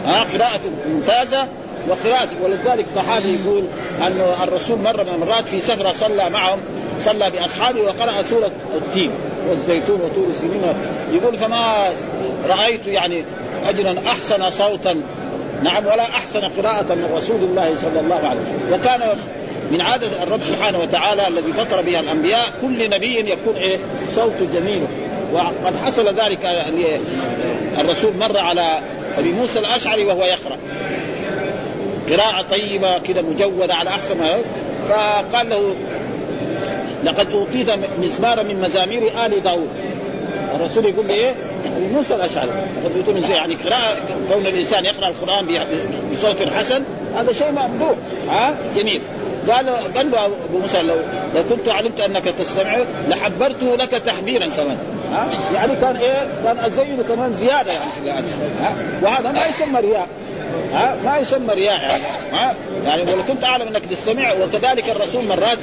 ها 0.05 0.23
قراءة 0.23 0.61
ممتازة 0.87 1.47
وقراءة 1.89 2.29
ولذلك 2.43 2.85
صحابي 2.95 3.37
يقول 3.43 3.63
أن 4.01 4.21
الرسول 4.43 4.79
مرة 4.79 5.03
من 5.03 5.09
المرات 5.15 5.47
في 5.47 5.59
سفرة 5.59 5.91
صلى 5.93 6.29
معهم 6.29 6.59
صلى 6.99 7.31
بأصحابه 7.31 7.81
وقرأ 7.81 8.23
سورة 8.29 8.51
التين 8.75 9.11
والزيتون 9.49 10.01
وطور 10.01 10.27
السنين. 10.29 10.61
يقول 11.13 11.37
فما 11.37 11.89
رأيت 12.49 12.87
يعني 12.87 13.23
أجرا 13.65 13.95
أحسن 14.07 14.49
صوتا. 14.49 15.01
نعم 15.63 15.85
ولا 15.85 16.03
أحسن 16.03 16.41
قراءة 16.41 16.93
من 16.93 17.11
رسول 17.15 17.43
الله 17.43 17.75
صلى 17.75 17.99
الله 17.99 18.15
عليه 18.15 18.39
وسلم. 18.39 18.73
وكان 18.73 19.17
من 19.71 19.81
عادة 19.81 20.23
الرب 20.23 20.41
سبحانه 20.41 20.79
وتعالى 20.79 21.27
الذي 21.27 21.53
فطر 21.53 21.81
بها 21.81 21.99
الأنبياء 21.99 22.45
كل 22.61 22.89
نبي 22.89 23.31
يكون 23.31 23.55
إيه؟ 23.55 23.77
صوته 24.15 24.47
جميل. 24.53 24.83
وقد 25.33 25.75
حصل 25.85 26.07
ذلك 26.07 26.39
الرسول 27.79 28.17
مر 28.17 28.37
على 28.37 28.65
أبي 29.17 29.31
موسى 29.31 29.59
الأشعري 29.59 30.05
وهو 30.05 30.23
يقرأ. 30.23 30.57
قراءة 32.09 32.41
طيبة 32.41 32.97
كذا 32.97 33.21
مجودة 33.21 33.73
على 33.73 33.89
أحسن 33.89 34.17
ما 34.17 34.41
فقال 34.89 35.49
له 35.49 35.75
لقد 37.03 37.31
أوتيت 37.31 37.67
مزمارا 38.01 38.43
من 38.43 38.61
مزامير 38.61 39.25
آل 39.25 39.43
داود. 39.43 39.69
الرسول 40.55 40.85
يقول 40.85 41.07
لي 41.07 41.13
إيه؟ 41.13 41.35
أبي 41.77 41.93
موسى 41.93 42.15
الأشعري. 42.15 42.49
لقد 42.83 43.07
أوتيت 43.07 43.29
يعني 43.29 43.55
قراءة 43.55 44.01
كون 44.33 44.47
الإنسان 44.47 44.85
يقرأ 44.85 45.07
القرآن 45.07 45.59
بصوت 46.11 46.49
حسن 46.49 46.83
هذا 47.15 47.33
شيء 47.33 47.51
ممدوح 47.51 47.95
ها؟ 48.29 48.55
جميل. 48.75 49.01
قال 49.49 49.69
قال 49.69 50.11
له 50.11 50.25
أبو 50.25 50.59
موسى 50.61 50.81
لو 50.81 50.95
لو 51.35 51.43
كنت 51.49 51.69
علمت 51.69 51.99
أنك 51.99 52.23
تستمع 52.23 52.77
لحبرته 53.09 53.75
لك 53.75 53.89
تحبيرا 53.89 54.47
كمان. 54.47 54.77
ها؟ 55.13 55.27
يعني 55.53 55.75
كان 55.75 55.95
إيه؟ 55.95 56.27
كان 56.43 56.59
ازينه 56.59 57.03
كمان 57.09 57.33
زيادة 57.33 57.71
يعني 58.05 58.27
ها؟ 58.61 58.75
وهذا 59.01 59.31
ما 59.31 59.45
يسمى 59.45 59.79
رياء 59.79 60.07
ها؟ 60.73 60.95
ما 61.05 61.17
يسمى 61.17 61.53
رياء 61.53 61.81
يعني 61.81 62.03
ها؟ 62.31 62.55
يعني 62.85 63.01
ولو 63.01 63.23
كنت 63.27 63.43
أعلم 63.43 63.67
أنك 63.67 63.85
تستمع 63.85 64.33
وكذلك 64.33 64.89
الرسول 64.89 65.25
مرات 65.25 65.57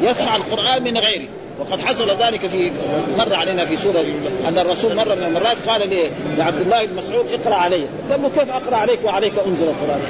يسمع 0.00 0.36
القرآن 0.36 0.82
من 0.84 0.98
غيره 0.98 1.28
وقد 1.58 1.80
حصل 1.80 2.10
ذلك 2.10 2.40
في 2.40 2.70
مر 3.18 3.34
علينا 3.34 3.64
في 3.64 3.76
سورة 3.76 4.04
أن 4.48 4.58
الرسول 4.58 4.96
مره 4.96 5.14
من 5.14 5.22
المرات 5.22 5.56
قال 5.68 6.10
لعبد 6.38 6.60
الله 6.60 6.86
بن 6.86 6.96
مسعود 6.96 7.26
اقرأ 7.32 7.54
علي. 7.54 7.84
قال 8.10 8.22
له 8.22 8.28
كيف 8.28 8.50
أقرأ 8.50 8.76
عليك 8.76 9.04
وعليك 9.04 9.32
أنزل 9.46 9.64
القرآن؟ 9.64 10.00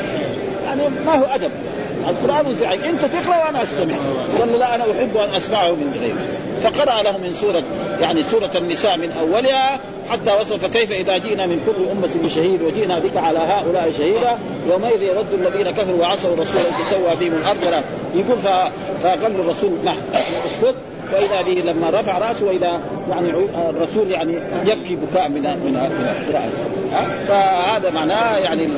يعني 0.64 0.82
ما 1.06 1.14
هو 1.14 1.24
أدب 1.24 1.50
القرآن 2.08 2.46
وزعج 2.46 2.78
أنت 2.84 3.04
تقرأ 3.04 3.44
وأنا 3.44 3.62
أستمع. 3.62 3.94
قال 4.40 4.58
لا 4.58 4.74
أنا 4.74 4.84
أحب 4.84 5.16
أن 5.16 5.34
أسمعه 5.36 5.70
من 5.70 5.98
غيري. 6.00 6.41
فقرأ 6.62 7.02
له 7.02 7.18
من 7.18 7.34
سورة 7.34 7.62
يعني 8.00 8.22
سورة 8.22 8.50
النساء 8.54 8.96
من 8.96 9.10
أولها 9.10 9.80
حتى 10.10 10.40
وصل 10.40 10.58
فكيف 10.58 10.92
إذا 10.92 11.18
جئنا 11.18 11.46
من 11.46 11.60
كل 11.66 11.84
أمة 11.92 12.28
بشهيد 12.28 12.62
وجئنا 12.62 12.98
بك 12.98 13.16
على 13.16 13.38
هؤلاء 13.38 13.92
شهيدا؟ 13.98 14.38
يومئذ 14.70 15.02
يرد 15.02 15.32
الذين 15.32 15.70
كفروا 15.70 16.00
وعصوا 16.00 16.34
الرسول 16.34 16.60
ان 16.60 16.84
تسوى 16.84 17.16
بهم 17.20 17.32
الأرض. 17.38 17.58
ولا 17.66 17.82
يقول 18.14 18.38
فقال 19.02 19.40
الرسول 19.40 19.70
ما 19.84 19.94
اسكت. 20.46 20.74
وإذا 21.12 21.42
به 21.42 21.72
لما 21.72 21.90
رفع 21.90 22.18
رأسه 22.18 22.46
وإذا 22.46 22.80
يعني 23.10 23.30
الرسول 23.70 24.10
يعني 24.10 24.32
يبكي 24.66 24.96
بكاء 24.96 25.28
من 25.28 25.42
من 25.42 25.76
القراءه 25.76 26.72
فهذا 27.28 27.90
معناه 27.90 28.36
يعني 28.36 28.68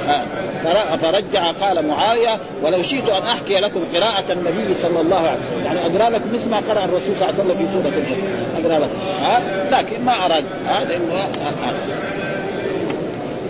فرجع 1.03 1.51
قال 1.61 1.89
معاوية 1.89 2.39
ولو 2.63 2.83
شئت 2.83 3.09
أن 3.09 3.23
أحكي 3.23 3.55
لكم 3.55 3.81
قراءة 3.95 4.33
النبي 4.33 4.75
صلى 4.75 5.01
الله 5.01 5.17
عليه 5.17 5.39
وسلم. 5.47 5.65
يعني 5.65 5.81
أقرأ 5.81 6.11
لكم 6.11 6.35
مثل 6.35 6.51
ما 6.51 6.57
قرأ 6.57 6.85
الرسول 6.85 7.17
صلى 7.17 7.31
الله 7.31 7.41
عليه 7.41 7.45
وسلم 7.45 7.67
في 7.67 7.73
سورة 7.73 7.87
الفتح 7.87 8.17
أقرأ 8.65 8.89
ها؟ 9.23 9.43
لكن 9.71 10.05
ما 10.05 10.13
أراد. 10.27 10.45
هذا 10.67 11.01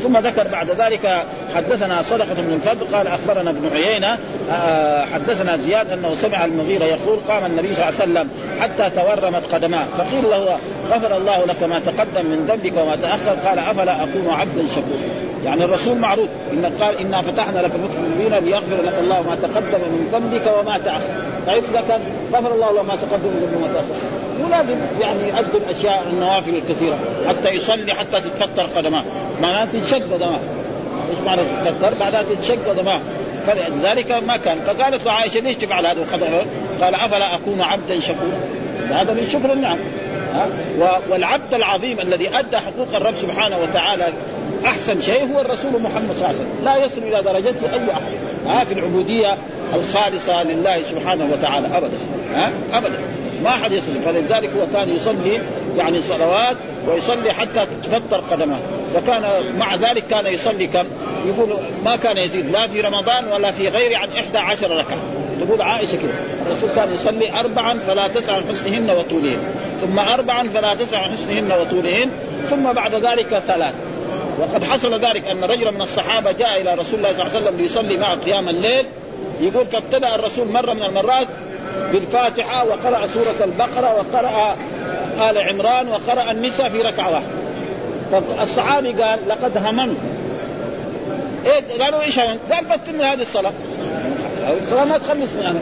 ثم 0.05 0.17
ذكر 0.17 0.49
بعد 0.49 0.71
ذلك 0.71 1.25
حدثنا 1.55 2.03
صدقة 2.03 2.35
بن 2.35 2.53
الفضل 2.53 2.97
قال 2.97 3.07
أخبرنا 3.07 3.51
ابن 3.51 3.69
عيينة 3.75 4.19
آه، 4.51 5.05
حدثنا 5.05 5.57
زياد 5.57 5.91
أنه 5.91 6.15
سمع 6.15 6.45
المغيرة 6.45 6.85
يقول 6.85 7.19
قام 7.29 7.45
النبي 7.45 7.75
صلى 7.75 7.89
الله 7.89 8.01
عليه 8.01 8.13
وسلم 8.13 8.29
حتى 8.61 8.91
تورمت 8.91 9.55
قدماه 9.55 9.85
فقيل 9.99 10.25
له 10.31 10.59
غفر 10.91 11.17
الله 11.17 11.45
لك 11.45 11.63
ما 11.63 11.79
تقدم 11.79 12.27
من 12.27 12.47
ذنبك 12.49 12.73
وما 12.77 12.97
تأخر 12.97 13.49
قال 13.49 13.59
أفلا 13.59 14.05
أكون 14.05 14.29
عبدا 14.31 14.69
شكورا. 14.69 15.01
يعني 15.45 15.65
الرسول 15.65 15.99
معروف 15.99 16.29
إن 16.53 16.73
قال 16.81 16.99
إنا 16.99 17.23
فتحنا 17.23 17.59
لك 17.59 17.71
فتح 17.71 18.01
مبينا 18.15 18.37
ليغفر 18.37 18.83
لك 18.85 18.95
الله 19.01 19.23
ما 19.23 19.37
تقدم 19.43 19.81
من 19.81 20.09
ذنبك 20.13 20.43
وما 20.59 20.79
تأخر. 20.79 21.15
طيب 21.47 21.65
إذا 21.65 21.85
كان 21.89 22.01
غفر 22.33 22.55
الله 22.55 22.73
له 22.73 22.83
ما 22.83 22.97
تقدم 22.97 23.29
من 23.29 23.41
ذنبك 23.43 23.57
وما 23.57 23.73
تأخر. 23.75 24.01
مو 24.41 24.49
لازم 24.49 25.01
يعني 25.01 25.29
يؤدي 25.29 25.57
الأشياء 25.57 26.07
النوافل 26.13 26.55
الكثيرة 26.55 26.99
حتى 27.29 27.55
يصلي 27.55 27.95
حتى 27.95 28.21
تتكتر 28.21 28.63
قدماه. 28.63 29.05
معناته 29.43 29.79
تنشق 29.79 30.03
قدماه 30.13 30.39
إيش 31.11 31.19
معنى 31.27 31.43
تتكتر 31.65 31.99
بعدها 32.01 32.23
تنشق 32.23 32.59
قدماه 32.69 33.01
فلذلك 33.47 34.11
ما 34.11 34.37
كان. 34.37 34.59
فقالت 34.67 35.05
له 35.05 35.13
عائشة 35.13 35.41
ليش 35.41 35.57
تفعل 35.57 35.87
هذا 35.87 36.01
القدم 36.03 36.27
قال 36.81 36.95
أفلا 36.95 37.35
أكون 37.35 37.61
عبدا 37.61 38.01
شكورا؟ 38.01 38.41
هذا 38.91 39.13
من 39.13 39.29
شكر 39.33 39.53
النعم. 39.53 39.79
والعبد 41.11 41.55
العظيم 41.55 42.01
الذي 42.01 42.29
أدى 42.39 42.57
حقوق 42.57 42.95
الرب 42.95 43.15
سبحانه 43.15 43.59
وتعالى 43.59 44.09
أحسن 44.67 45.01
شيء 45.01 45.35
هو 45.35 45.41
الرسول 45.41 45.83
محمد 45.83 46.15
صلى 46.17 46.27
الله 46.27 46.27
عليه 46.27 46.37
وسلم. 46.39 46.65
لا 46.65 46.77
يصل 46.77 47.03
إلى 47.03 47.23
درجته 47.23 47.73
أي 47.73 47.93
أحد. 47.93 48.13
ها؟ 48.47 48.65
في 48.65 48.75
العبودية 48.75 49.35
الخالصة 49.75 50.43
لله 50.43 50.83
سبحانه 50.83 51.29
وتعالى. 51.33 51.77
أبدا. 51.77 51.97
ها؟ 52.35 52.51
أبدا. 52.75 52.99
ما 53.45 53.51
حد 53.51 53.73
يصلي 53.73 54.01
فلذلك 54.05 54.51
هو 54.59 54.67
كان 54.73 54.89
يصلي 54.89 55.41
يعني 55.77 56.01
صلوات 56.01 56.57
ويصلي 56.89 57.33
حتى 57.33 57.67
تتفطر 57.67 58.17
قدماه. 58.31 58.59
وكان 58.95 59.23
مع 59.59 59.75
ذلك 59.75 60.07
كان 60.07 60.27
يصلي 60.27 60.67
كم؟ 60.67 60.87
يقول 61.27 61.59
ما 61.85 61.97
كان 61.97 62.19
يزيد 62.19 62.51
لا 62.51 62.67
في 62.67 62.81
رمضان 62.81 63.29
ولا 63.29 63.51
في 63.51 63.69
غيره 63.69 63.97
عن 63.97 64.09
إحدى 64.13 64.39
عشر 64.39 64.71
ركعة. 64.71 64.99
تقول 65.41 65.63
عائشة 65.63 65.97
كده 65.97 66.13
الرسول 66.47 66.71
كان 66.77 66.95
يصلي 66.95 67.41
أربعا 67.41 67.79
فلا 67.87 68.09
تسع 68.09 68.33
عن 68.33 68.45
حسنهن 68.49 68.91
وطولهن. 68.91 69.39
ثم 69.81 69.99
أربعا 69.99 70.49
فلا 70.49 70.75
تسع 70.75 70.99
عن 70.99 71.11
حسنهن 71.11 71.53
وطولهن. 71.53 72.11
ثم 72.51 72.73
بعد 72.73 72.95
ذلك 72.95 73.43
ثلاث. 73.47 73.75
وقد 74.41 74.65
حصل 74.65 75.05
ذلك 75.05 75.29
أن 75.29 75.45
رجلا 75.45 75.71
من 75.71 75.83
الصحابة 75.83 76.33
جاء 76.33 76.61
إلى 76.61 76.75
رسول 76.75 76.99
الله 76.99 77.13
صلى 77.13 77.27
الله 77.27 77.37
عليه 77.37 77.47
وسلم 77.47 77.57
ليصلي 77.57 77.97
معه 77.97 78.15
قيام 78.15 78.49
الليل. 78.49 78.87
يقول 79.41 79.67
فابتدأ 79.67 80.15
الرسول 80.15 80.49
مرة 80.49 80.73
من 80.73 80.83
المرات 80.83 81.29
بالفاتحة 81.93 82.65
وقرأ 82.65 83.07
سورة 83.07 83.45
البقرة 83.45 83.95
وقرأ 83.95 84.57
آل 85.31 85.39
عمران 85.39 85.89
وقرأ 85.89 86.31
النساء 86.31 86.69
في 86.69 86.83
ركعة 86.83 87.11
واحدة. 87.13 87.44
فالصحابي 88.21 89.03
قال 89.03 89.19
لقد 89.29 89.67
هممت 89.67 89.97
إيه 91.47 91.85
قالوا 91.85 92.03
إيش 92.03 92.19
هممت؟ 92.19 92.41
قال 92.53 92.95
من 92.95 93.01
هذه 93.01 93.23
الصلاة. 93.23 93.53
الصلاة 94.63 94.85
ما 94.85 94.99
تخلص 94.99 95.33
من 95.33 95.43
أنا. 95.43 95.61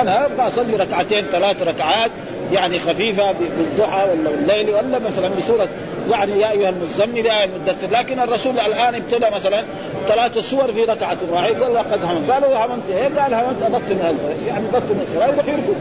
أنا 0.00 0.26
أبغى 0.26 0.46
أصلي 0.46 0.76
ركعتين 0.76 1.24
ثلاث 1.32 1.62
ركعات 1.62 2.10
يعني 2.52 2.78
خفيفة 2.78 3.32
بالضحى 3.32 4.08
ولا 4.10 4.30
الليل 4.30 4.70
ولا 4.70 4.98
مثلا 4.98 5.28
بسورة 5.28 5.68
يعني 6.10 6.40
يا 6.40 6.50
أيها 6.50 6.68
المزمل 6.68 7.26
يا 7.26 7.32
أيها 7.32 7.44
المدثر. 7.44 7.86
لكن 7.92 8.20
الرسول 8.20 8.58
الآن 8.60 8.94
ابتدى 8.94 9.26
مثلا 9.34 9.64
ثلاث 10.08 10.38
سور 10.38 10.72
في 10.72 10.84
ركعة 10.84 11.18
واحدة 11.32 11.64
قال 11.64 11.74
لقد 11.74 12.04
هممت. 12.04 12.30
قالوا 12.30 12.66
هممت. 12.66 12.82
إيه؟ 12.90 13.20
قال 13.20 13.34
هممت 13.34 13.62
أبطل 13.62 14.10
الصلاة. 14.10 14.34
يعني 14.46 14.66
بطل 14.68 14.96
الصلاة 15.08 15.26
يروح 15.26 15.48
يركض 15.48 15.76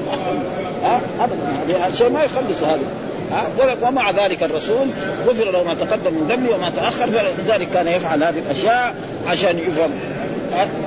ابدا. 1.20 1.86
هذا 1.86 1.96
شيء 1.96 2.10
ما 2.10 2.24
يخلص 2.24 2.64
هذا. 2.64 3.11
ها 3.32 3.48
ومع 3.82 4.12
ذلك 4.12 4.44
الرسول 4.44 4.88
غفر 5.28 5.52
له 5.52 5.64
ما 5.64 5.74
تقدم 5.74 6.14
من 6.14 6.28
ذنبه 6.30 6.56
وما 6.56 6.70
تأخر. 6.70 7.08
فلذلك 7.08 7.70
كان 7.70 7.88
يفعل 7.88 8.24
هذه 8.24 8.40
الأشياء 8.40 8.96
عشان 9.28 9.60
يفهم. 9.60 9.92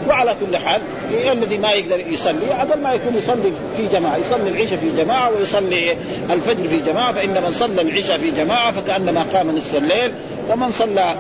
وعلى 0.09 0.35
كل 0.41 0.57
حال 0.57 0.81
الذي 1.33 1.59
ما 1.59 1.73
يقدر 1.73 2.01
يصلي 2.01 2.53
هذا 2.59 2.75
ما 2.75 2.93
يكون 2.93 3.17
يصلي 3.17 3.53
في 3.77 3.87
جماعة 3.87 4.17
يصلي 4.17 4.51
العشاء 4.51 4.79
في 4.79 5.03
جماعة 5.03 5.31
ويصلي 5.31 5.97
الفجر 6.31 6.69
في 6.69 6.77
جماعة 6.77 7.13
فان 7.13 7.43
من 7.43 7.53
صلى 7.53 7.81
العشاء 7.81 8.19
في 8.19 8.31
جماعة 8.31 8.73
فكأنما 8.73 9.25
قام 9.35 9.57
نصف 9.57 9.77
الليل 9.77 10.13
ومن 10.51 10.71
صلى 10.71 11.15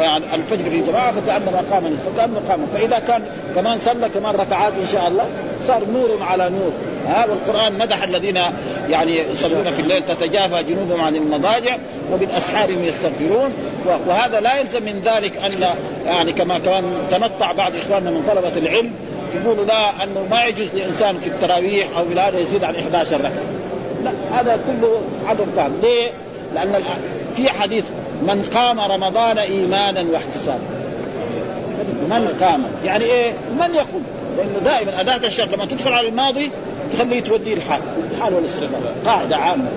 يعني 0.00 0.24
الفجر 0.34 0.70
في 0.70 0.80
جماعة 0.80 1.12
فكأنما 1.12 1.64
قام 1.70 1.86
نصف 1.86 2.16
فكأنما 2.16 2.40
قام. 2.48 2.66
فإذا 2.74 2.98
كان 2.98 3.22
كمان 3.54 3.78
صلى 3.78 4.08
كمان 4.08 4.34
ركعات 4.34 4.72
إن 4.80 4.86
شاء 4.92 5.08
الله 5.08 5.24
صار 5.66 5.80
نور 5.92 6.18
على 6.22 6.50
نور. 6.50 6.72
ها 7.06 7.26
والقران 7.26 7.78
مدح 7.78 8.02
الذين 8.02 8.40
يعني 8.88 9.18
يصلون 9.32 9.72
في 9.72 9.80
الليل 9.82 10.02
تتجافى 10.02 10.62
جنوبهم 10.62 11.00
عن 11.00 11.16
المضاجع 11.16 11.76
وبالأسحار 12.12 12.70
يستغفرون. 12.70 13.52
وهذا 14.06 14.40
لا 14.40 14.60
يلزم 14.60 14.82
من 14.82 15.02
ذلك 15.04 15.32
أن 15.36 15.76
يعني 16.06 16.32
كما 16.32 16.58
كان 16.58 16.84
تمطع 17.10 17.52
بعض 17.52 17.72
إخواننا 17.76 18.10
من 18.10 18.22
طلبة 18.28 18.56
العلم 18.56 18.90
يقولوا 19.34 19.64
لا 19.64 20.04
أنه 20.04 20.26
ما 20.30 20.44
يجوز 20.44 20.68
لإنسان 20.74 21.20
في 21.20 21.26
التراويح 21.26 21.86
أو 21.98 22.04
في 22.04 22.20
هذا 22.20 22.38
يزيد 22.38 22.64
عن 22.64 22.76
11 22.76 23.16
ركعة. 23.16 23.32
لا 24.04 24.40
هذا 24.40 24.60
كله 24.66 25.00
عدم 25.26 25.46
فهم 25.56 25.72
ليه؟ 25.82 26.10
لأن 26.54 26.82
في 27.36 27.50
حديث 27.50 27.84
من 28.22 28.50
قام 28.54 28.80
رمضان 28.80 29.38
إيمانا 29.38 30.04
واحتسابا. 30.12 30.80
من 32.10 32.28
قام؟ 32.40 32.64
يعني 32.84 33.04
إيه؟ 33.04 33.32
من 33.60 33.74
يقوم؟ 33.74 34.04
لأنه 34.36 34.58
دائما 34.64 35.00
أداة 35.00 35.26
الشرط 35.26 35.54
لما 35.54 35.66
تدخل 35.66 35.92
على 35.92 36.08
الماضي 36.08 36.50
تخليه 36.92 37.22
توديه 37.22 37.54
الحال. 37.54 37.80
الحال 38.14 38.34
والاستقبال 38.34 39.04
قاعدة 39.06 39.36
عامة. 39.36 39.68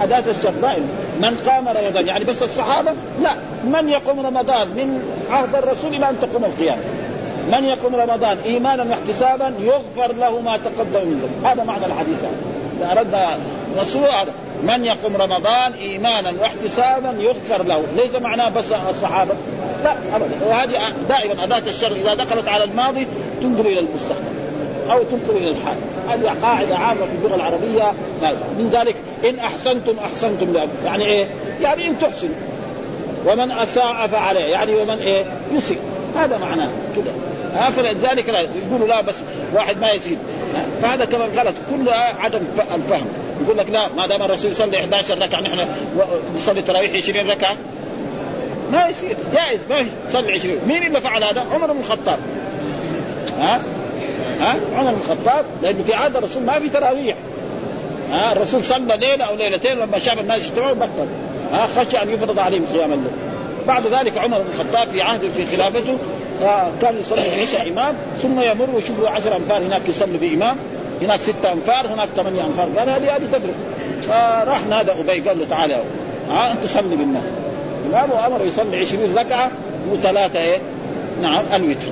أداة 0.00 0.24
الشرط 0.30 0.54
دائما. 0.62 0.86
من 1.20 1.36
قام 1.46 1.68
رمضان؟ 1.68 2.06
يعني 2.06 2.24
بس 2.24 2.42
الصحابة؟ 2.42 2.92
لا. 3.22 3.30
من 3.64 3.88
يقوم 3.88 4.26
رمضان؟ 4.26 4.68
من 4.68 5.02
عهد 5.30 5.54
الرسول 5.54 5.94
إلى 5.94 6.10
أن 6.10 6.20
تقوم 6.20 6.44
القيامة. 6.44 6.82
من 7.52 7.64
يقوم 7.64 7.96
رمضان 7.96 8.38
إيمانا 8.44 8.82
واحتسابا 8.82 9.54
يغفر 9.60 10.14
له 10.14 10.40
ما 10.40 10.56
تقدم 10.56 11.08
من 11.08 11.20
ذنب 11.22 11.46
هذا 11.46 11.64
معنى 11.64 11.86
الحديث 11.86 12.18
هذا. 12.18 13.00
أردنا 13.00 13.28
رسول 13.80 14.08
من 14.62 14.84
يقوم 14.84 15.16
رمضان 15.16 15.72
إيمانا 15.72 16.32
واحتسابا 16.40 17.14
يغفر 17.18 17.62
له. 17.62 17.82
ليس 17.96 18.16
معناه 18.16 18.48
بس 18.48 18.72
الصحابة. 18.90 19.34
لا 19.84 19.96
أبدا. 20.16 20.46
وهذه 20.48 20.78
دائما 21.08 21.44
أداة 21.44 21.62
الشر. 21.70 21.92
إذا 21.92 22.14
دخلت 22.14 22.48
على 22.48 22.64
الماضي 22.64 23.06
تنقل 23.42 23.66
إلى 23.66 23.80
المستقبل. 23.80 24.37
أو 24.90 25.02
تنقل 25.02 25.36
إلى 25.36 25.50
الحال. 25.50 25.76
هذه 26.08 26.36
قاعدة 26.42 26.76
عامة 26.76 27.00
في 27.00 27.24
اللغة 27.24 27.36
العربية. 27.36 27.92
من 28.58 28.70
ذلك 28.72 28.96
إن 29.28 29.38
أحسنتم 29.38 29.94
أحسنتم 30.04 30.52
لأبو. 30.52 30.72
يعني 30.84 31.04
إيه؟ 31.04 31.26
يعني 31.62 31.88
إن 31.88 31.98
تحسنوا. 31.98 32.34
ومن 33.26 33.50
أساء 33.50 34.06
فعليه. 34.06 34.40
يعني 34.40 34.76
ومن 34.76 34.98
إيه؟ 34.98 35.24
يسيء. 35.52 35.78
هذا 36.16 36.38
معناه. 36.38 36.70
كده. 36.96 37.10
ها 37.54 37.70
فلذلك 37.70 38.28
يقولوا 38.28 38.88
لا 38.88 39.00
بس 39.00 39.14
واحد 39.54 39.80
ما 39.80 39.90
يزيد 39.90 40.18
فهذا 40.82 41.04
كمان 41.04 41.28
غلط 41.38 41.54
كلها 41.70 42.14
عدم 42.20 42.40
الفهم. 42.74 43.06
يقول 43.44 43.58
لك 43.58 43.70
لا 43.70 43.88
ما 43.96 44.06
دام 44.06 44.22
الرسول 44.22 44.50
يصلي 44.50 44.76
11 44.76 45.18
ركعة 45.18 45.40
نحن 45.40 45.66
نصلي 46.36 46.62
تراويح 46.62 46.92
20 46.96 47.30
ركعة. 47.30 47.56
ما 48.72 48.88
يصير 48.88 49.16
جائز 49.34 49.60
ما 49.70 49.76
يصلي 50.08 50.32
20 50.32 50.58
مين 50.66 50.86
اللي 50.86 51.00
فعل 51.00 51.24
هذا؟ 51.24 51.44
عمر 51.52 51.72
بن 51.72 51.80
الخطاب. 51.80 52.18
ها؟ 53.38 53.60
ها؟ 54.40 54.56
عمر 54.76 54.90
بن 54.90 54.98
الخطاب 55.04 55.44
لأنه 55.62 55.82
في 55.82 55.94
عهد 55.94 56.16
الرسول 56.16 56.42
ما 56.42 56.52
في 56.52 56.68
تراويح. 56.68 57.16
ها؟ 58.10 58.32
الرسول 58.32 58.64
صلى 58.64 58.96
ليلة 58.96 59.24
أو 59.24 59.36
ليلتين 59.36 59.78
لما 59.78 59.98
شاف 59.98 60.20
الناس 60.20 60.40
يجتمعوا 60.40 60.74
بطل. 60.74 61.06
ها؟ 61.52 61.66
خشى 61.66 62.02
أن 62.02 62.10
يفرض 62.10 62.38
عليهم 62.38 62.66
قيام 62.72 62.92
الليل. 62.92 63.12
بعد 63.66 63.86
ذلك 63.86 64.18
عمر 64.18 64.38
بن 64.38 64.44
الخطاب 64.54 64.88
في 64.88 65.02
عهده 65.02 65.28
في 65.36 65.56
خلافته 65.56 65.96
كان 66.80 66.98
يصلي 67.00 67.20
العشاء 67.36 67.68
إمام 67.68 67.94
ثم 68.22 68.40
يمر 68.40 68.70
ويشوف 68.74 69.04
عشر 69.04 69.36
امتار 69.36 69.62
هناك 69.62 69.82
يصلي 69.88 70.18
بامام 70.18 70.56
هناك 71.02 71.20
ستة 71.20 71.52
امتار 71.52 71.86
هناك 71.86 72.08
ثمانية 72.16 72.44
امتار 72.44 72.68
قال 72.78 72.88
هذه 72.88 73.16
هذه 73.16 73.26
تفرق. 73.32 73.54
فراح 74.08 74.66
نادى 74.66 74.92
أبي 74.92 75.28
قال 75.28 75.38
له 75.38 75.46
تعال 75.50 75.70
يا 75.70 75.82
ها؟ 76.30 76.52
أنت 76.52 76.66
صلي 76.66 76.96
بالناس. 76.96 77.24
الإمام 77.86 78.32
أمر 78.32 78.44
يصلي 78.44 78.76
20 78.76 79.18
ركعة 79.18 79.50
وثلاثه 79.90 80.38
إيه؟ 80.40 80.58
نعم 81.22 81.44
الوتر. 81.54 81.88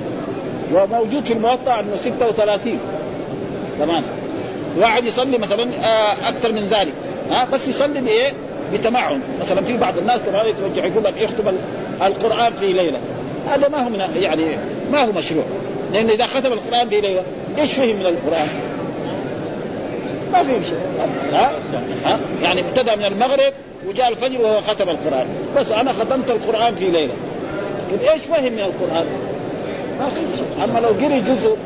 وموجود 0.73 1.25
في 1.25 1.33
الموطأ 1.33 1.79
انه 1.79 1.95
36 1.95 2.79
كمان 3.79 4.03
واحد 4.77 5.05
يصلي 5.05 5.37
مثلا 5.37 5.63
آه، 5.83 6.29
أكثر 6.29 6.51
من 6.51 6.67
ذلك. 6.67 6.93
ها 7.31 7.45
بس 7.53 7.67
يصلي 7.67 8.01
بإيه؟ 8.01 8.33
بتمعن. 8.73 9.21
مثلا 9.41 9.61
في 9.61 9.77
بعض 9.77 9.97
الناس 9.97 10.19
كمان 10.25 10.47
يتوجه 10.47 10.85
يقول 10.85 11.03
لك 11.03 11.13
يختم 11.17 11.43
القرآن 12.01 12.53
في 12.53 12.73
ليلة. 12.73 12.99
هذا 13.49 13.67
ما 13.67 13.83
هو 13.83 13.89
من 13.89 13.99
يعني 14.15 14.43
ما 14.91 15.03
هو 15.03 15.11
مشروع. 15.11 15.43
لأن 15.93 16.09
إذا 16.09 16.25
ختم 16.25 16.53
القرآن 16.53 16.89
في 16.89 17.01
ليلة 17.01 17.23
إيش 17.57 17.73
فهم 17.73 17.95
من 17.95 18.05
القرآن؟ 18.05 18.47
ما 20.33 20.43
في 20.43 20.67
شيء. 20.67 20.79
ها؟ 21.33 21.51
ها؟ 22.05 22.19
يعني 22.43 22.61
ابتدى 22.61 22.95
من 22.95 23.05
المغرب 23.05 23.53
وجاء 23.87 24.09
الفجر 24.09 24.41
وهو 24.41 24.61
ختم 24.61 24.89
القرآن. 24.89 25.27
بس 25.57 25.71
أنا 25.71 25.93
ختمت 25.93 26.29
القرآن 26.29 26.75
في 26.75 26.85
ليلة. 26.85 27.13
لكن 27.91 28.09
إيش 28.09 28.21
فهم 28.21 28.53
من 28.53 28.59
القرآن؟ 28.59 29.05
ما 29.99 30.09
في 30.09 30.37
شيء 30.37 30.63
أما 30.63 30.79
لو 30.79 30.87
قري 30.87 31.21
جزء 31.21 31.57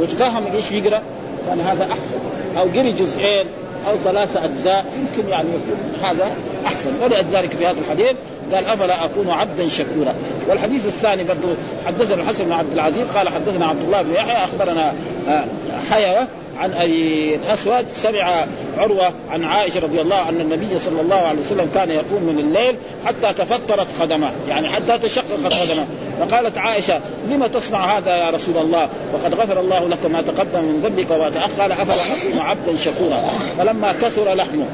وتفهم 0.00 0.44
إيش 0.54 0.70
يقرأ 0.70 1.02
كان 1.46 1.60
هذا 1.60 1.84
أحسن. 1.84 2.18
أو 2.58 2.62
قري 2.62 2.92
جزئين 2.92 3.46
أو 3.88 3.96
ثلاثة 4.04 4.44
أجزاء 4.44 4.84
يمكن 4.96 5.28
يعني 5.28 5.48
يكون 5.48 6.08
هذا 6.10 6.30
أحسن. 6.66 6.90
ولذلك 7.02 7.50
في 7.50 7.66
هذا 7.66 7.78
الحديث. 7.78 8.16
قال 8.52 8.66
أفلا 8.66 9.04
أكون 9.04 9.30
عبدا 9.30 9.68
شكورا. 9.68 10.14
والحديث 10.48 10.86
الثاني 10.86 11.24
برضو 11.24 11.48
حدثنا 11.86 12.22
الحسن 12.22 12.44
بن 12.44 12.52
عبد 12.52 12.72
العزيز 12.72 13.06
قال 13.14 13.28
حدثنا 13.28 13.66
عبد 13.66 13.82
الله 13.82 14.02
بن 14.02 14.14
يحيى 14.14 14.44
أخبرنا 14.44 14.92
آه، 15.28 15.44
حيوة 15.90 16.26
عن 16.60 16.72
أبي 16.72 17.34
الأسود 17.34 17.86
سمع 17.94 18.44
عروة 18.78 19.12
عن 19.30 19.44
عائشة 19.44 19.80
رضي 19.80 20.00
الله 20.00 20.28
أن 20.28 20.40
النبي 20.40 20.78
صلى 20.78 21.00
الله 21.00 21.16
عليه 21.16 21.40
وسلم 21.40 21.70
كان 21.74 21.90
يقوم 21.90 22.22
من 22.22 22.38
الليل 22.38 22.76
حتى 23.06 23.32
تفطرت 23.44 23.86
قدماه، 24.00 24.30
يعني 24.48 24.68
حتى 24.68 24.98
تشققت 24.98 25.54
قدماه، 25.54 25.86
فقالت 26.20 26.58
عائشة 26.58 27.00
لم 27.30 27.46
تصنع 27.46 27.98
هذا 27.98 28.16
يا 28.16 28.30
رسول 28.30 28.56
الله؟ 28.56 28.88
وقد 29.12 29.34
غفر 29.34 29.60
الله 29.60 29.88
لك 29.88 30.06
ما 30.06 30.22
تقدم 30.22 30.64
من 30.64 30.80
ذنبك 30.84 31.10
وما 31.10 31.30
تاخر، 31.30 31.72
أفلا 31.72 31.94
اكون 31.94 32.38
عبدا 32.38 32.76
شكورا، 32.76 33.20
فلما 33.58 33.92
كثر 33.92 34.34
لحمه 34.34 34.64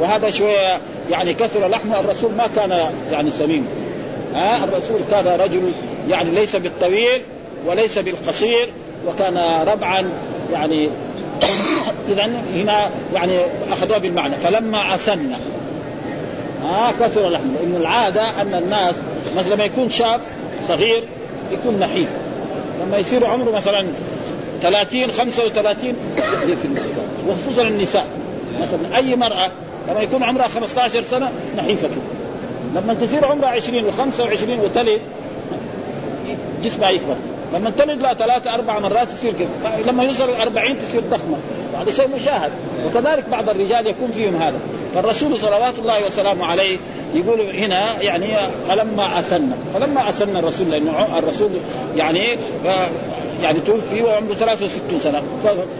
وهذا 0.00 0.30
شوية 0.30 0.78
يعني 1.10 1.34
كثر 1.34 1.68
لحمه 1.68 2.00
الرسول 2.00 2.32
ما 2.32 2.48
كان 2.56 2.90
يعني 3.12 3.30
سمين. 3.30 3.66
ها؟ 4.34 4.64
الرسول 4.64 5.00
كان 5.10 5.26
رجل 5.40 5.72
يعني 6.08 6.30
ليس 6.30 6.56
بالطويل 6.56 7.22
وليس 7.66 7.98
بالقصير 7.98 8.70
وكان 9.06 9.64
ربعا 9.66 10.10
يعني 10.52 10.90
إذا 12.08 12.24
هنا 12.54 12.90
يعني 13.14 13.38
أخذوها 13.72 13.98
بالمعنى. 13.98 14.34
فلما 14.34 14.94
اسن 14.94 15.30
ها 16.62 16.92
كثر 17.00 17.28
لحمه 17.28 17.52
لأن 17.60 17.76
العادة 17.80 18.42
أن 18.42 18.54
الناس 18.54 18.94
مثلا 19.36 19.54
لما 19.54 19.64
يكون 19.64 19.90
شاب 19.90 20.20
صغير 20.68 21.04
يكون 21.52 21.78
نحيف. 21.80 22.08
لما 22.86 22.98
يصير 22.98 23.26
عمره 23.26 23.50
مثلا 23.50 23.86
30 24.62 25.10
35 25.10 25.94
وخصوصا 27.28 27.62
النساء. 27.62 28.06
مثلا 28.62 28.96
أي 28.96 29.16
مرأة 29.16 29.50
لما 29.88 30.00
يكون 30.00 30.22
عمرها 30.22 30.48
15 30.48 31.02
سنة 31.02 31.30
نحيفة. 31.56 31.88
كده 31.88 32.80
لما 32.80 32.94
تصير 32.94 33.26
عمرها 33.26 33.48
20 33.48 33.84
و25 33.84 34.64
وتلد 34.64 35.00
جسمها 36.64 36.90
يكبر. 36.90 37.16
لما 37.54 37.70
تلد 37.70 38.02
لها 38.02 38.14
ثلاثة 38.14 38.54
أربع 38.54 38.78
مرات 38.78 39.12
تصير 39.12 39.32
كده 39.38 39.92
لما 39.92 40.04
يوصل 40.04 40.28
الأربعين 40.28 40.76
تصير 40.88 41.00
ضخمة. 41.00 41.36
هذا 41.80 41.90
شيء 41.90 42.08
مشاهد. 42.08 42.52
وكذلك 42.86 43.24
بعض 43.28 43.48
الرجال 43.48 43.86
يكون 43.86 44.10
فيهم 44.10 44.36
هذا. 44.36 44.58
فالرسول 44.94 45.36
صلوات 45.36 45.78
الله 45.78 46.06
وسلامه 46.06 46.46
عليه 46.46 46.78
يقول 47.14 47.40
هنا 47.40 48.02
يعني 48.02 48.26
فلما 48.68 49.20
أسن 49.20 49.50
فلما 49.74 50.08
أسن 50.08 50.36
الرسول 50.36 50.70
لأنه 50.70 51.18
الرسول 51.18 51.50
يعني 51.96 52.38
يعني 53.42 53.60
توفي 53.60 54.02
وعمره 54.02 54.34
63 54.34 55.00
سنة. 55.00 55.22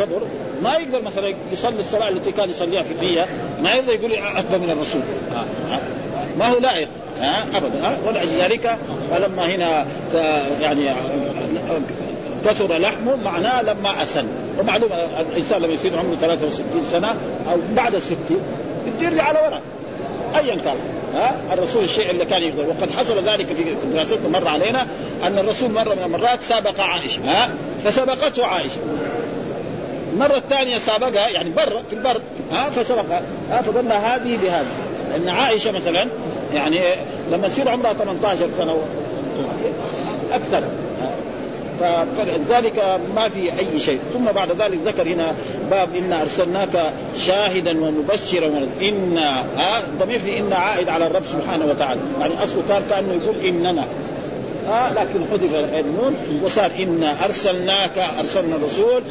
كبر 0.01 0.23
ما 0.63 0.75
يقدر 0.75 1.03
مثلا 1.03 1.35
يصلي 1.53 1.81
الصلاة 1.81 2.09
التي 2.09 2.33
كان 2.33 2.51
يصليها 2.51 2.83
في 2.83 2.93
الدية 2.93 3.27
ما 3.63 3.73
يقدر 3.73 3.93
يقول 3.93 4.13
أكبر 4.13 4.59
من 4.59 4.71
الرسول. 4.71 5.03
ما 6.39 6.49
هو 6.49 6.59
لائق. 6.59 6.89
ها 7.21 7.47
ابدا. 7.55 7.99
ولذلك 8.07 8.77
فلما 9.11 9.47
هنا 9.47 9.87
يعني 10.61 10.91
كثر 12.45 12.79
لحمه 12.79 13.17
معناه 13.25 13.63
لما 13.63 14.03
أسن. 14.03 14.27
ومعلوم 14.59 14.91
الإنسان 15.33 15.63
لما 15.63 15.73
يصير 15.73 15.99
عمره 15.99 16.17
63 16.21 16.87
سنة 16.93 17.09
أو 17.53 17.57
بعد 17.77 17.95
الستين 17.95 18.41
يرجع 19.01 19.23
على 19.23 19.39
وراء 19.39 19.63
ايا 20.37 20.55
كان. 20.57 20.77
ها؟ 21.15 21.37
الرسول 21.53 21.85
الشيء 21.85 22.11
اللي 22.11 22.25
كان 22.25 22.43
يقدر 22.43 22.69
وقد 22.69 22.91
حصل 22.91 23.25
ذلك 23.29 23.47
في 23.47 23.77
دراستنا 23.93 24.29
مر 24.29 24.49
علينا 24.49 24.87
أن 25.27 25.39
الرسول 25.39 25.71
مرة 25.71 25.95
من 25.95 26.03
المرات 26.03 26.43
سابق 26.43 26.81
عائشة 26.81 27.21
ها؟ 27.27 27.49
فسبقته 27.85 28.47
عائشة. 28.47 28.79
المرة 30.13 30.37
الثانية 30.37 30.79
سابقها 30.79 31.29
يعني 31.29 31.51
برا 31.51 31.83
في 31.91 31.93
البر 31.93 32.21
ها؟ 32.53 32.71
فسبقها 32.71 33.23
ها؟ 33.51 33.63
فقلنا 33.63 34.15
هذه 34.15 34.39
بهذه 34.43 34.67
لأن 35.11 35.29
عائشة 35.29 35.71
مثلا 35.73 36.09
يعني 36.55 36.79
لما 37.33 37.49
تصير 37.49 37.69
عمرها 37.69 37.93
18 37.93 38.49
سنة 38.59 38.77
أكثر 40.33 40.63
فلذلك 41.81 43.01
ما 43.17 43.29
في 43.29 43.59
أي 43.59 43.79
شيء. 43.79 44.01
ثم 44.13 44.25
بعد 44.25 44.63
ذلك 44.63 44.79
ذكر 44.87 45.09
هنا 45.09 45.35
باب 45.71 45.89
انا 45.97 46.23
أرسلناك 46.23 46.93
شاهدا 47.27 47.85
ومبشرا 47.85 48.47
ان 48.83 49.19
ها؟ 49.59 49.79
الضمير 49.87 50.19
في 50.19 50.39
إن 50.39 50.53
عائد 50.53 50.89
على 50.89 51.07
الرب 51.07 51.27
سبحانه 51.27 51.67
وتعالى. 51.67 52.01
يعني 52.21 52.35
اصله 52.43 52.63
كان 52.69 52.83
كأنه 52.91 53.15
يقول 53.15 53.37
إننا. 53.45 53.85
آه 54.69 54.93
لكن 54.93 55.21
حذف 55.33 55.55
النون 55.55 56.17
وصار 56.45 56.71
إنا 56.79 57.25
أرسلناك 57.25 57.99
أرسلنا 58.19 58.57
الرسول 58.57 59.03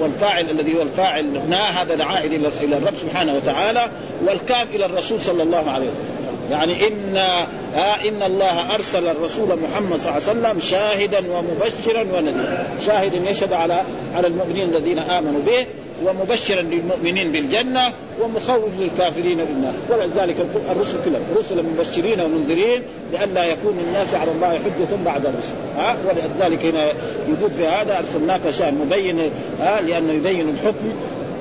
والفاعل 0.00 0.50
الذي 0.50 0.78
هو 0.78 0.82
الفاعل 0.82 1.40
نا 1.48 1.82
هذا 1.82 2.04
عائد 2.04 2.32
إلى 2.32 2.76
الرب 2.76 2.94
سبحانه 2.96 3.34
وتعالى 3.34 3.88
والكاف 4.26 4.66
إلى 4.74 4.86
الرسول 4.86 5.22
صلى 5.22 5.42
الله 5.42 5.70
عليه 5.70 5.86
وسلم. 5.86 6.15
يعني 6.50 6.86
ان 6.86 7.16
آه 7.16 8.08
إن 8.08 8.22
الله 8.22 8.74
أرسل 8.74 9.08
الرسول 9.08 9.48
محمد 9.48 9.98
صلى 10.00 10.16
الله 10.16 10.28
عليه 10.28 10.40
وسلم 10.40 10.60
شاهدا 10.60 11.18
ومبشرا 11.18 12.00
ونذيرا 12.00 12.66
شاهدا 12.86 13.30
يشهد 13.30 13.52
على 13.52 13.82
على 14.14 14.26
المؤمنين 14.26 14.68
الذين 14.68 14.98
آمنوا 14.98 15.40
به 15.46 15.66
ومبشرا 16.04 16.62
للمؤمنين 16.62 17.32
بالجنة 17.32 17.92
ومخوف 18.20 18.78
للكافرين 18.78 19.38
بالنار 19.38 19.72
ولذلك 19.90 20.36
الرسل 20.70 20.96
كلهم 21.04 21.22
رسلا 21.36 21.62
مبشرين 21.62 22.20
ومنذرين 22.20 22.82
لئلا 23.12 23.44
يكون 23.44 23.78
الناس 23.88 24.14
على 24.14 24.30
الله 24.30 24.48
حجة 24.48 25.04
بعد 25.04 25.26
الرسل 25.26 25.54
ها 25.78 25.92
أه؟ 25.92 25.96
ولذلك 26.06 26.64
هنا 26.64 26.84
يقول 27.28 27.50
في 27.50 27.66
هذا 27.66 27.98
أرسلناك 27.98 28.50
شاهد 28.50 28.74
مبين 28.74 29.20
ها 29.60 29.78
أه؟ 29.78 29.80
لأنه 29.80 30.12
يبين 30.12 30.48
الحكم 30.48 30.92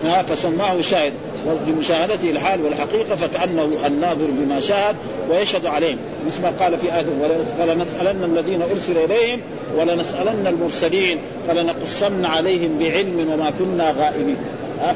ها 0.04 0.24
فسماه 0.24 0.82
شاهد 0.82 1.14
وبمشاهدته 1.48 2.30
الحال 2.30 2.62
والحقيقة 2.62 3.16
فكأنه 3.16 3.72
الناظر 3.88 4.28
بما 4.30 4.60
شاهد 4.60 4.96
ويشهد 5.30 5.66
عليهم. 5.66 5.98
مثل 6.28 6.42
ما 6.42 6.52
قال 6.60 6.78
في 6.78 6.96
آية 6.96 7.06
فلنسألن 7.58 8.24
الذين 8.24 8.62
أرسل 8.62 8.98
إليهم 8.98 9.42
ولنسألن 9.78 10.48
المرسلين 10.48 11.18
فلنقصن 11.48 12.26
عليهم 12.26 12.80
بعلم 12.80 13.30
وما 13.34 13.52
كنا 13.60 13.94
غائبين. 13.98 14.38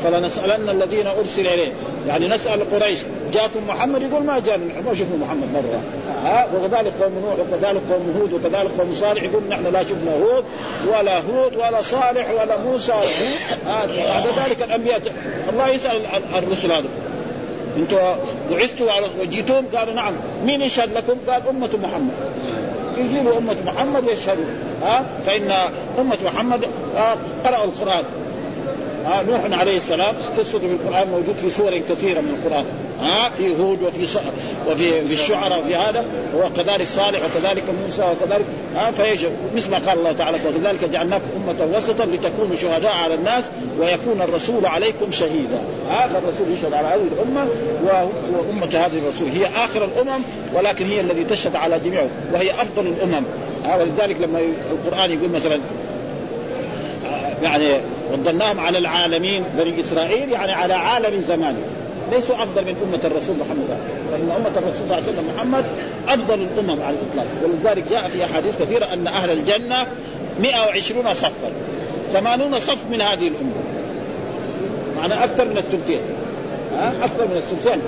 فلنسألن 0.04 0.70
الذين 0.70 1.08
أرسل 1.08 1.48
إليهم. 1.48 1.74
يعني 2.08 2.28
نسأل 2.28 2.72
قريش 2.72 3.00
جاكم 3.34 3.68
محمد؟ 3.68 4.02
يقول 4.02 4.24
ما 4.24 4.40
جاء 4.40 4.58
ما 4.58 4.94
شفنا 4.94 5.18
محمد 5.22 5.48
مرة. 5.54 5.82
ها 6.24 6.48
وكذلك 6.56 6.94
قوم 7.02 7.14
نوح 7.26 7.34
وكذلك 7.40 7.82
قوم 7.92 8.16
هود 8.20 8.34
وكذلك 8.34 8.72
قوم 8.80 8.94
صالح. 8.94 9.24
يقول 9.24 9.44
نحن 9.50 9.74
لا 9.74 9.84
شفنا 9.84 10.14
هود 10.14 10.44
ولا 10.88 11.18
هود 11.18 11.56
ولا 11.56 11.82
صالح 11.82 12.30
ولا 12.42 12.58
موسى. 12.58 12.94
بعد 13.66 14.28
ذلك 14.46 14.64
الأنبياء. 14.64 15.02
الله 15.50 15.70
يسأل 15.70 16.06
الرسل 16.38 16.72
هذا. 16.72 16.90
أنتم 17.78 17.98
بعثتوا 18.52 18.92
وجيتم 19.22 19.64
قالوا 19.76 19.94
نعم. 19.94 20.14
مين 20.46 20.62
يشهد 20.62 20.98
لكم؟ 20.98 21.16
قال 21.28 21.42
أمة 21.50 21.70
محمد. 21.84 22.14
يجيبوا 22.98 23.38
أمة 23.38 23.56
محمد 23.66 24.04
ويشهدوا. 24.08 24.46
ها 24.82 25.06
فإن 25.26 25.52
أمة 26.00 26.18
محمد 26.26 26.66
قرأوا 27.44 27.66
القرآن. 27.66 28.04
آه 29.06 29.24
نوح 29.24 29.60
عليه 29.60 29.78
السلام 29.78 30.16
قصته 30.38 30.60
في 30.60 30.66
القرآن 30.66 31.08
موجود 31.08 31.36
في 31.36 31.50
سور 31.50 31.78
كثيرة 31.78 32.22
من 32.22 32.30
القرآن. 32.30 32.66
ها 33.02 33.26
آه 33.26 33.30
في 33.38 33.62
هود 33.62 33.82
وفي. 33.84 34.20
وفي 34.68 35.08
في 35.08 35.14
الشعراء 35.14 35.60
وفي 35.60 35.76
هذا 35.76 36.06
وكذلك 36.36 36.88
صالح 36.88 37.20
وكذلك 37.26 37.64
موسى 37.84 38.02
وكذلك 38.02 38.46
ها 38.76 38.88
آه 38.88 38.92
فيجب 38.92 39.32
مثل 39.56 39.72
ما 39.72 39.78
قال 39.78 40.00
الله 40.00 40.12
تعالى 40.12 40.38
وكذلك 40.48 40.84
جعلناكم 40.84 41.26
أمة 41.36 41.78
وسطا 41.78 42.06
لتكونوا 42.06 42.56
شهداء 42.56 42.92
على 43.04 43.14
الناس 43.14 43.44
ويكون 43.80 44.22
الرسول 44.22 44.66
عليكم 44.66 45.12
شهيدا. 45.12 45.60
هذا 45.90 46.16
آه 46.16 46.20
الرسول 46.20 46.52
يشهد 46.54 46.74
على 46.74 46.88
هذه 46.88 47.08
الأمة 47.14 47.48
وأمة 47.84 48.66
هذه 48.66 49.00
الرسول. 49.04 49.30
هي 49.30 49.46
آخر 49.66 49.86
الأمم 49.86 50.22
ولكن 50.54 50.86
هي 50.86 51.02
الذي 51.02 51.24
تشهد 51.24 51.56
على 51.56 51.80
جميعهم 51.80 52.10
وهي 52.34 52.52
أفضل 52.52 52.88
الأمم. 52.88 53.24
آه 53.66 53.78
ولذلك 53.78 54.22
لما 54.22 54.40
القرآن 54.72 55.12
يقول 55.12 55.30
مثلا 55.30 55.60
يعني 57.44 57.66
فضلناهم 58.10 58.60
على 58.60 58.78
العالمين 58.78 59.44
بني 59.58 59.80
اسرائيل 59.80 60.32
يعني 60.32 60.52
على 60.52 60.74
عالم 60.74 61.22
زمانه. 61.28 61.62
ليسوا 62.12 62.36
أفضل 62.36 62.66
من 62.66 62.76
أمة 62.88 63.00
الرسول 63.04 63.36
محمد 63.36 63.64
صلى 63.68 63.76
الله 63.76 63.86
عليه 63.86 64.14
وسلم. 64.14 64.30
لأن 64.30 64.32
أمة 64.36 64.58
الرسول 64.58 64.74
صلى 64.74 64.84
الله 64.84 64.96
عليه 64.96 65.06
وسلم 65.06 65.26
محمد 65.36 65.66
أفضل 66.08 66.34
الأمم 66.34 66.82
على 66.82 66.96
الإطلاق. 66.96 67.26
ولذلك 67.44 67.90
جاء 67.90 68.10
في 68.10 68.26
أحاديث 68.26 68.54
كثيرة 68.62 68.94
أن 68.94 69.08
أهل 69.08 69.30
الجنة 69.30 69.88
120 70.42 71.14
صفا. 71.14 71.52
80 72.14 72.60
صف 72.60 72.86
من 72.92 73.02
هذه 73.02 73.28
الأمة. 73.28 73.62
معنى 74.98 75.24
أكثر 75.24 75.46
من 75.46 75.58
الثلثين. 75.58 76.02
أكثر 77.04 77.26
من 77.26 77.38
الثلثين. 77.38 77.82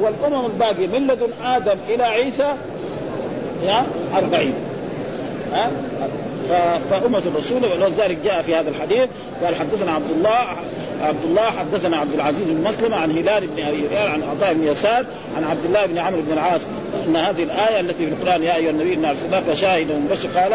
والأمم 0.00 0.46
الباقية 0.46 0.86
من 0.86 1.06
لدن 1.06 1.28
آدم 1.42 1.76
إلى 1.88 2.04
عيسى 2.04 2.54
يا؟ 3.66 3.86
40 4.16 4.54
ها؟ 5.52 5.70
فأمة 6.90 7.22
الرسول 7.26 7.62
ولذلك 7.64 8.18
جاء 8.24 8.42
في 8.42 8.54
هذا 8.54 8.70
الحديث 8.70 9.08
قال 9.44 9.56
حدثنا 9.56 9.92
عبد 9.92 10.10
الله 10.10 10.38
عبد 11.02 11.24
الله 11.24 11.42
حدثنا 11.42 11.96
عبد 11.96 12.14
العزيز 12.14 12.42
بن 12.48 12.68
مسلم 12.68 12.94
عن 12.94 13.10
هلال 13.10 13.46
بن 13.46 13.62
أبي 13.62 13.88
هلال 13.88 14.08
عن 14.08 14.22
عطاء 14.22 14.54
بن 14.54 14.64
يسار 14.64 15.04
عن 15.36 15.44
عبد 15.44 15.64
الله 15.64 15.86
بن 15.86 15.98
عمرو 15.98 16.20
بن 16.20 16.32
العاص 16.32 16.60
أن 17.06 17.16
هذه 17.16 17.42
الآية 17.42 17.80
التي 17.80 18.06
في 18.06 18.12
القرآن 18.12 18.42
يا 18.42 18.56
أيها 18.56 18.70
النبي 18.70 18.94
انا 18.94 19.10
أرسلناك 19.10 19.52
شاهدا 19.52 19.94
ومبشر 19.94 20.28
قال 20.28 20.54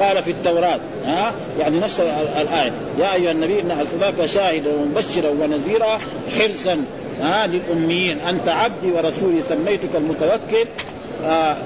قال 0.00 0.22
في 0.22 0.30
التوراة 0.30 0.80
ها؟ 1.06 1.34
يعني 1.60 1.78
نفس 1.78 2.00
الآية 2.00 2.72
يا 2.98 3.14
أيها 3.14 3.30
النبي 3.30 3.60
انا 3.60 3.80
أرسلناك 3.80 4.26
شاهدا 4.26 4.70
ومبشرا 4.74 5.28
ونذيرا 5.28 5.98
حرصا 6.38 6.84
ها؟ 7.22 7.46
للأميين 7.46 8.18
انت 8.20 8.48
عبدي 8.48 8.92
ورسولي 8.92 9.42
سميتك 9.42 9.96
المتوكل 9.96 10.66
آه 11.24 11.56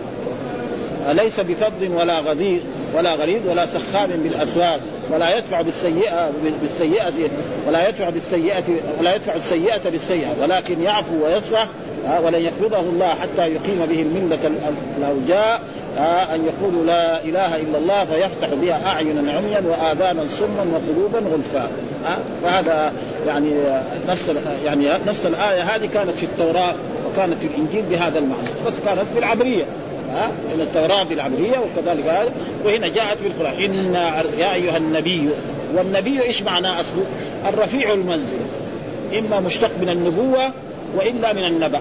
ليس 1.13 1.41
بفض 1.41 1.91
ولا 1.97 2.19
غدير؟ 2.21 2.61
ولا 2.95 3.15
غريب 3.15 3.41
ولا 3.47 3.67
سخام 3.67 4.11
بالأسواق 4.11 4.81
ولا 5.13 5.39
يدفع 5.39 5.61
بالسيئة 5.61 6.31
بالسيئة 6.63 7.31
ولا 7.69 7.89
يدفع 7.89 8.11
بالسيئة 8.11 8.65
ولا 8.99 9.15
يدفع 9.15 9.35
السيئة 9.35 9.91
بالسيئة 9.91 10.35
ولكن 10.43 10.83
يعفو 10.83 11.25
ويصفح 11.25 11.69
ولن 12.25 12.41
يقبضه 12.41 12.81
الله 12.81 13.09
حتى 13.09 13.49
يقيم 13.49 13.87
به 13.87 14.03
المله 14.03 14.39
الاوجاء 14.99 15.63
أن 16.35 16.45
يقولوا 16.47 16.85
لا 16.85 17.25
إله 17.25 17.57
إلا 17.57 17.79
الله 17.79 18.05
فيفتح 18.05 18.55
بها 18.55 18.81
أعينا 18.87 19.33
عميا 19.33 19.63
وآذانا 19.69 20.27
صما 20.29 20.67
وقلوبا 20.73 21.19
غلفا. 21.19 21.69
فهذا 22.43 22.93
يعني 23.27 23.51
نفس 24.09 24.31
يعني 24.65 24.89
نفس 25.07 25.27
الآية 25.27 25.63
هذه 25.63 25.89
كانت 25.95 26.19
في 26.19 26.27
التوراة 26.27 26.75
وكانت 27.07 27.35
في 27.41 27.47
الإنجيل 27.47 27.83
بهذا 27.91 28.19
المعنى. 28.19 28.49
بس 28.67 28.75
كانت 28.87 29.05
بالعبريه 29.15 29.65
ها 30.17 30.31
من 30.55 30.61
التوراة 30.61 31.03
بالعبريه 31.03 31.59
وكذلك 31.59 32.05
هذا. 32.07 32.33
وهنا 32.65 32.89
جاءت 32.89 33.19
بالقرآن 33.23 33.63
إن 33.63 33.95
يا 34.39 34.55
أيها 34.55 34.77
النبي 34.77 35.29
والنبي 35.75 36.23
إيش 36.23 36.43
معناه 36.43 36.81
أصله؟ 36.81 37.05
الرفيع 37.49 37.93
المنزل. 37.93 38.39
إما 39.19 39.41
مشتق 39.41 39.71
من 39.81 39.89
النبوة 39.89 40.53
وإلا 40.97 41.33
من 41.33 41.45
النبأ. 41.45 41.81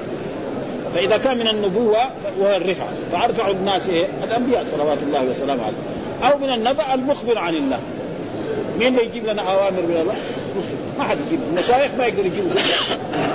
فإذا 0.95 1.17
كان 1.17 1.37
من 1.37 1.47
النبوة 1.47 1.97
وهو 2.39 2.55
الرفعه 2.55 2.89
فأرفع 3.11 3.49
الناس 3.49 3.89
إيه؟ 3.89 4.05
الأنبياء 4.23 4.65
صلوات 4.71 5.03
الله 5.03 5.23
وسلامه 5.29 5.63
عليه. 5.63 6.31
أو 6.31 6.37
من 6.37 6.53
النبأ 6.53 6.93
المخبر 6.93 7.37
عن 7.37 7.55
الله. 7.55 7.79
مين 8.79 8.87
اللي 8.87 9.05
يجيب 9.05 9.27
لنا 9.27 9.41
أوامر 9.41 9.81
من 9.81 9.97
الله؟ 10.01 10.15
رسل. 10.57 10.75
ما 10.97 11.03
حد 11.03 11.17
يجيب. 11.27 11.39
المشايخ 11.49 11.91
ما 11.97 12.05
يقدر 12.05 12.25
يجيبوا. 12.25 12.51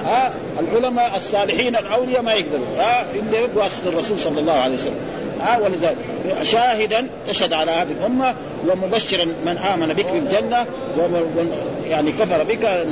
ها 0.04 0.32
العلماء 0.60 1.16
الصالحين 1.16 1.76
الأولياء 1.76 2.22
ما 2.22 2.32
يقدروا 2.32 2.66
ها 2.78 3.06
إلا 3.14 3.46
بواسطه 3.46 3.88
الرسول 3.88 4.18
صلى 4.18 4.40
الله 4.40 4.52
عليه 4.52 4.74
وسلم. 4.74 5.00
ها 5.40 5.58
ولذلك 5.58 5.96
شاهدا 6.42 7.06
تشهد 7.28 7.52
على 7.52 7.70
هذه 7.70 7.92
الأمة 8.00 8.34
ومبشرا 8.68 9.24
من 9.24 9.58
آمن 9.58 9.86
بك 9.86 10.06
بالجنة 10.12 10.66
ومن 10.98 11.52
يعني 11.88 12.12
كفر 12.12 12.44
بك 12.44 12.86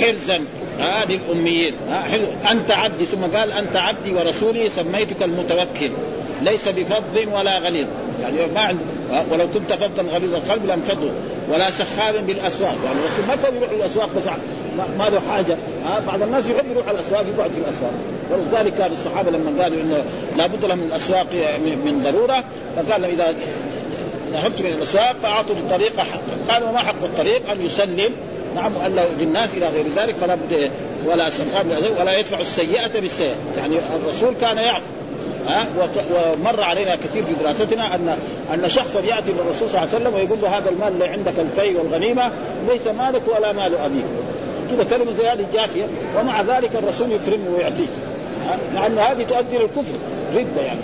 حرزا. 0.00 0.44
هذه 0.78 1.18
الأميين. 1.28 1.74
أنت 2.50 2.70
عبدي. 2.70 3.04
ثم 3.04 3.36
قال 3.36 3.52
أنت 3.52 3.76
عبدي 3.76 4.14
ورسولي 4.14 4.68
سميتك 4.68 5.22
المتوكل. 5.22 5.90
ليس 6.42 6.68
بفضل 6.68 7.28
ولا 7.34 7.58
غليظ. 7.58 7.86
يعني 8.22 8.52
ما 8.54 8.60
عنده 8.60 8.82
ولو 9.30 9.50
كنت 9.50 9.72
فظا 9.72 10.02
غليظ 10.12 10.34
القلب 10.34 10.66
لانفضوا. 10.66 11.10
ولا 11.52 11.70
سخاب 11.70 12.26
بالأسواق. 12.26 12.76
يعني 12.84 12.98
الرسول 12.98 13.26
ما 13.26 13.36
كان 13.36 13.56
يروح 13.56 13.70
الاسواق 13.70 14.08
بس 14.16 14.24
ما 14.98 15.04
له 15.10 15.20
حاجة. 15.32 15.56
ها 15.86 16.00
بعض 16.06 16.22
الناس 16.22 16.46
يحب 16.46 16.70
يروح 16.70 16.88
الأسواق 16.88 17.24
يقعد 17.36 17.50
في 17.50 17.58
الأسواق. 17.58 17.92
ولذلك 18.30 18.74
كان 18.74 18.92
الصحابة 18.92 19.30
لما 19.30 19.62
قالوا 19.62 19.80
إنه 19.80 20.04
لابد 20.36 20.64
لهم 20.64 20.78
من 20.78 20.86
الأسواق 20.86 21.26
من 21.84 22.02
ضرورة 22.04 22.44
فقال 22.76 23.04
إذا 23.04 23.34
ذهبت 24.32 24.60
من 24.60 24.72
الأسواق 24.78 25.16
فأعطوا 25.22 25.56
الطريق 25.56 26.00
حقا 26.00 26.54
قالوا 26.54 26.72
ما 26.72 26.78
حق 26.78 27.02
الطريق؟ 27.02 27.50
أن 27.50 27.66
يسلم. 27.66 28.12
نعم 28.56 28.76
والا 28.76 29.02
الناس 29.20 29.54
إلى 29.54 29.68
غير 29.68 29.84
ذلك 29.96 30.14
فلا 30.14 30.34
بد 30.34 30.70
ولا 31.06 31.30
سخاب 31.30 31.66
ولا 32.00 32.18
يدفع 32.18 32.40
السيئة 32.40 33.00
بالسيئة. 33.00 33.34
يعني 33.56 33.76
الرسول 33.96 34.34
كان 34.40 34.58
يعفو 34.58 34.82
ها 35.48 35.66
ومر 36.12 36.62
علينا 36.62 36.94
كثير 36.94 37.22
في 37.22 37.34
دراستنا 37.44 37.94
ان 37.94 38.16
أن 38.54 38.70
شخصا 38.70 39.00
يأتي 39.00 39.32
للرسول 39.32 39.68
صلى 39.70 39.82
الله 39.82 39.94
عليه 39.94 39.96
وسلم 39.96 40.14
ويقول 40.14 40.38
له 40.42 40.58
هذا 40.58 40.70
المال 40.70 40.88
اللي 40.88 41.08
عندك 41.08 41.32
الفي 41.38 41.76
والغنيمة 41.76 42.30
ليس 42.68 42.86
مالك 42.86 43.22
ولا 43.36 43.52
مال 43.52 43.76
أبيك. 43.76 44.04
كذا 44.70 44.84
كلمه 44.84 45.12
زي 45.12 45.28
هذه 45.28 45.46
جافية 45.54 45.84
ومع 46.18 46.42
ذلك 46.42 46.76
الرسول 46.76 47.12
يكرمه 47.12 47.56
ويعطيه. 47.56 47.86
لأن 48.74 48.98
هذه 48.98 49.22
تؤدي 49.22 49.58
للكفر 49.58 49.94
رده 50.34 50.62
يعني. 50.62 50.80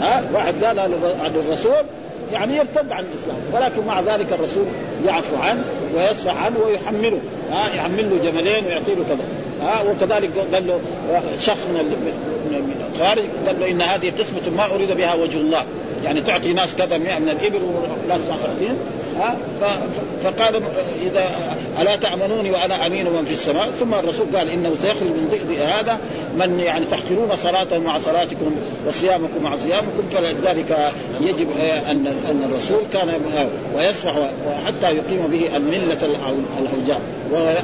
ها؟ 0.00 0.24
واحد 0.34 0.64
قال 0.64 0.78
عن 0.78 1.32
الرسول 1.46 1.84
يعني 2.32 2.56
يرتد 2.56 2.92
عن 2.92 3.04
الإسلام 3.04 3.36
ولكن 3.52 3.86
مع 3.86 4.00
ذلك 4.00 4.32
الرسول 4.32 4.64
يعفو 5.06 5.36
عنه 5.36 5.64
ويصفح 5.96 6.44
عنه 6.44 6.58
ويحمله. 6.66 7.18
ها؟ 7.52 7.74
يحمل 7.76 8.10
له 8.10 8.30
جملين 8.30 8.64
ويعطي 8.66 8.94
له 8.94 9.04
كذا. 9.08 9.24
ها؟ 9.62 9.82
وكذلك 9.82 10.30
قال 10.54 10.66
له 10.66 10.80
شخص 11.40 11.66
من 11.66 11.74
من 12.50 12.90
الخارج 12.94 13.24
قال 13.46 13.60
له 13.60 13.70
إن 13.70 13.82
هذه 13.82 14.12
قسمة 14.18 14.56
ما 14.56 14.74
أريد 14.74 14.92
بها 14.92 15.14
وجه 15.14 15.36
الله. 15.36 15.64
يعني 16.04 16.20
تعطي 16.20 16.52
ناس 16.52 16.74
كذا 16.74 16.98
100 16.98 17.18
من 17.18 17.28
الإبل 17.28 17.60
وناس 17.62 18.20
ما 18.20 18.36
ها؟ 19.18 19.36
فقال 20.24 20.62
إذا 21.02 21.24
ألا 21.80 21.96
تأمنوني 21.96 22.50
وأنا 22.50 22.86
أمين 22.86 23.06
من 23.06 23.24
في 23.24 23.32
السماء؟ 23.32 23.70
ثم 23.70 23.94
الرسول 23.94 24.26
قال 24.36 24.50
إنه 24.50 24.74
سيخرج 24.82 25.08
من 25.08 25.28
ضئضئ 25.30 25.62
هذا 25.62 25.98
من 26.36 26.60
يعني 26.60 26.86
تحقرون 26.86 27.36
صلاته 27.36 27.78
مع 27.78 27.98
صلاتكم 27.98 28.52
وصيامكم 28.88 29.42
مع 29.42 29.56
صيامكم 29.56 30.02
فلذلك 30.12 30.92
يجب 31.20 31.48
أن 31.90 32.06
أن 32.30 32.50
الرسول 32.50 32.80
كان 32.92 33.12
ويصفح 33.76 34.14
حتى 34.66 34.96
يقيم 34.96 35.26
به 35.32 35.56
الملة 35.56 35.98
العوجاء 36.60 37.00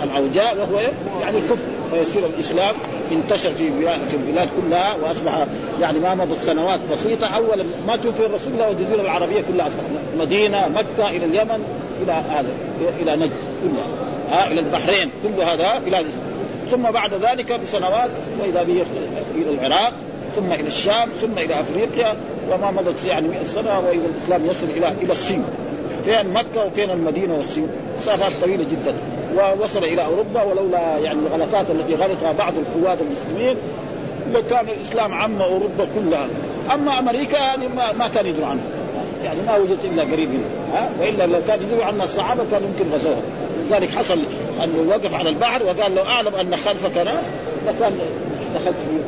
العوجاء 0.04 0.56
وهو 0.58 0.80
يعني 1.20 1.38
الكفر 1.38 1.64
فيصير 1.92 2.26
الإسلام 2.26 2.74
انتشر 3.12 3.50
في 3.50 3.70
في 4.08 4.16
البلاد 4.16 4.48
كلها 4.62 4.94
وأصبح 5.02 5.46
يعني 5.80 5.98
ما 5.98 6.14
مضت 6.14 6.38
سنوات 6.38 6.80
بسيطة. 6.92 7.26
أولا 7.26 7.64
ما 7.86 7.96
توفي 7.96 8.26
الرسول 8.26 8.52
الله 8.52 8.68
والجزيرة 8.68 9.00
العربية 9.00 9.40
كلها 9.52 9.66
أصبحت 9.66 9.84
مدينة 10.18 10.68
مكة 10.68 11.10
إلى 11.10 11.24
اليمن 11.24 11.64
إلى 12.02 12.12
هذا 12.12 12.48
إلى 13.02 13.16
نجد 13.16 13.32
كلها. 13.62 14.08
آه 14.32 14.52
إلى 14.52 14.60
البحرين 14.60 15.10
كل 15.22 15.42
هذا 15.42 15.78
بلاد 15.86 16.06
ثم 16.70 16.82
بعد 16.82 17.14
ذلك 17.14 17.52
بسنوات 17.52 18.10
وإذا 18.40 18.62
به 18.62 18.84
إلى 19.34 19.50
العراق 19.50 19.92
ثم 20.36 20.52
إلى 20.52 20.66
الشام 20.66 21.08
ثم 21.20 21.38
إلى 21.38 21.60
أفريقيا 21.60 22.16
وما 22.50 22.70
مضت 22.70 23.04
يعني 23.04 23.28
100 23.28 23.44
سنة 23.44 23.78
وإذا 23.78 24.06
الإسلام 24.16 24.46
يصل 24.46 24.66
إلى 24.76 24.88
إلى 25.02 25.12
الصين. 25.12 25.44
فين 26.04 26.32
مكة 26.32 26.64
وفين 26.66 26.90
المدينة 26.90 27.34
والصين؟ 27.34 27.68
مسافات 28.08 28.32
طويلة 28.42 28.64
جدا. 28.64 28.94
ووصل 29.36 29.84
إلى 29.84 30.04
أوروبا 30.04 30.42
ولولا 30.42 30.98
يعني 30.98 31.18
الغلطات 31.18 31.66
التي 31.70 31.94
غلطها 31.94 32.32
بعض 32.32 32.52
القواد 32.58 32.98
المسلمين 33.00 33.56
لكان 34.34 34.68
الإسلام 34.68 35.14
عم 35.14 35.42
أوروبا 35.42 35.86
كلها. 35.94 36.28
أما 36.74 36.98
أمريكا 36.98 37.36
يعني 37.36 37.68
ما, 37.68 37.92
ما 37.92 38.08
كان 38.08 38.26
يدروا 38.26 38.46
عنها. 38.46 38.62
يعني 39.24 39.38
ما 39.46 39.56
وجدت 39.56 39.84
إلا 39.84 40.02
قريب 40.02 40.28
منها 40.28 40.80
ها؟ 40.80 40.90
وإلا 41.00 41.26
لو 41.26 41.38
كان 41.48 41.58
يدروا 41.62 41.84
عنها 41.84 42.04
الصحابة 42.04 42.42
كان 42.50 42.62
يمكن 42.62 42.94
غزوها. 42.94 43.22
لذلك 43.70 43.90
حصل 43.90 44.18
انه 44.64 44.88
وقف 44.88 45.14
على 45.14 45.28
البحر 45.28 45.62
وقال 45.62 45.94
لو 45.94 46.02
أعلم 46.02 46.34
أن 46.34 46.56
خلفك 46.56 46.96
ناس 46.96 47.24
لكان 47.66 47.92
دخلت 48.54 48.76
فيه 48.76 49.00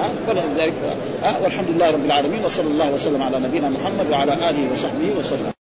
ها؟ 0.00 0.08
فلذلك 0.26 0.72
ها؟ 1.22 1.34
والحمد 1.42 1.68
لله 1.70 1.90
رب 1.90 2.04
العالمين 2.04 2.44
وصلى 2.44 2.66
الله 2.66 2.92
وسلم 2.92 3.22
على 3.22 3.38
نبينا 3.38 3.68
محمد 3.68 4.10
وعلى 4.10 4.32
آله 4.32 4.72
وصحبه 4.72 5.18
وسلم. 5.18 5.53